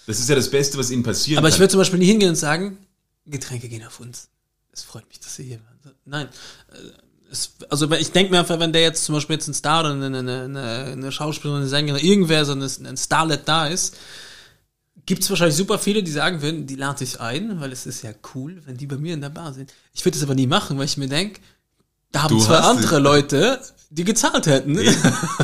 [0.07, 1.61] das ist ja das Beste, was ihnen passieren Aber ich kann.
[1.61, 2.79] würde zum Beispiel nicht hingehen und sagen,
[3.27, 4.29] Getränke gehen auf uns.
[4.73, 5.95] Es freut mich, dass Sie hier waren.
[6.05, 6.29] Nein.
[6.73, 9.81] äh, Es, also ich denke mir einfach, wenn der jetzt zum Beispiel jetzt ein Star
[9.81, 13.97] oder eine, eine, eine, eine Schauspielerin, eine Sängerin, irgendwer so ein, ein Starlet da ist,
[15.07, 18.03] gibt es wahrscheinlich super viele, die sagen würden, die lade ich ein, weil es ist
[18.03, 19.73] ja cool, wenn die bei mir in der Bar sind.
[19.95, 21.41] Ich würde das aber nie machen, weil ich mir denke,
[22.13, 23.03] da haben Du zwei andere es.
[23.03, 24.79] Leute, die gezahlt hätten,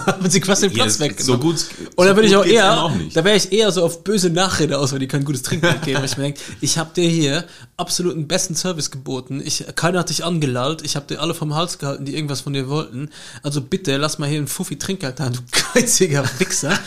[0.07, 1.27] haben sie quasi den Ja, Platz das- weggenommen.
[1.27, 3.85] so gut Und da so würde ich auch eher, auch da wäre ich eher so
[3.85, 5.99] auf böse Nachrede aus, weil die kein gutes Trinkgeld geben.
[5.99, 7.45] weil ich mir denke, ich habe dir hier
[7.77, 9.41] absoluten besten Service geboten.
[9.45, 10.83] Ich, keiner hat dich angelallt.
[10.83, 13.11] Ich habe dir alle vom Hals gehalten, die irgendwas von dir wollten.
[13.43, 15.39] Also bitte, lass mal hier einen Fuffi Trinkgeld da, du
[15.75, 16.79] geiziger Wichser.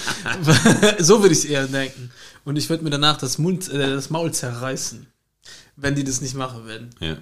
[0.99, 2.11] so würde ich eher denken.
[2.46, 5.08] Und ich würde mir danach das Mund, äh, das Maul zerreißen,
[5.76, 6.91] wenn die das nicht machen würden.
[7.00, 7.18] Ja.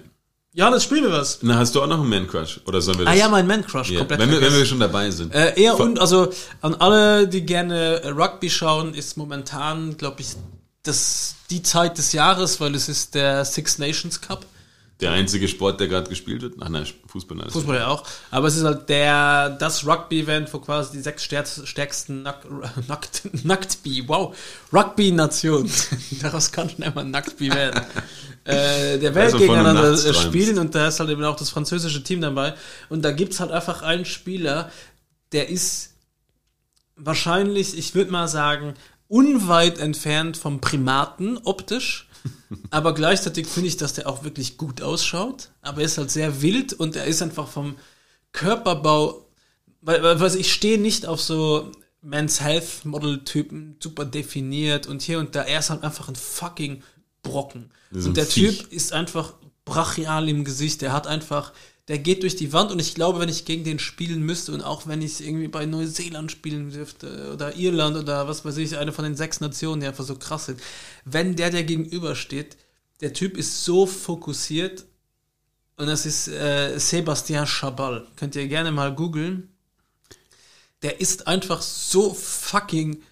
[0.56, 1.40] Ja, das spielen wir was.
[1.42, 2.60] Na, hast du auch noch einen Man-Crush?
[2.66, 3.14] Oder sollen wir das?
[3.14, 5.34] Ah ja, mein Man-Crush, Ja, komplett wenn, wir, wenn wir schon dabei sind.
[5.34, 10.28] Äh, eher und, also an alle, die gerne Rugby schauen, ist momentan, glaube ich,
[10.84, 14.46] das die Zeit des Jahres, weil es ist der Six Nations Cup.
[15.04, 16.54] Der einzige Sport, der gerade gespielt wird?
[16.60, 17.38] Ach nein, Fußball.
[17.38, 18.04] Alles Fußball ja auch.
[18.30, 22.46] Aber es ist halt der, das Rugby-Event, wo quasi die sechs stärksten, Nack,
[22.88, 24.34] Nackt, Nacktbi, wow,
[24.72, 25.70] Rugby-Nation.
[26.22, 27.84] Daraus kann schon einmal Nacktbi werden.
[28.44, 32.22] äh, der Welt Also gegeneinander spielen und da ist halt eben auch das französische Team
[32.22, 32.54] dabei.
[32.88, 34.72] Und da gibt's halt einfach einen Spieler,
[35.32, 35.96] der ist
[36.96, 38.72] wahrscheinlich, ich würde mal sagen,
[39.08, 42.08] unweit entfernt vom Primaten optisch.
[42.70, 45.50] Aber gleichzeitig finde ich, dass der auch wirklich gut ausschaut.
[45.62, 47.76] Aber er ist halt sehr wild und er ist einfach vom
[48.32, 49.26] Körperbau,
[49.80, 51.70] weil, weil weil ich stehe nicht auf so
[52.00, 55.42] Men's Health Model Typen, super definiert und hier und da.
[55.42, 56.82] Er ist halt einfach ein fucking
[57.22, 57.70] Brocken.
[57.90, 58.58] Und der Viech.
[58.58, 60.82] Typ ist einfach brachial im Gesicht.
[60.82, 61.52] Der hat einfach,
[61.88, 64.62] der geht durch die Wand und ich glaube, wenn ich gegen den spielen müsste und
[64.62, 68.92] auch wenn ich irgendwie bei Neuseeland spielen dürfte oder Irland oder was weiß ich, eine
[68.92, 70.60] von den sechs Nationen, die einfach so krass sind,
[71.04, 72.56] wenn der der gegenübersteht,
[73.00, 74.86] der Typ ist so fokussiert
[75.76, 78.06] und das ist äh, Sebastian Chabal.
[78.16, 79.50] Könnt ihr gerne mal googeln.
[80.82, 83.02] Der ist einfach so fucking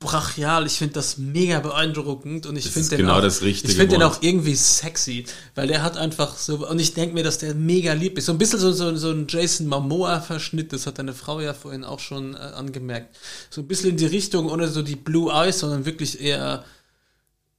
[0.00, 0.66] brachial.
[0.66, 3.96] Ich finde das mega beeindruckend und ich finde den genau auch, das richtige ich finde
[3.96, 5.24] den auch irgendwie sexy,
[5.54, 8.26] weil der hat einfach so und ich denke mir, dass der mega lieb ist.
[8.26, 11.52] So ein bisschen so, so, so ein Jason Momoa Verschnitt, das hat deine Frau ja
[11.52, 13.16] vorhin auch schon äh, angemerkt.
[13.50, 16.64] So ein bisschen in die Richtung ohne so die Blue Eyes, sondern wirklich eher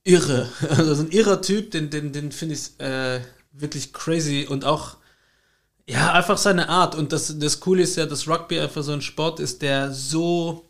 [0.03, 0.49] irre.
[0.69, 3.19] Also ein irrer Typ, den, den, den finde ich äh,
[3.51, 4.97] wirklich crazy und auch
[5.87, 6.95] ja, einfach seine Art.
[6.95, 10.68] Und das, das Coole ist ja, dass Rugby einfach so ein Sport ist, der so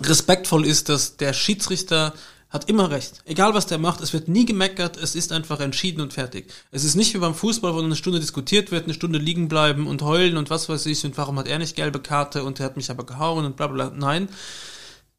[0.00, 2.14] respektvoll ist, dass der Schiedsrichter
[2.48, 3.22] hat immer recht.
[3.24, 6.52] Egal was der macht, es wird nie gemeckert, es ist einfach entschieden und fertig.
[6.70, 9.86] Es ist nicht wie beim Fußball, wo eine Stunde diskutiert wird, eine Stunde liegen bleiben
[9.86, 12.66] und heulen und was weiß ich und warum hat er nicht gelbe Karte und er
[12.66, 13.92] hat mich aber gehauen und bla bla.
[13.94, 14.28] Nein,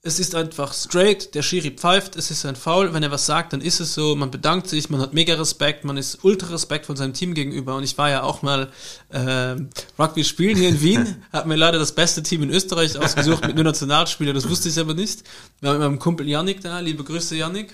[0.04, 3.54] es ist einfach straight, der Schiri pfeift, es ist ein Foul, wenn er was sagt,
[3.54, 6.86] dann ist es so, man bedankt sich, man hat mega Respekt, man ist ultra Respekt
[6.86, 8.70] von seinem Team gegenüber und ich war ja auch mal
[9.10, 9.56] äh,
[10.00, 13.56] Rugby spielen hier in Wien, hat mir leider das beste Team in Österreich ausgesucht mit
[13.56, 15.24] nur Nationalspieler, das wusste ich aber nicht.
[15.60, 17.74] Wir haben mit meinem Kumpel Yannick da, liebe Grüße Yannick.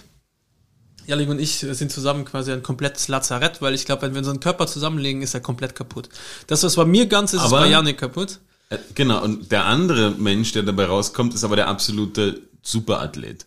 [1.05, 4.39] Yannick und ich sind zusammen quasi ein komplettes Lazarett, weil ich glaube, wenn wir unseren
[4.39, 6.07] Körper zusammenlegen, ist er komplett kaputt.
[6.47, 8.39] Das, was bei mir ganz ist, aber ist bei Yannick kaputt.
[8.70, 13.45] Äh, genau, und der andere Mensch, der dabei rauskommt, ist aber der absolute Superathlet.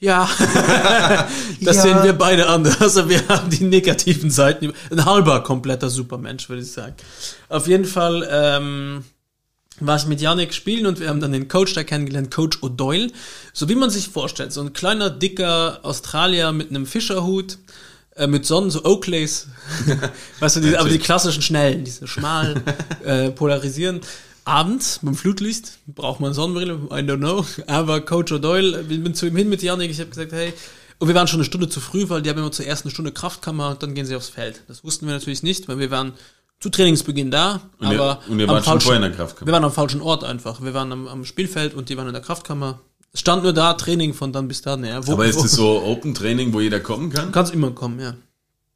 [0.00, 0.28] Ja,
[1.62, 1.82] das ja.
[1.82, 2.80] sehen wir beide anders.
[2.80, 4.72] Also wir haben die negativen Seiten.
[4.90, 6.94] Ein halber kompletter Supermensch, würde ich sagen.
[7.48, 9.04] Auf jeden Fall ähm,
[9.80, 13.10] war ich mit Yannick spielen und wir haben dann den Coach da kennengelernt, Coach O'Doyle.
[13.52, 17.58] So wie man sich vorstellt, so ein kleiner, dicker Australier mit einem Fischerhut,
[18.16, 19.48] äh, mit Sonnen, so Oakleys.
[20.40, 22.62] weißt du, die, aber die klassischen schnellen, diese schmal
[23.04, 24.00] äh, polarisieren.
[24.44, 27.46] Abends beim Flutlicht braucht man Sonnenbrille, I don't know.
[27.66, 30.52] Aber Coach O'Doyle, ich bin zu ihm hin mit Janik, ich habe gesagt, hey,
[30.98, 33.10] und wir waren schon eine Stunde zu früh, weil die haben immer zur ersten Stunde
[33.10, 34.62] Kraftkammer und dann gehen sie aufs Feld.
[34.68, 36.12] Das wussten wir natürlich nicht, weil wir waren
[36.60, 39.46] zu Trainingsbeginn da, und aber und ihr wart schon vorher in der Kraftkammer.
[39.46, 40.62] Wir waren am falschen Ort einfach.
[40.62, 42.80] Wir waren am, am Spielfeld und die waren in der Kraftkammer.
[43.14, 44.84] Es stand nur da Training von dann bis dann.
[44.84, 45.06] Ja.
[45.06, 47.30] Wo, Aber ist das so Open Training, wo jeder kommen kann?
[47.30, 48.14] Kannst immer kommen, ja.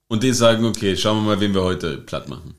[0.07, 2.55] Und die sagen, okay, schauen wir mal, wen wir heute platt machen.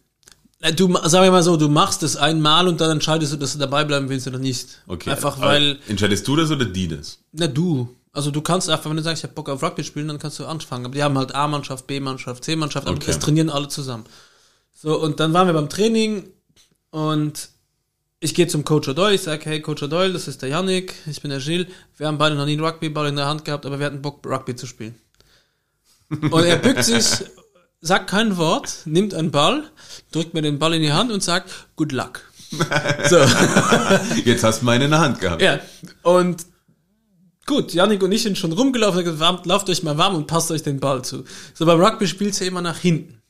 [0.59, 3.53] Äh, du, sag ich mal so, du machst es einmal und dann entscheidest du, dass
[3.53, 4.81] du dabei bleiben willst oder nicht.
[4.87, 5.11] Okay.
[5.11, 5.79] Einfach weil.
[5.87, 7.19] Entscheidest du das oder die das?
[7.31, 7.95] Na, du.
[8.11, 10.37] Also du kannst einfach, wenn du sagst, ich hab Bock auf Rugby spielen, dann kannst
[10.39, 10.85] du anfangen.
[10.85, 13.07] Aber die haben halt A-Mannschaft, B-Mannschaft, C-Mannschaft, aber okay.
[13.07, 14.03] das trainieren alle zusammen.
[14.73, 16.27] So, und dann waren wir beim Training
[16.89, 17.49] und
[18.19, 21.21] ich gehe zum Coach O'Doyle, ich sage, hey Coach O'Doyle, das ist der Yannick, ich
[21.21, 21.67] bin der Gilles,
[21.97, 24.25] wir haben beide noch nie einen Rugbyball in der Hand gehabt, aber wir hatten Bock,
[24.25, 24.95] Rugby zu spielen.
[26.09, 27.05] Und er bückt sich,
[27.81, 29.63] sagt kein Wort, nimmt einen Ball,
[30.11, 32.21] drückt mir den Ball in die Hand und sagt, good luck.
[33.07, 33.17] So.
[34.25, 35.41] Jetzt hast du meine in der Hand gehabt.
[35.41, 35.59] Ja,
[36.01, 36.47] und
[37.45, 40.63] gut, Yannick und ich sind schon rumgelaufen, gesagt, lauft euch mal warm und passt euch
[40.63, 41.25] den Ball zu.
[41.53, 43.21] So, beim Rugby spielst du immer nach hinten.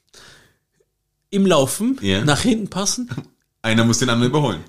[1.32, 2.24] Im Laufen, yeah.
[2.24, 3.10] nach hinten passen
[3.62, 4.64] einer muss den anderen überholen.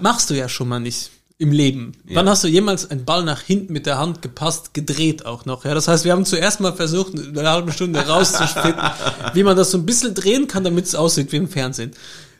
[0.00, 1.10] Machst du ja schon mal nicht
[1.40, 1.92] im Leben.
[2.06, 2.16] Ja.
[2.16, 5.64] Wann hast du jemals einen Ball nach hinten mit der Hand gepasst, gedreht auch noch?
[5.64, 8.76] Ja, das heißt, wir haben zuerst mal versucht, eine halbe Stunde rauszuspielen,
[9.32, 11.92] wie man das so ein bisschen drehen kann, damit es aussieht wie im Fernsehen.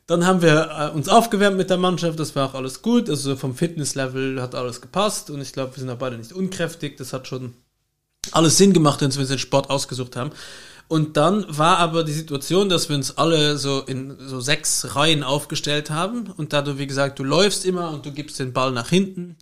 [0.06, 3.36] Dann haben wir äh, uns aufgewärmt mit der Mannschaft, das war auch alles gut, also
[3.36, 7.14] vom Fitnesslevel hat alles gepasst und ich glaube, wir sind auch beide nicht unkräftig, das
[7.14, 7.54] hat schon
[8.32, 10.30] alles Sinn gemacht, wenn wir den Sport ausgesucht haben.
[10.90, 15.22] Und dann war aber die Situation, dass wir uns alle so in so sechs Reihen
[15.22, 16.32] aufgestellt haben.
[16.36, 19.36] Und da du, wie gesagt, du läufst immer und du gibst den Ball nach hinten,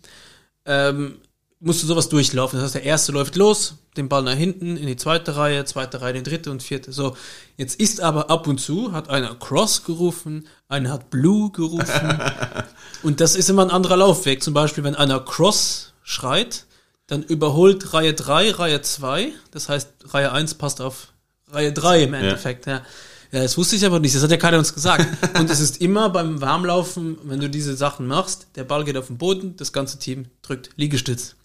[0.65, 1.15] ähm,
[1.59, 2.59] musst du sowas durchlaufen.
[2.59, 6.01] Das heißt, der erste läuft los, den Ball nach hinten, in die zweite Reihe, zweite
[6.01, 6.91] Reihe, in die dritte und vierte.
[6.91, 7.17] So,
[7.57, 12.21] jetzt ist aber ab und zu, hat einer Cross gerufen, einer hat Blue gerufen.
[13.01, 14.43] und das ist immer ein anderer Laufweg.
[14.43, 16.65] Zum Beispiel, wenn einer Cross schreit,
[17.07, 19.33] dann überholt Reihe 3, Reihe 2.
[19.49, 21.07] Das heißt, Reihe 1 passt auf
[21.51, 22.73] Reihe 3 im Endeffekt, ja.
[22.73, 22.85] ja.
[23.31, 25.05] Ja, das wusste ich aber nicht, das hat ja keiner uns gesagt.
[25.39, 29.07] Und es ist immer beim Warmlaufen, wenn du diese Sachen machst, der Ball geht auf
[29.07, 31.35] den Boden, das ganze Team drückt Liegestütz.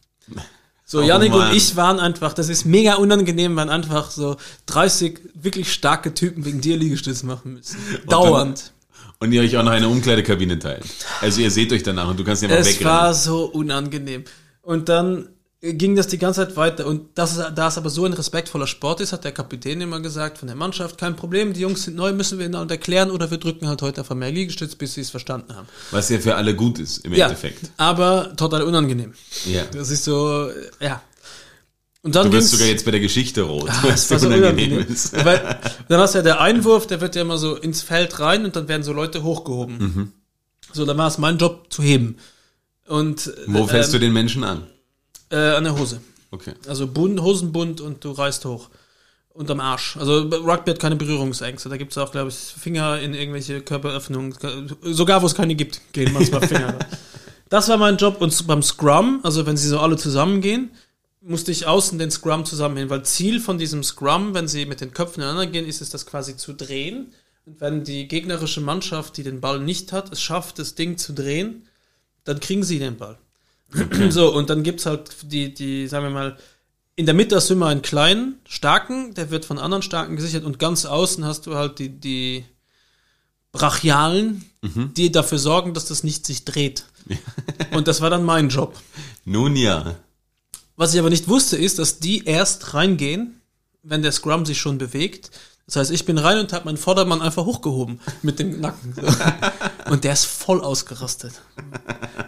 [0.86, 1.50] So, oh, Janik Mann.
[1.50, 4.36] und ich waren einfach, das ist mega unangenehm, waren einfach so
[4.66, 7.78] 30 wirklich starke Typen wegen dir Liegestütz machen müssen.
[8.08, 8.72] Dauernd.
[9.18, 10.84] Und, und ihr euch auch noch eine Umkleidekabine teilt.
[11.20, 12.94] Also ihr seht euch danach und du kannst ja mal es wegrennen.
[12.94, 14.24] Es war so unangenehm.
[14.62, 15.28] Und dann
[15.72, 16.86] ging das die ganze Zeit weiter.
[16.86, 20.38] Und das, da es aber so ein respektvoller Sport ist, hat der Kapitän immer gesagt
[20.38, 23.38] von der Mannschaft, kein Problem, die Jungs sind neu, müssen wir ihnen erklären oder wir
[23.38, 25.66] drücken halt heute einfach mehr Liegestütz, bis sie es verstanden haben.
[25.90, 27.70] Was ja für alle gut ist, im ja, Endeffekt.
[27.78, 29.14] aber total unangenehm.
[29.46, 29.62] Ja.
[29.72, 30.50] Das ist so,
[30.80, 31.02] ja.
[32.02, 34.86] Und dann du bist sogar jetzt bei der Geschichte rot, ah, was so unangenehm, unangenehm
[34.92, 35.14] ist.
[35.24, 35.58] Weil,
[35.88, 38.54] dann hast du ja der Einwurf, der wird ja immer so ins Feld rein und
[38.56, 39.78] dann werden so Leute hochgehoben.
[39.78, 40.12] Mhm.
[40.74, 42.18] So, dann war es mein Job zu heben.
[42.86, 44.66] Und, Wo fällst ähm, du den Menschen an?
[45.34, 46.00] Äh, an der Hose.
[46.30, 46.54] Okay.
[46.68, 48.70] Also Bund, Hosenbund und du reißt hoch.
[49.30, 49.96] Unterm Arsch.
[49.96, 51.68] Also Rugby hat keine Berührungsängste.
[51.68, 54.36] Da gibt es auch, glaube ich, Finger in irgendwelche Körperöffnungen.
[54.82, 56.78] Sogar wo es keine gibt, gehen manchmal Finger.
[57.48, 58.20] das war mein Job.
[58.20, 60.70] Und beim Scrum, also wenn sie so alle zusammengehen,
[61.20, 64.92] musste ich außen den Scrum zusammenhängen, weil Ziel von diesem Scrum, wenn sie mit den
[64.92, 67.12] Köpfen ineinander gehen, ist es, das quasi zu drehen.
[67.44, 71.12] Und wenn die gegnerische Mannschaft, die den Ball nicht hat, es schafft, das Ding zu
[71.12, 71.66] drehen,
[72.22, 73.18] dann kriegen sie den Ball.
[74.10, 76.36] So, und dann gibt's halt die, die, sagen wir mal,
[76.96, 80.44] in der Mitte hast du immer einen kleinen, starken, der wird von anderen starken gesichert
[80.44, 82.44] und ganz außen hast du halt die, die
[83.50, 84.44] Brachialen,
[84.96, 86.86] die dafür sorgen, dass das nicht sich dreht.
[87.72, 88.76] und das war dann mein Job.
[89.24, 89.96] Nun ja.
[90.76, 93.40] Was ich aber nicht wusste, ist, dass die erst reingehen,
[93.82, 95.30] wenn der Scrum sich schon bewegt.
[95.66, 98.94] Das heißt, ich bin rein und habe meinen Vordermann einfach hochgehoben mit dem Nacken.
[99.90, 101.32] Und der ist voll ausgerastet.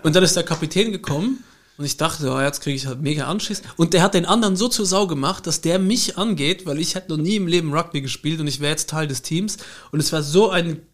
[0.02, 1.44] Und dann ist der Kapitän gekommen
[1.78, 3.62] und ich dachte, oh, jetzt kriege ich halt mega Anschiss.
[3.76, 6.94] Und der hat den anderen so zur Sau gemacht, dass der mich angeht, weil ich
[6.94, 9.58] hätte noch nie im Leben Rugby gespielt und ich wäre jetzt Teil des Teams.
[9.90, 10.86] Und es war so ein Ein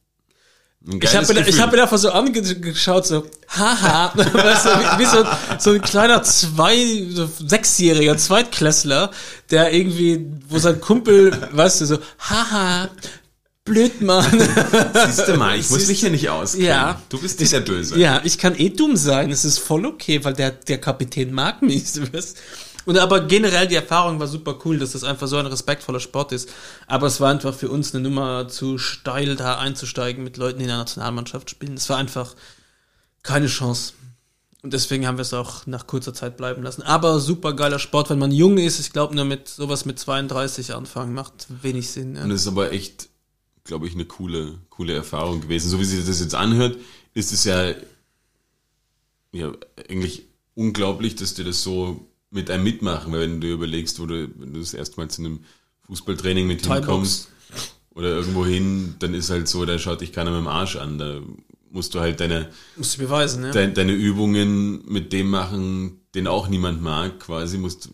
[1.00, 5.24] ich habe mir, hab mir einfach so angeschaut, so, haha, weißt du, wie, so,
[5.58, 9.10] so ein kleiner zwei, so sechsjähriger Zweitklässler,
[9.50, 12.88] der irgendwie, wo sein Kumpel, weißt du, so, haha,
[13.64, 14.26] blöd, Mann.
[15.06, 16.66] Siehst du mal, ich muss mich ja nicht auskennen.
[16.66, 17.02] Ja.
[17.08, 17.98] Du bist nicht der Böse.
[17.98, 21.62] Ja, ich kann eh dumm sein, es ist voll okay, weil der, der Kapitän mag
[21.62, 22.36] mich, du weißt.
[22.84, 26.32] Und aber generell die Erfahrung war super cool, dass das einfach so ein respektvoller Sport
[26.32, 26.52] ist.
[26.86, 30.64] Aber es war einfach für uns eine Nummer zu steil, da einzusteigen mit Leuten, die
[30.64, 31.74] in der Nationalmannschaft spielen.
[31.74, 32.34] Es war einfach
[33.22, 33.94] keine Chance.
[34.62, 36.82] Und deswegen haben wir es auch nach kurzer Zeit bleiben lassen.
[36.82, 38.78] Aber super geiler Sport, wenn man jung ist.
[38.78, 42.14] Ich glaube, nur mit sowas mit 32 anfangen macht wenig Sinn.
[42.14, 42.22] Ja.
[42.22, 43.08] Und es ist aber echt,
[43.64, 45.68] glaube ich, eine coole, coole Erfahrung gewesen.
[45.68, 46.78] So wie sich das jetzt anhört,
[47.12, 47.74] ist es ja,
[49.32, 49.52] ja
[49.90, 54.06] eigentlich unglaublich, dass die das so mit einem mitmachen, weil wenn du dir überlegst, wo
[54.06, 55.40] du, wenn du das erstmal zu einem
[55.86, 57.28] Fußballtraining mit hinkommst
[57.94, 60.98] oder irgendwo hin, dann ist halt so, da schaut dich keiner mit dem Arsch an.
[60.98, 61.20] Da
[61.70, 63.50] musst du halt deine, Muss ich beweisen, ja.
[63.52, 67.58] dein, deine Übungen mit dem machen, den auch niemand mag, quasi.
[67.58, 67.90] Musst,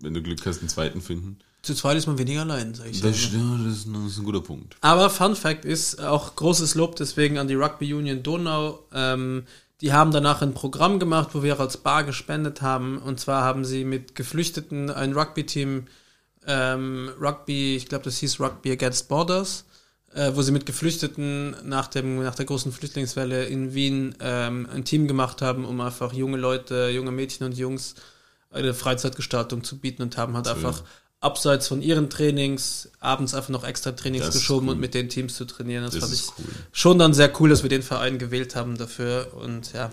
[0.00, 1.38] wenn du Glück hast, einen zweiten finden.
[1.62, 3.00] Zu zweit ist man weniger allein, sag ich.
[3.00, 4.76] Das, ja, das, ist, ein- das ist ein guter Punkt.
[4.82, 8.80] Aber Fun Fact ist auch großes Lob deswegen an die Rugby Union Donau.
[8.92, 9.44] Ähm,
[9.84, 12.96] die haben danach ein Programm gemacht, wo wir als Bar gespendet haben.
[12.96, 15.84] Und zwar haben sie mit Geflüchteten ein Rugby-Team,
[16.46, 19.66] ähm, Rugby, ich glaube, das hieß Rugby Against Borders,
[20.14, 24.86] äh, wo sie mit Geflüchteten nach, dem, nach der großen Flüchtlingswelle in Wien ähm, ein
[24.86, 27.94] Team gemacht haben, um einfach junge Leute, junge Mädchen und Jungs
[28.50, 30.82] eine Freizeitgestaltung zu bieten und haben halt einfach
[31.24, 34.74] abseits von ihren Trainings abends einfach noch extra Trainings Das geschoben cool.
[34.74, 35.84] und mit den Teams zu trainieren.
[35.84, 36.44] Das, Das fand ich cool.
[36.72, 39.32] schon dann sehr cool, dass wir den Verein gewählt haben dafür.
[39.34, 39.90] Und ja,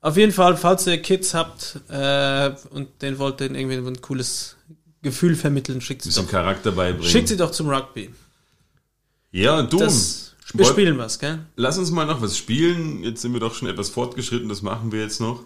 [0.00, 4.56] auf jeden Fall, falls ihr Kids habt äh, und den wollt denen irgendwie ein cooles
[5.02, 7.10] Gefühl vermitteln, schickt sie doch, Charakter beibringen.
[7.10, 8.10] schickt sie doch zum Rugby.
[9.32, 9.78] ja, du.
[9.78, 11.40] Das, wir spielen was, gell?
[11.56, 13.02] Lass uns mal noch was spielen.
[13.04, 15.44] Jetzt sind wir doch schon etwas fortgeschritten, das machen wir jetzt noch.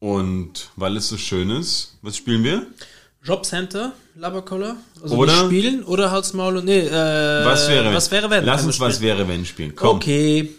[0.00, 2.66] Und weil es so schön ist, was spielen wir?
[3.24, 6.90] Jobcenter, Labercoller, also Oder- spielen oder Hals, Maul und nee, äh,
[7.44, 7.94] Was wäre wenn?
[7.94, 8.44] was wäre wenn?
[8.44, 9.74] Lass uns was wäre wenn spielen.
[9.74, 9.96] Komm.
[9.96, 10.50] Okay.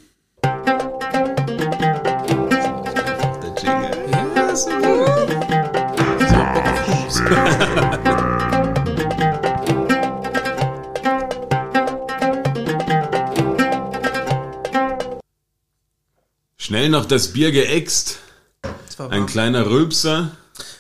[16.57, 18.20] Schnell noch das Bier geäxt.
[18.97, 20.32] Ein kleiner Rülpser.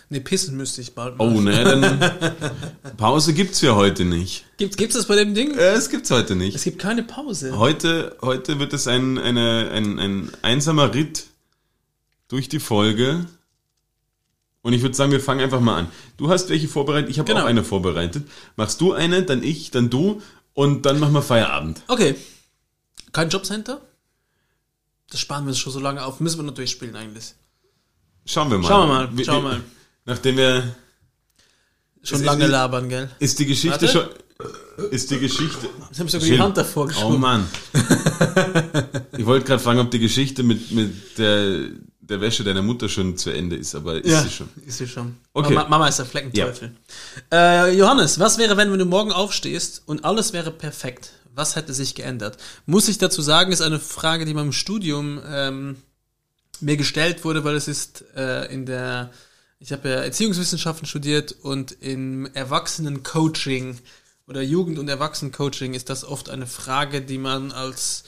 [0.09, 1.27] Nee, pissen müsste ich bald mal.
[1.27, 4.45] Oh, ne, dann Pause gibt's ja heute nicht.
[4.57, 5.51] Gibt, gibt's das bei dem Ding?
[5.57, 6.55] Äh, es gibt's heute nicht.
[6.55, 7.57] Es gibt keine Pause.
[7.57, 11.25] Heute, heute wird es ein, eine, ein, ein einsamer Ritt
[12.27, 13.25] durch die Folge.
[14.61, 15.87] Und ich würde sagen, wir fangen einfach mal an.
[16.17, 17.43] Du hast welche vorbereitet, ich habe Genau.
[17.43, 18.27] auch eine vorbereitet.
[18.55, 20.21] Machst du eine, dann ich, dann du
[20.53, 21.81] und dann machen wir Feierabend.
[21.87, 22.15] Okay.
[23.11, 23.81] Kein Jobcenter?
[25.09, 26.19] Das sparen wir uns schon so lange auf.
[26.19, 27.33] Müssen wir nur durchspielen eigentlich.
[28.25, 28.67] Schauen wir mal.
[28.67, 29.61] Schauen wir mal, schauen wir- mal.
[30.05, 30.75] Nachdem wir,
[32.03, 33.09] Schon ist lange nicht- labern, gell?
[33.19, 33.87] ist die Geschichte Warte.
[33.87, 37.19] schon, ist die Geschichte, Jetzt habe ich sogar die Hand davor oh geschoben.
[37.19, 37.47] Mann.
[39.17, 41.69] ich wollte gerade fragen, ob die Geschichte mit, mit der,
[42.01, 44.49] der Wäsche deiner Mutter schon zu Ende ist, aber ist ja, sie schon.
[44.65, 45.15] ist sie schon.
[45.33, 45.53] Okay.
[45.53, 46.75] Mama, Mama ist der Fleckenteufel.
[47.31, 51.11] Äh, Johannes, was wäre, wenn, du morgen aufstehst und alles wäre perfekt?
[51.33, 52.37] Was hätte sich geändert?
[52.65, 55.77] Muss ich dazu sagen, ist eine Frage, die beim Studium ähm,
[56.61, 59.11] mir gestellt wurde, weil es ist äh, in der,
[59.59, 63.79] ich habe ja Erziehungswissenschaften studiert und im Erwachsenen-Coaching
[64.27, 68.03] oder Jugend- und Erwachsenen-Coaching ist das oft eine Frage, die man als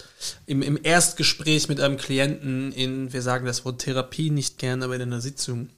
[0.45, 4.95] im, im Erstgespräch mit einem Klienten in, wir sagen das Wort Therapie nicht gern, aber
[4.95, 5.69] in einer Sitzung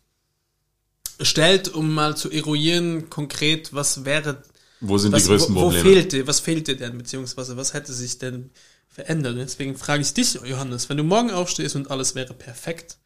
[1.21, 4.41] stellt, um mal zu eruieren konkret, was wäre
[4.79, 5.83] Wo sind was, die größten wo, wo Probleme?
[5.83, 8.51] fehlte, was fehlte denn, beziehungsweise was hätte sich denn
[8.87, 9.33] verändert?
[9.33, 12.97] Und deswegen frage ich dich, Johannes, wenn du morgen aufstehst und alles wäre perfekt,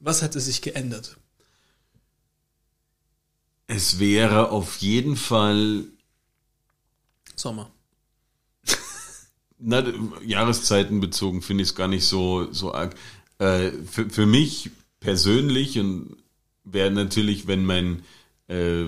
[0.00, 1.16] was hätte sich geändert?
[3.66, 5.84] Es wäre auf jeden Fall
[7.34, 7.70] Sommer.
[9.58, 9.84] Na,
[10.24, 12.94] Jahreszeiten bezogen finde ich es gar nicht so, so arg.
[13.38, 14.70] Äh, für, für mich
[15.00, 16.16] persönlich und
[16.64, 18.02] wäre natürlich, wenn mein
[18.48, 18.84] äh,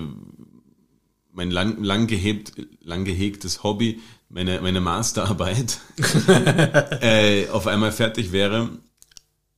[1.35, 3.99] mein lang, lang, gehebt, lang gehegtes Hobby,
[4.29, 5.79] meine, meine Masterarbeit,
[7.01, 8.69] äh, auf einmal fertig wäre,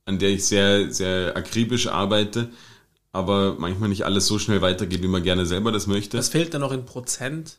[0.04, 2.50] an der ich sehr, sehr akribisch arbeite,
[3.12, 6.18] aber manchmal nicht alles so schnell weitergeht, wie man gerne selber das möchte.
[6.18, 7.58] Was fehlt da noch in Prozent?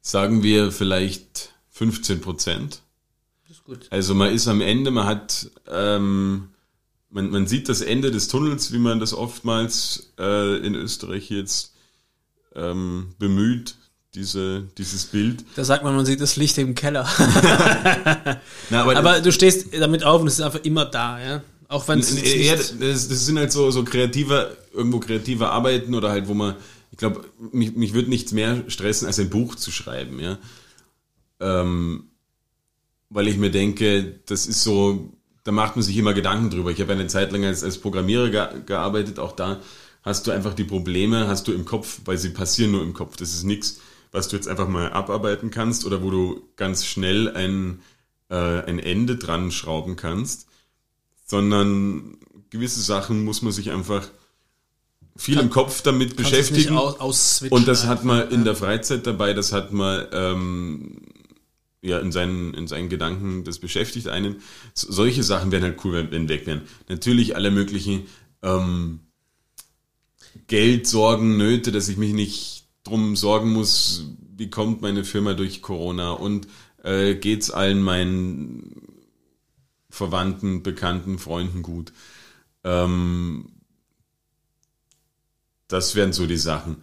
[0.00, 2.80] Sagen wir vielleicht 15 Prozent.
[3.46, 3.86] Das ist gut.
[3.90, 6.48] Also man ist am Ende, man hat, ähm,
[7.10, 11.74] man, man sieht das Ende des Tunnels, wie man das oftmals äh, in Österreich jetzt
[12.54, 13.76] ähm, bemüht,
[14.14, 15.44] diese, dieses Bild.
[15.56, 17.06] Da sagt man, man sieht das Licht im Keller.
[18.70, 21.42] Na, aber, Aber du stehst damit auf und es ist einfach immer da, ja.
[21.68, 26.10] Auch wenn es ja, das, das sind halt so, so kreative, irgendwo kreative Arbeiten oder
[26.10, 26.54] halt, wo man,
[26.92, 30.38] ich glaube, mich, mich würde nichts mehr stressen, als ein Buch zu schreiben, ja.
[31.40, 32.04] Ähm,
[33.10, 35.12] weil ich mir denke, das ist so,
[35.44, 36.70] da macht man sich immer Gedanken drüber.
[36.70, 39.60] Ich habe eine Zeit lang als, als Programmierer ge gearbeitet, auch da
[40.02, 43.16] hast du einfach die Probleme, hast du im Kopf, weil sie passieren nur im Kopf.
[43.16, 43.80] Das ist nichts,
[44.12, 47.80] was du jetzt einfach mal abarbeiten kannst oder wo du ganz schnell ein,
[48.30, 50.46] äh, ein Ende dran schrauben kannst
[51.26, 52.16] sondern
[52.50, 54.08] gewisse Sachen muss man sich einfach
[55.16, 56.76] viel im Kopf damit es beschäftigen.
[56.76, 58.44] aus, Und das hat man in ja.
[58.44, 60.96] der Freizeit dabei, das hat man ähm,
[61.82, 64.36] ja in seinen, in seinen Gedanken, das beschäftigt einen.
[64.74, 66.62] So, solche Sachen wären halt cool, wenn, wenn weg wären.
[66.88, 68.06] Natürlich alle möglichen
[68.42, 69.00] ähm,
[70.48, 74.04] Geld, Sorgen, Nöte, dass ich mich nicht drum sorgen muss,
[74.36, 76.46] wie kommt meine Firma durch Corona und
[76.84, 78.85] äh, geht's allen meinen
[79.96, 81.92] Verwandten, Bekannten, Freunden gut.
[82.64, 83.52] Ähm,
[85.68, 86.82] das wären so die Sachen.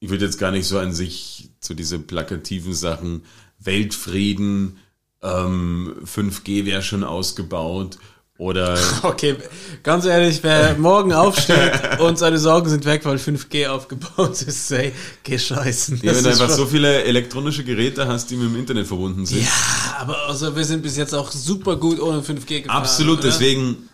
[0.00, 3.24] Ich würde jetzt gar nicht so an sich zu diese plakativen Sachen,
[3.58, 4.78] Weltfrieden,
[5.22, 7.98] ähm, 5G wäre schon ausgebaut
[8.42, 9.36] oder Okay,
[9.82, 14.92] ganz ehrlich, wer morgen aufsteht und seine Sorgen sind weg, weil 5G aufgebaut ist, say,
[15.22, 16.00] geh scheißen.
[16.02, 19.42] ja, wenn du einfach so viele elektronische Geräte hast, die mit dem Internet verbunden sind.
[19.42, 22.82] Ja, aber also wir sind bis jetzt auch super gut ohne 5G gefahren.
[22.82, 23.28] Absolut, oder?
[23.28, 23.88] deswegen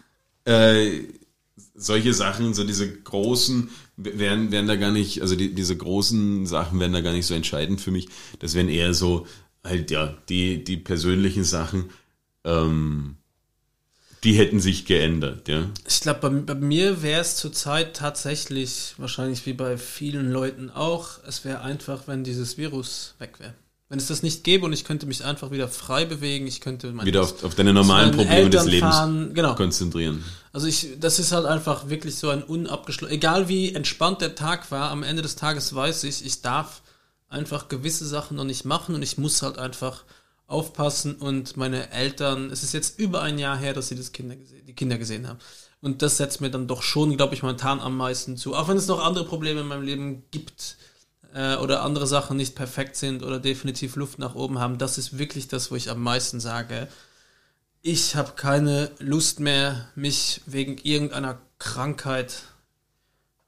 [0.45, 1.03] äh,
[1.75, 6.81] solche Sachen, so diese großen, wären, wären da gar nicht, also die, diese großen Sachen
[6.81, 8.09] wären da gar nicht so entscheidend für mich.
[8.39, 9.27] Das wären eher so
[9.65, 11.91] halt ja die die persönlichen Sachen,
[12.45, 13.18] ähm,
[14.25, 15.67] die hätten sich geändert, ja.
[15.87, 21.23] Ich glaube, bei, bei mir wäre es zurzeit tatsächlich, wahrscheinlich wie bei vielen Leuten auch,
[21.27, 23.55] es wäre einfach, wenn dieses Virus weg wäre.
[23.89, 26.93] Wenn es das nicht gäbe und ich könnte mich einfach wieder frei bewegen, ich könnte
[26.93, 29.55] mein Wieder auf, auf deine normalen Probleme des Eltern Lebens fahren, genau.
[29.55, 30.23] konzentrieren.
[30.53, 34.71] Also ich, das ist halt einfach wirklich so ein unabgeschlossen, egal wie entspannt der Tag
[34.71, 36.83] war, am Ende des Tages weiß ich, ich darf
[37.31, 40.05] einfach gewisse Sachen noch nicht machen und ich muss halt einfach
[40.49, 44.35] aufpassen und meine Eltern, es ist jetzt über ein Jahr her, dass sie das Kinder
[44.35, 45.39] die Kinder gesehen haben.
[45.81, 48.57] Und das setzt mir dann doch schon, glaube ich, momentan am meisten zu.
[48.57, 50.77] Auch wenn es noch andere Probleme in meinem Leben gibt
[51.35, 55.19] äh, oder andere Sachen nicht perfekt sind oder definitiv Luft nach oben haben, das ist
[55.19, 56.89] wirklich das, wo ich am meisten sage,
[57.83, 62.43] ich habe keine Lust mehr, mich wegen irgendeiner Krankheit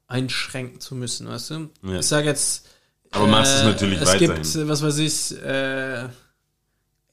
[0.07, 1.69] einschränken zu müssen, weißt du?
[1.83, 1.99] Ja.
[1.99, 2.67] Ich sage jetzt.
[3.09, 4.35] Aber machst es natürlich es weiterhin.
[4.35, 6.07] gibt, äh, was weiß ich, äh,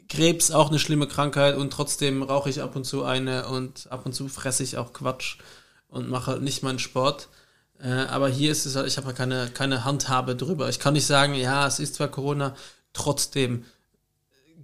[0.08, 4.06] Krebs auch eine schlimme Krankheit und trotzdem rauche ich ab und zu eine und ab
[4.06, 5.38] und zu fresse ich auch Quatsch
[5.88, 7.28] und mache halt nicht meinen Sport.
[7.80, 10.68] Äh, aber hier ist es halt, ich habe halt keine, keine Handhabe drüber.
[10.68, 12.56] Ich kann nicht sagen, ja, es ist zwar Corona,
[12.92, 13.64] trotzdem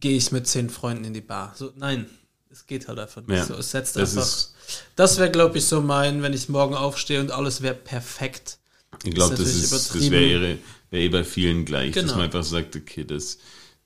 [0.00, 1.54] gehe ich mit zehn Freunden in die Bar.
[1.56, 2.06] So, nein,
[2.50, 3.54] es geht halt einfach nicht Ja, so.
[3.54, 4.80] Es setzt das einfach.
[4.96, 8.58] das wäre, glaube ich, so mein, wenn ich morgen aufstehe und alles wäre perfekt.
[9.04, 10.58] Ich glaube, das ist, das wäre
[10.90, 12.14] wär eh bei vielen gleich, dass Genau.
[12.16, 13.38] man einfach sagt, okay, das,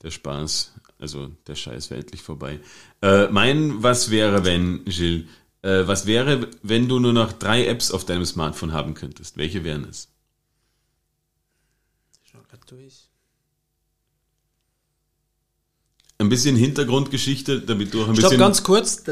[0.03, 2.61] der Spaß, also der Scheiß wäre endlich vorbei.
[3.03, 5.27] Äh, mein Was wäre, wenn, Gilles,
[5.63, 9.37] äh, was wäre, wenn du nur noch drei Apps auf deinem Smartphone haben könntest?
[9.37, 10.09] Welche wären es?
[12.25, 13.09] Ich schau grad durch.
[16.19, 18.39] Ein bisschen Hintergrundgeschichte, damit du auch ein Ich glaube, bisschen...
[18.41, 19.05] ganz kurz,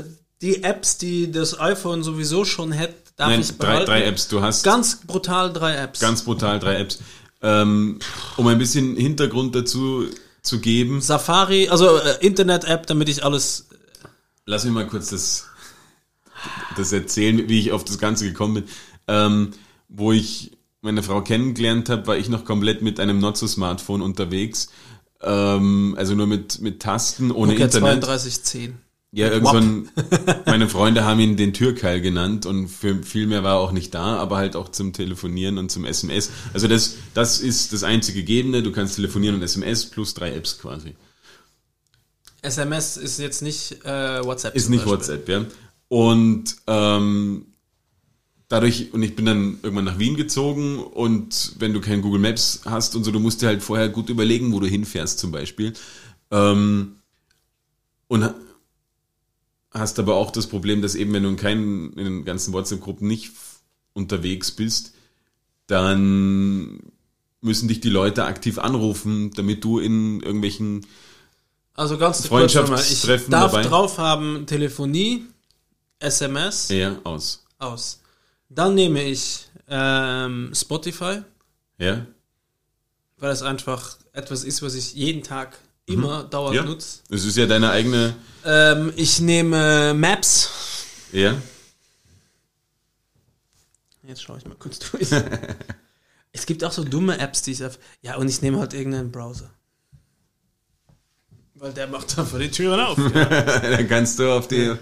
[0.43, 4.29] die Apps, die das iPhone sowieso schon hätte, darf Nein, ich drei, drei Apps.
[4.29, 6.01] Du hast Ganz brutal drei Apps.
[6.01, 6.99] ganz brutal drei Apps.
[7.43, 7.99] Ähm,
[8.37, 10.07] um ein bisschen Hintergrund dazu
[10.47, 13.69] zu geben, Safari, also äh, Internet-App, damit ich alles.
[14.45, 15.47] Lass mich mal kurz das,
[16.77, 18.65] das erzählen, wie ich auf das Ganze gekommen bin.
[19.09, 19.51] Ähm,
[19.89, 24.69] wo ich meine Frau kennengelernt habe, war ich noch komplett mit einem Not-so-Smartphone unterwegs.
[25.21, 28.05] Ähm, also nur mit, mit Tasten, ohne Nokia Internet.
[28.05, 28.86] 3210.
[29.17, 29.89] Ja, irgend so ein,
[30.45, 33.95] meine Freunde haben ihn den Türkeil genannt und für viel mehr war er auch nicht
[33.95, 36.29] da, aber halt auch zum Telefonieren und zum SMS.
[36.53, 38.63] Also das, das ist das einzige Gegebene.
[38.63, 40.97] Du kannst telefonieren und SMS plus drei Apps quasi.
[42.43, 44.55] SMS ist jetzt nicht äh, WhatsApp.
[44.55, 44.93] Ist nicht Beispiel.
[44.93, 45.47] WhatsApp, ja.
[45.89, 47.47] Und ähm,
[48.49, 52.61] dadurch, und ich bin dann irgendwann nach Wien gezogen und wenn du kein Google Maps
[52.67, 55.73] hast und so, du musst dir halt vorher gut überlegen, wo du hinfährst zum Beispiel.
[56.31, 56.97] Ähm,
[58.09, 58.35] und
[59.79, 63.07] hast aber auch das Problem, dass eben, wenn du in keinen, in den ganzen WhatsApp-Gruppen
[63.07, 63.33] nicht
[63.93, 64.93] unterwegs bist,
[65.67, 66.81] dann
[67.41, 70.87] müssen dich die Leute aktiv anrufen, damit du in irgendwelchen
[71.75, 73.67] Also ganz Freundschaftstreffen ich darf dabei?
[73.69, 75.25] drauf haben Telefonie,
[75.99, 77.45] SMS eher aus.
[77.59, 78.01] aus.
[78.49, 81.23] Dann nehme ich ähm, Spotify,
[81.79, 82.07] Ja?
[83.19, 86.63] weil es einfach etwas ist, was ich jeden Tag immer dauernd Mhm.
[86.63, 86.65] Ja.
[86.69, 86.99] nutze.
[87.11, 88.15] Es ist ja deine eigene,
[88.45, 90.51] Ähm, ich nehme Maps.
[91.13, 91.35] ja?
[94.03, 95.09] Jetzt schaue ich mal kurz durch.
[96.33, 97.79] es gibt auch so dumme Apps, die ich auf.
[98.03, 99.51] Ja, und ich nehme halt irgendeinen Browser.
[101.55, 102.99] Weil der macht einfach die Türen auf.
[102.99, 103.25] ja.
[103.25, 104.75] dann kannst du auf die,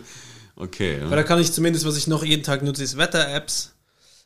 [0.57, 1.01] okay.
[1.03, 1.17] Weil Ja.
[1.17, 3.74] da kann ich zumindest, was ich noch jeden Tag nutze, ist Wetter-Apps.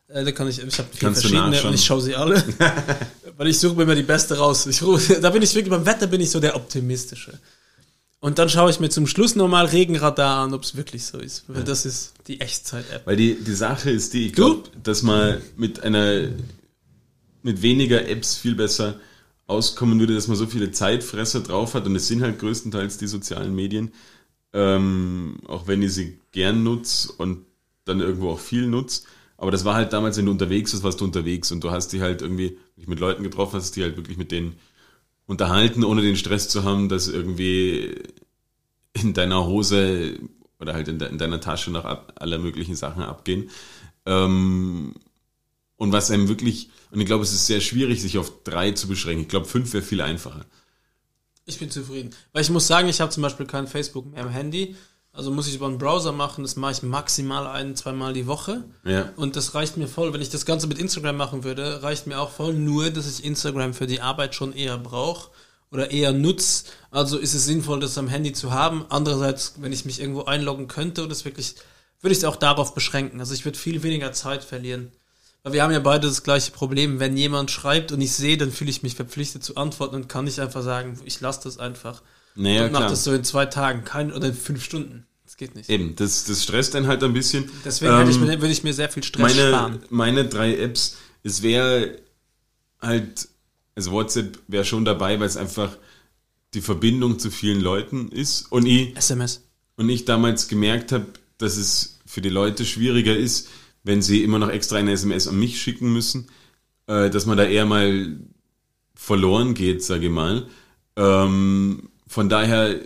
[0.09, 2.43] Äh, da kann ich, ich habe viele Kannst verschiedene und ich schaue sie alle.
[3.37, 4.67] weil ich suche mir immer die beste raus.
[4.67, 7.39] Ich rufe, da bin ich wirklich, beim Wetter bin ich so der Optimistische.
[8.21, 11.45] Und dann schaue ich mir zum Schluss nochmal Regenradar an, ob es wirklich so ist.
[11.47, 13.07] Weil das ist die Echtzeit-App.
[13.07, 16.29] Weil die, die Sache ist die, ich glaube, dass man mit einer,
[17.45, 18.99] mit weniger Apps viel besser
[19.47, 23.07] auskommen würde, dass man so viele Zeitfresser drauf hat und es sind halt größtenteils die
[23.07, 23.93] sozialen Medien,
[24.53, 27.47] ähm, auch wenn ich sie gern nutze und
[27.85, 29.03] dann irgendwo auch viel nutze.
[29.39, 31.93] Aber das war halt damals, wenn du unterwegs bist, warst du unterwegs und du hast
[31.93, 34.57] die halt irgendwie dich mit Leuten getroffen, hast die halt wirklich mit denen
[35.27, 38.03] unterhalten, ohne den Stress zu haben, dass irgendwie
[38.95, 40.19] in deiner Hose
[40.59, 43.49] oder halt in, de, in deiner Tasche noch aller möglichen Sachen abgehen.
[44.07, 44.95] Ähm,
[45.77, 48.89] und was einem wirklich, und ich glaube, es ist sehr schwierig, sich auf drei zu
[48.89, 49.23] beschränken.
[49.23, 50.45] Ich glaube, fünf wäre viel einfacher.
[51.47, 52.11] Ich bin zufrieden.
[52.33, 54.75] Weil ich muss sagen, ich habe zum Beispiel kein Facebook mehr im Handy.
[55.19, 56.45] Also muss ich über einen Browser machen.
[56.45, 58.63] Das mache ich maximal ein, zweimal die Woche.
[58.85, 59.11] Ja.
[59.17, 60.13] Und das reicht mir voll.
[60.13, 62.55] Wenn ich das Ganze mit Instagram machen würde, reicht mir auch voll.
[62.55, 65.31] Nur, dass ich Instagram für die Arbeit schon eher brauche
[65.73, 66.67] oder eher nutze.
[66.93, 68.85] Also ist es sinnvoll, das am Handy zu haben.
[68.91, 71.57] Andererseits, wenn ich mich irgendwo einloggen könnte und das wirklich,
[72.01, 73.19] würde ich es auch darauf beschränken.
[73.19, 74.93] Also ich würde viel weniger Zeit verlieren.
[75.43, 77.01] Weil wir haben ja beide das gleiche Problem.
[77.01, 80.27] Wenn jemand schreibt und ich sehe, dann fühle ich mich verpflichtet zu antworten und kann
[80.27, 82.03] nicht einfach sagen, ich lasse das einfach.
[82.37, 82.91] Naja, und mach klar.
[82.91, 85.08] das so in zwei Tagen, kein oder in fünf Stunden.
[85.39, 85.71] Geht nicht.
[85.71, 87.49] Eben, das, das stresst dann halt ein bisschen.
[87.65, 89.79] Deswegen hätte ich Ähm, mir, würde ich mir sehr viel Stress meine, sparen.
[89.89, 91.97] meine drei Apps, es wäre
[92.83, 93.29] halt,
[93.77, 95.77] also WhatsApp wäre schon dabei, weil es einfach
[96.55, 98.51] die Verbindung zu vielen Leuten ist.
[98.51, 99.43] Und ich, SMS.
[99.77, 101.07] und ich damals gemerkt habe,
[101.39, 103.49] dass es für die Leute schwieriger ist,
[103.85, 106.27] wenn sie immer noch extra eine SMS an mich schicken müssen,
[106.89, 108.19] äh, dass man da eher mal
[108.97, 110.49] verloren geht, sage ich mal.
[110.97, 112.81] Ähm, von daher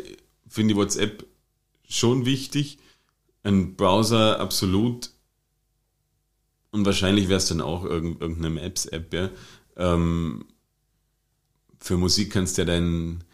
[0.49, 1.25] finde ich WhatsApp
[1.97, 2.79] schon wichtig,
[3.43, 5.11] ein Browser absolut.
[6.71, 9.31] Und wahrscheinlich wäre es dann auch irgend, irgendeine Maps-App, ja.
[9.77, 10.45] Ähm,
[11.79, 13.25] für Musik kannst du ja dein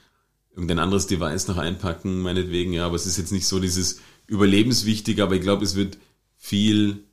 [0.59, 5.23] irgendein anderes Device noch einpacken, meinetwegen, ja, aber es ist jetzt nicht so dieses überlebenswichtige,
[5.23, 5.99] aber ich glaube, es wird
[6.37, 7.05] viel,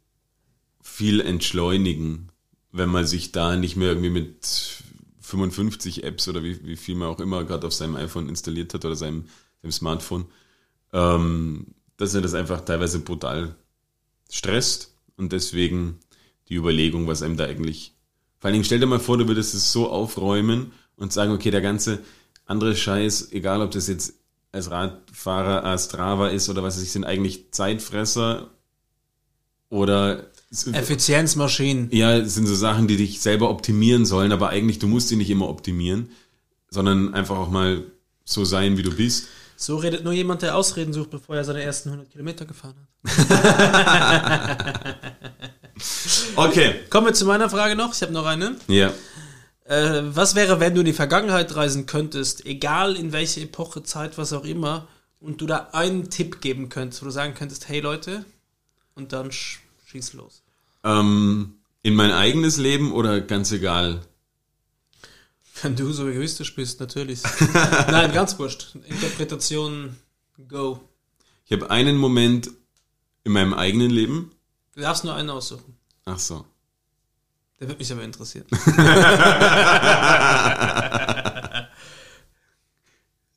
[0.81, 2.31] viel entschleunigen,
[2.71, 4.47] wenn man sich da nicht mehr irgendwie mit
[5.21, 8.83] 55 Apps oder wie, wie viel man auch immer gerade auf seinem iPhone installiert hat
[8.83, 9.25] oder seinem,
[9.61, 10.25] seinem Smartphone,
[10.95, 11.67] ähm,
[11.97, 13.55] dass er das einfach teilweise brutal
[14.31, 15.99] stresst und deswegen
[16.47, 17.93] die Überlegung, was einem da eigentlich.
[18.39, 21.51] Vor allen Dingen stell dir mal vor, du würdest es so aufräumen und sagen, okay,
[21.51, 21.99] der ganze
[22.45, 24.13] andere Scheiß, egal ob das jetzt
[24.51, 28.51] als Radfahrer äh, Strava ist oder was weiß ich, sind eigentlich Zeitfresser
[29.69, 30.31] oder
[30.71, 31.89] Effizienzmaschinen.
[31.91, 35.29] ja, sind so Sachen, die dich selber optimieren sollen, aber eigentlich du musst sie nicht
[35.29, 36.09] immer optimieren,
[36.69, 37.83] sondern einfach auch mal
[38.23, 39.27] so sein, wie du bist.
[39.57, 43.15] So redet nur jemand, der Ausreden sucht, bevor er seine ersten 100 Kilometer gefahren hat.
[46.35, 46.75] Okay.
[46.89, 47.93] Kommen wir zu meiner Frage noch.
[47.93, 48.55] Ich habe noch eine.
[48.67, 48.91] Ja.
[49.65, 54.17] Äh, was wäre, wenn du in die Vergangenheit reisen könntest, egal in welche Epoche, Zeit,
[54.17, 54.87] was auch immer,
[55.19, 58.25] und du da einen Tipp geben könntest, wo du sagen könntest, hey Leute,
[58.93, 60.43] und dann sch schieß los.
[60.83, 64.01] Ähm, in mein eigenes Leben oder ganz egal?
[65.61, 67.21] Wenn du so egoistisch bist, natürlich.
[67.89, 68.75] Nein, ganz wurscht.
[68.87, 69.95] Interpretation,
[70.47, 70.81] go.
[71.45, 72.49] Ich habe einen Moment
[73.23, 74.31] in meinem eigenen Leben.
[74.73, 75.77] Du darfst nur einen aussuchen.
[76.05, 76.45] Ach so.
[77.59, 78.45] Der wird mich aber interessieren.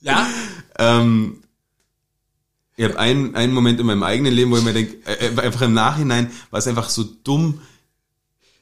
[0.00, 0.26] ja?
[0.78, 1.42] Ähm,
[2.76, 5.62] ich habe einen, einen Moment in meinem eigenen Leben, wo ich mir denke, äh, einfach
[5.62, 7.60] im Nachhinein war es einfach so dumm,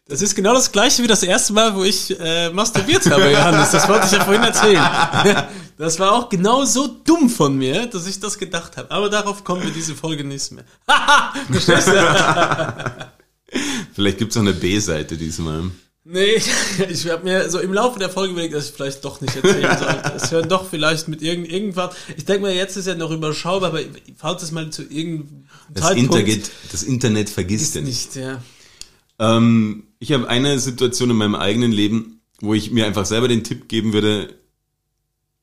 [0.09, 3.73] Das ist genau das gleiche wie das erste Mal, wo ich äh, masturbiert habe, Johannes.
[3.73, 4.83] Das wollte ich ja vorhin erzählen.
[5.79, 8.91] Das war auch genau so dumm von mir, dass ich das gedacht habe.
[8.91, 10.65] Aber darauf kommen wir diese Folge nicht mehr.
[11.51, 13.07] Verstehst du?
[13.95, 15.65] Vielleicht gibt's auch eine B-Seite diesmal.
[16.03, 16.41] Nee,
[16.89, 19.77] ich habe mir so im Laufe der Folge überlegt, dass ich vielleicht doch nicht erzählen
[19.77, 20.13] sollte.
[20.15, 21.91] Es hören doch vielleicht mit irgend, irgendwann.
[22.17, 23.81] Ich denke mal, jetzt ist ja noch überschaubar, aber
[24.17, 28.15] falls es mal zu irgendeinem Das Internet, das Internet vergisst ist nicht.
[28.15, 28.41] nicht, ja.
[29.19, 33.45] Ähm, ich habe eine Situation in meinem eigenen Leben, wo ich mir einfach selber den
[33.45, 34.35] Tipp geben würde,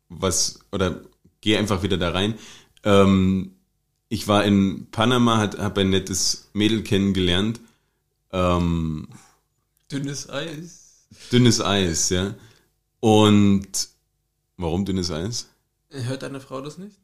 [0.10, 1.02] was, oder
[1.42, 2.36] geh einfach wieder da rein.
[2.84, 3.54] Ähm,
[4.10, 7.60] ich war in Panama, habe ein nettes Mädel kennengelernt.
[8.32, 9.08] Ähm,
[9.92, 11.08] Dünnes Eis.
[11.32, 12.36] dünnes Eis, ja.
[13.00, 13.68] Und
[14.58, 15.48] warum dünnes Eis?
[15.90, 16.96] Hört deine Frau das nicht?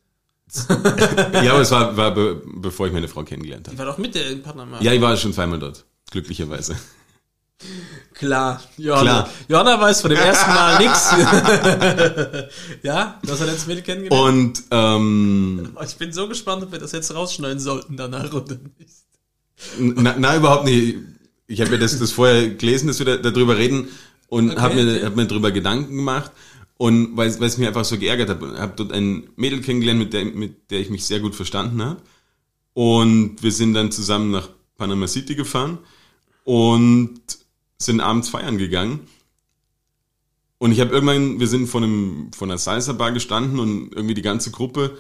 [0.70, 3.78] Ja, aber es war, war be, bevor ich meine Frau kennengelernt Die habe.
[3.80, 4.82] war doch mit der in Panama.
[4.82, 6.76] Ja, ich war schon zweimal dort, glücklicherweise.
[8.14, 8.62] Klar.
[8.78, 9.30] Johanna, Klar.
[9.48, 11.12] Johanna weiß von dem ersten Mal nichts.
[12.84, 14.62] ja, du hast ja letztes Mädel kennengelernt.
[14.62, 18.94] Und ähm, ich bin so gespannt, ob wir das jetzt rausschneiden sollten danach oder nicht.
[19.78, 20.98] Na, na überhaupt nicht.
[21.48, 23.90] Ich habe ja das, das vorher gelesen, dass wir da, darüber reden
[24.28, 26.32] und Okay, habe mir, hab mir darüber Gedanken gemacht
[26.78, 28.42] und weil es mir einfach so geärgert hat.
[28.42, 32.02] habe dort ein Mädel kennengelernt, mit der, mit der ich mich sehr gut verstanden habe.
[32.74, 35.80] Und wir sind dann zusammen nach Panama City gefahren
[36.50, 37.22] und
[37.78, 39.02] sind abends feiern gegangen.
[40.58, 44.24] Und ich habe irgendwann, wir sind von, einem, von einer Salsa-Bar gestanden und irgendwie die
[44.24, 44.98] ganze Gruppe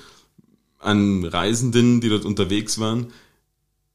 [0.78, 3.12] an Reisenden, die dort unterwegs waren,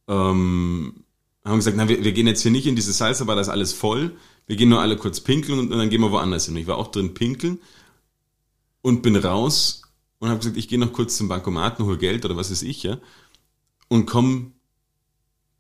[0.08, 1.04] ähm,
[1.44, 3.48] haben gesagt, na, wir, wir gehen jetzt hier nicht in diese Salsa, Bar, da ist
[3.48, 4.16] alles voll.
[4.48, 6.56] Wir gehen nur alle kurz pinkeln und, und dann gehen wir woanders hin.
[6.56, 7.60] Ich war auch drin pinkeln
[8.82, 9.82] und bin raus
[10.18, 12.82] und habe gesagt, ich gehe noch kurz zum Bankomaten, hol Geld oder was weiß ich,
[12.82, 12.98] ja.
[13.86, 14.54] Und komm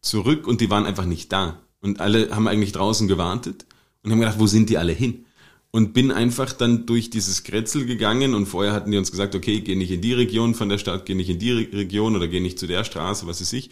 [0.00, 1.63] zurück und die waren einfach nicht da.
[1.84, 3.66] Und alle haben eigentlich draußen gewartet
[4.02, 5.26] und haben gedacht, wo sind die alle hin?
[5.70, 9.60] Und bin einfach dann durch dieses Kretzel gegangen und vorher hatten die uns gesagt, okay,
[9.60, 12.26] geh nicht in die Region von der Stadt, geh nicht in die Re Region oder
[12.26, 13.68] geh nicht zu der Straße, was weiß ich.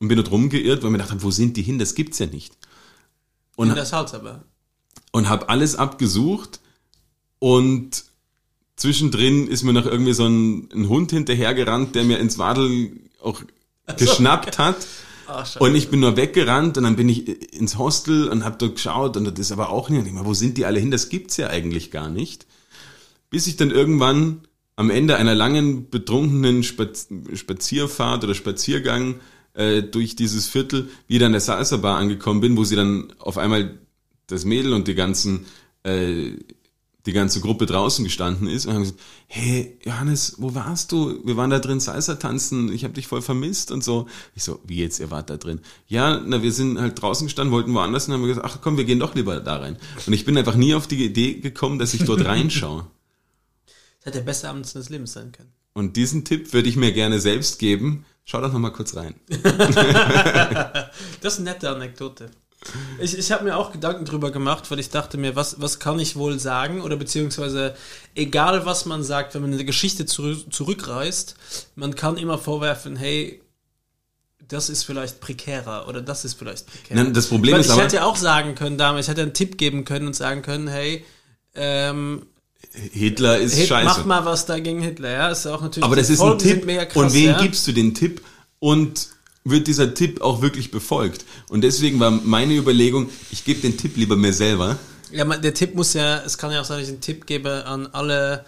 [0.00, 1.78] Und bin dort rumgeirrt, weil mir gedacht habe, wo sind die hin?
[1.78, 2.56] Das gibt's ja nicht.
[3.54, 4.42] Und, In der Salz aber.
[5.12, 6.58] und habe alles abgesucht
[7.38, 8.04] und
[8.74, 12.90] zwischendrin ist mir noch irgendwie so ein, ein Hund hinterhergerannt, der mir ins Wadel
[13.20, 13.40] auch
[13.98, 14.84] geschnappt hat.
[15.26, 15.58] Ah, scheiße.
[15.60, 19.16] Und ich bin nur weggerannt und dann bin ich ins Hostel und habe dort geschaut
[19.16, 20.06] und das ist aber auch nicht.
[20.12, 20.90] Wo sind die alle hin?
[20.90, 22.46] Das gibt's ja eigentlich gar nicht.
[23.30, 24.42] Bis ich dann irgendwann
[24.76, 29.20] am Ende einer langen betrunkenen Spaz Spazierfahrt oder Spaziergang
[29.54, 33.38] äh, durch dieses Viertel wieder an der Salsa Bar angekommen bin, wo sie dann auf
[33.38, 33.78] einmal
[34.26, 35.46] das Mädel und die ganzen
[35.84, 36.32] äh,
[37.06, 41.20] die ganze Gruppe draußen gestanden ist und haben gesagt, hey Johannes, wo warst du?
[41.24, 44.06] Wir waren da drin Salsa tanzen, ich habe dich voll vermisst und so.
[44.34, 45.60] Ich so, wie jetzt, ihr wart da drin?
[45.88, 48.84] Ja, na, wir sind halt draußen gestanden, wollten woanders und haben gesagt, ach komm, wir
[48.84, 49.76] gehen doch lieber da rein.
[50.06, 52.86] Und ich bin einfach nie auf die Idee gekommen, dass ich dort reinschaue.
[54.04, 55.52] Das hätte der beste Abend seines Lebens sein können.
[55.74, 58.04] Und diesen Tipp würde ich mir gerne selbst geben.
[58.24, 59.14] Schau doch noch mal kurz rein.
[61.20, 62.32] Das ist eine nette Anekdote.
[63.00, 65.98] Ich, ich habe mir auch Gedanken drüber gemacht, weil ich dachte mir, was, was kann
[65.98, 66.80] ich wohl sagen?
[66.80, 67.74] Oder beziehungsweise,
[68.14, 71.36] egal was man sagt, wenn man eine Geschichte zurück, zurückreist,
[71.74, 73.40] man kann immer vorwerfen, hey,
[74.48, 77.04] das ist vielleicht prekärer oder das ist vielleicht prekärer.
[77.04, 79.22] Nein, das Problem Weil ist ich aber, hätte ja auch sagen können damals, ich hätte
[79.22, 81.04] einen Tipp geben können und sagen können, hey,
[81.54, 82.26] ähm,
[82.70, 83.84] Hitler ist Hit, scheiße.
[83.84, 85.84] mach mal was da gegen Hitler, ja, ist auch natürlich.
[85.84, 86.88] Aber das ist ein Folgen sind Tipp.
[86.88, 87.42] krass, und wem ja?
[87.42, 88.22] gibst du den Tipp?
[88.58, 89.08] Und
[89.44, 91.24] wird dieser Tipp auch wirklich befolgt?
[91.48, 94.78] Und deswegen war meine Überlegung, ich gebe den Tipp lieber mir selber.
[95.10, 97.66] Ja, der Tipp muss ja, es kann ja auch sein, dass ich einen Tipp gebe
[97.66, 98.44] an alle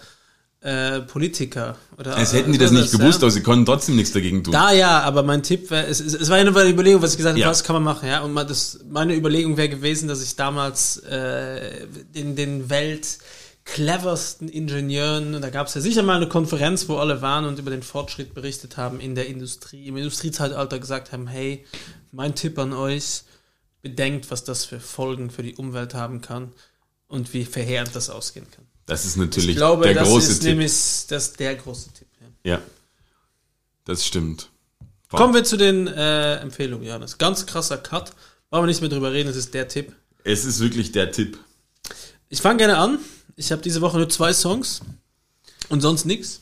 [0.65, 1.77] äh, Politiker.
[1.97, 3.27] Oder, Als hätten die das nicht gewusst, ja.
[3.27, 4.51] aber sie konnten trotzdem nichts dagegen tun.
[4.51, 7.17] Da ja, aber mein Tipp wäre, es, es, war ja nur eine Überlegung, was ich
[7.17, 7.49] gesagt habe, Ja.
[7.49, 8.21] was kann man machen, ja.
[8.21, 13.19] Und das, meine Überlegung wäre gewesen, dass ich damals äh, in den Welt
[13.65, 17.59] cleversten Ingenieuren, und da gab es ja sicher mal eine Konferenz, wo alle waren und
[17.59, 21.65] über den Fortschritt berichtet haben in der Industrie, im Industriezeitalter gesagt haben, hey,
[22.11, 23.23] mein Tipp an euch,
[23.81, 26.53] bedenkt, was das für Folgen für die Umwelt haben kann
[27.07, 28.65] und wie verheerend das ausgehen kann.
[28.85, 30.49] Das ist natürlich Ich glaube, der das große ist Tipp.
[30.49, 30.73] nämlich
[31.07, 32.07] das der große Tipp.
[32.43, 32.51] Ja.
[32.53, 32.61] Ja,
[33.83, 34.49] das stimmt.
[35.09, 35.19] Wow.
[35.19, 37.17] Kommen wir zu den äh, Empfehlungen, Johannes.
[37.17, 38.11] Ganz krasser Cut.
[38.51, 39.93] Wollen wir nicht mehr drüber reden, das ist der Tipp.
[40.23, 41.39] Es ist wirklich der Tipp.
[42.29, 42.99] Ich fange gerne an.
[43.35, 44.81] Ich habe diese Woche nur zwei Songs
[45.69, 46.41] und sonst nichts.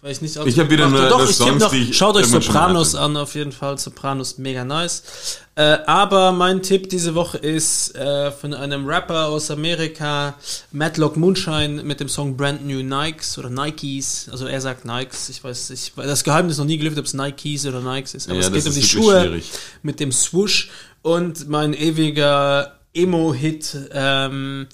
[0.00, 2.26] Weil ich nicht Ich hab wieder nur- Doch, ich Songs, noch, die ich Schaut euch
[2.26, 3.78] Sopranos an, auf jeden Fall.
[3.78, 5.38] Sopranos, mega nice.
[5.54, 10.34] Äh, aber mein Tipp diese Woche ist äh, von einem Rapper aus Amerika,
[10.72, 14.28] Matlock Moonshine, mit dem Song Brand New Nikes oder Nikes.
[14.28, 15.28] Also er sagt Nikes.
[15.28, 18.28] Ich weiß, ich das Geheimnis noch nie gelüftet, ob es Nikes oder Nikes ist.
[18.28, 19.50] Aber Ja, es geht um die Schuhe schwierig.
[19.84, 20.70] mit dem Swoosh
[21.02, 24.66] und mein ewiger Emo-Hit, ähm,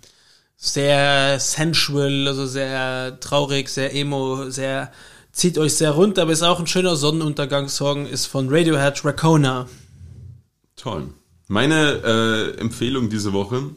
[0.61, 4.93] sehr sensual, also sehr traurig, sehr emo, sehr
[5.31, 9.69] zieht euch sehr runter, aber ist auch ein schöner Sonnenuntergangssong, ist von Radiohead Racona.
[10.75, 11.15] Toll.
[11.47, 12.03] Meine
[12.57, 13.71] äh, Empfehlung diese Woche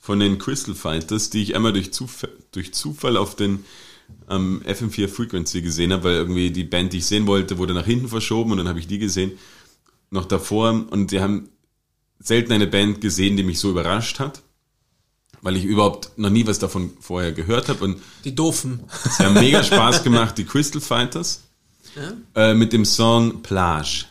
[0.00, 3.64] von den Crystal Fighters, die ich einmal durch Zufall, durch Zufall auf den
[4.30, 7.84] ähm, FM4 Frequency gesehen habe, weil irgendwie die Band, die ich sehen wollte, wurde nach
[7.84, 9.32] hinten verschoben und dann habe ich die gesehen,
[10.10, 11.50] noch davor und die haben
[12.18, 14.42] selten eine Band gesehen, die mich so überrascht hat
[15.42, 17.84] weil ich überhaupt noch nie was davon vorher gehört habe.
[17.84, 18.80] Und die Doofen.
[19.04, 21.42] Es hat mega Spaß gemacht, die Crystal Fighters.
[21.94, 22.50] Ja?
[22.50, 24.06] Äh, mit dem Song Plage.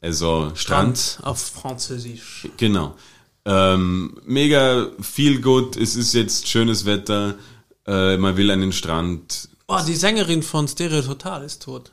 [0.00, 0.96] Also Strand.
[0.96, 2.48] Strand auf Französisch.
[2.56, 2.96] Genau.
[3.44, 5.76] Ähm, mega viel gut.
[5.76, 7.34] Es ist jetzt schönes Wetter.
[7.86, 9.48] Äh, man will an den Strand.
[9.66, 11.92] Oh, die Sängerin von Stereo Total ist tot.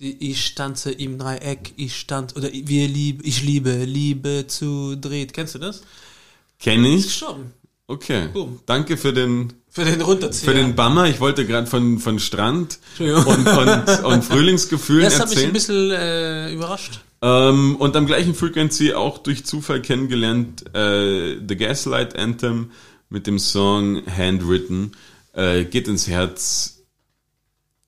[0.00, 5.34] Die, ich tanze im Dreieck, ich stand, oder wir lieb, ich liebe, Liebe zu dreht.
[5.34, 5.82] Kennst du das?
[6.58, 7.14] Kenn ich.
[7.14, 7.52] Schon.
[7.90, 8.28] Okay.
[8.32, 8.60] Boom.
[8.66, 10.52] Danke für den für den Runterzieher.
[10.52, 11.06] Für den Bammer.
[11.06, 15.18] Ich wollte gerade von, von Strand und, und, und Frühlingsgefühlen das erzählen.
[15.18, 17.00] Das hat mich ein bisschen äh, überrascht.
[17.20, 22.70] Ähm, und am gleichen Frequency auch durch Zufall kennengelernt äh, The Gaslight Anthem
[23.08, 24.92] mit dem Song Handwritten.
[25.32, 26.84] Äh, geht ins Herz.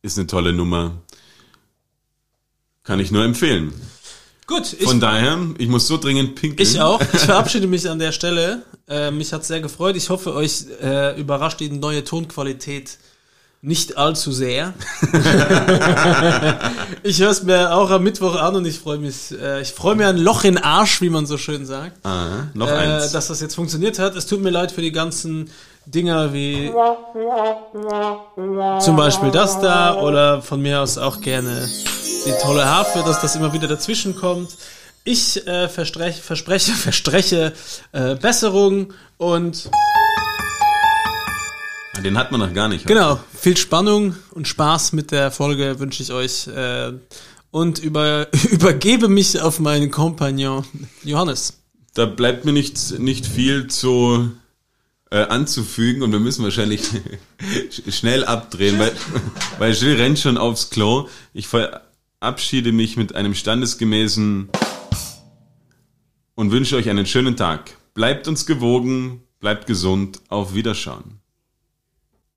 [0.02, 1.00] Ist eine tolle Nummer.
[2.82, 3.72] Kann ich nur empfehlen.
[4.46, 4.76] Gut.
[4.82, 6.68] Von daher, ich muss so dringend pinkeln.
[6.68, 7.00] Ich auch.
[7.00, 8.62] Ich verabschiede mich an der Stelle.
[8.88, 9.96] Äh, mich hat sehr gefreut.
[9.96, 12.98] Ich hoffe, euch äh, überrascht die neue Tonqualität
[13.64, 14.74] nicht allzu sehr.
[17.04, 19.30] ich höre es mir auch am Mittwoch an und ich freue mich.
[19.40, 22.04] Äh, ich freue mir ein Loch in Arsch, wie man so schön sagt.
[22.04, 23.12] Ah, noch äh, eins.
[23.12, 24.16] Dass das jetzt funktioniert hat.
[24.16, 25.48] Es tut mir leid für die ganzen
[25.86, 26.72] Dinger wie
[28.80, 31.68] zum Beispiel das da oder von mir aus auch gerne
[32.24, 34.50] die tolle Harfe, dass das immer wieder dazwischen kommt.
[35.04, 37.52] Ich äh, verspreche, verspreche, verspreche
[37.92, 39.70] äh, Besserung und
[42.02, 42.86] den hat man noch gar nicht.
[42.86, 46.92] Genau, viel Spannung und Spaß mit der Folge wünsche ich euch äh,
[47.50, 50.64] und über, übergebe mich auf meinen Kompagnon
[51.04, 51.58] Johannes.
[51.94, 54.32] Da bleibt mir nicht, nicht viel zu
[55.10, 56.82] äh, anzufügen und wir müssen wahrscheinlich
[57.88, 58.92] schnell abdrehen, weil,
[59.58, 61.08] weil Gilles rennt schon aufs Klo.
[61.34, 61.46] Ich
[62.22, 64.48] verabschiede mich mit einem standesgemäßen
[66.36, 67.76] und wünsche euch einen schönen Tag.
[67.94, 71.21] Bleibt uns gewogen, bleibt gesund, auf Wiederschauen.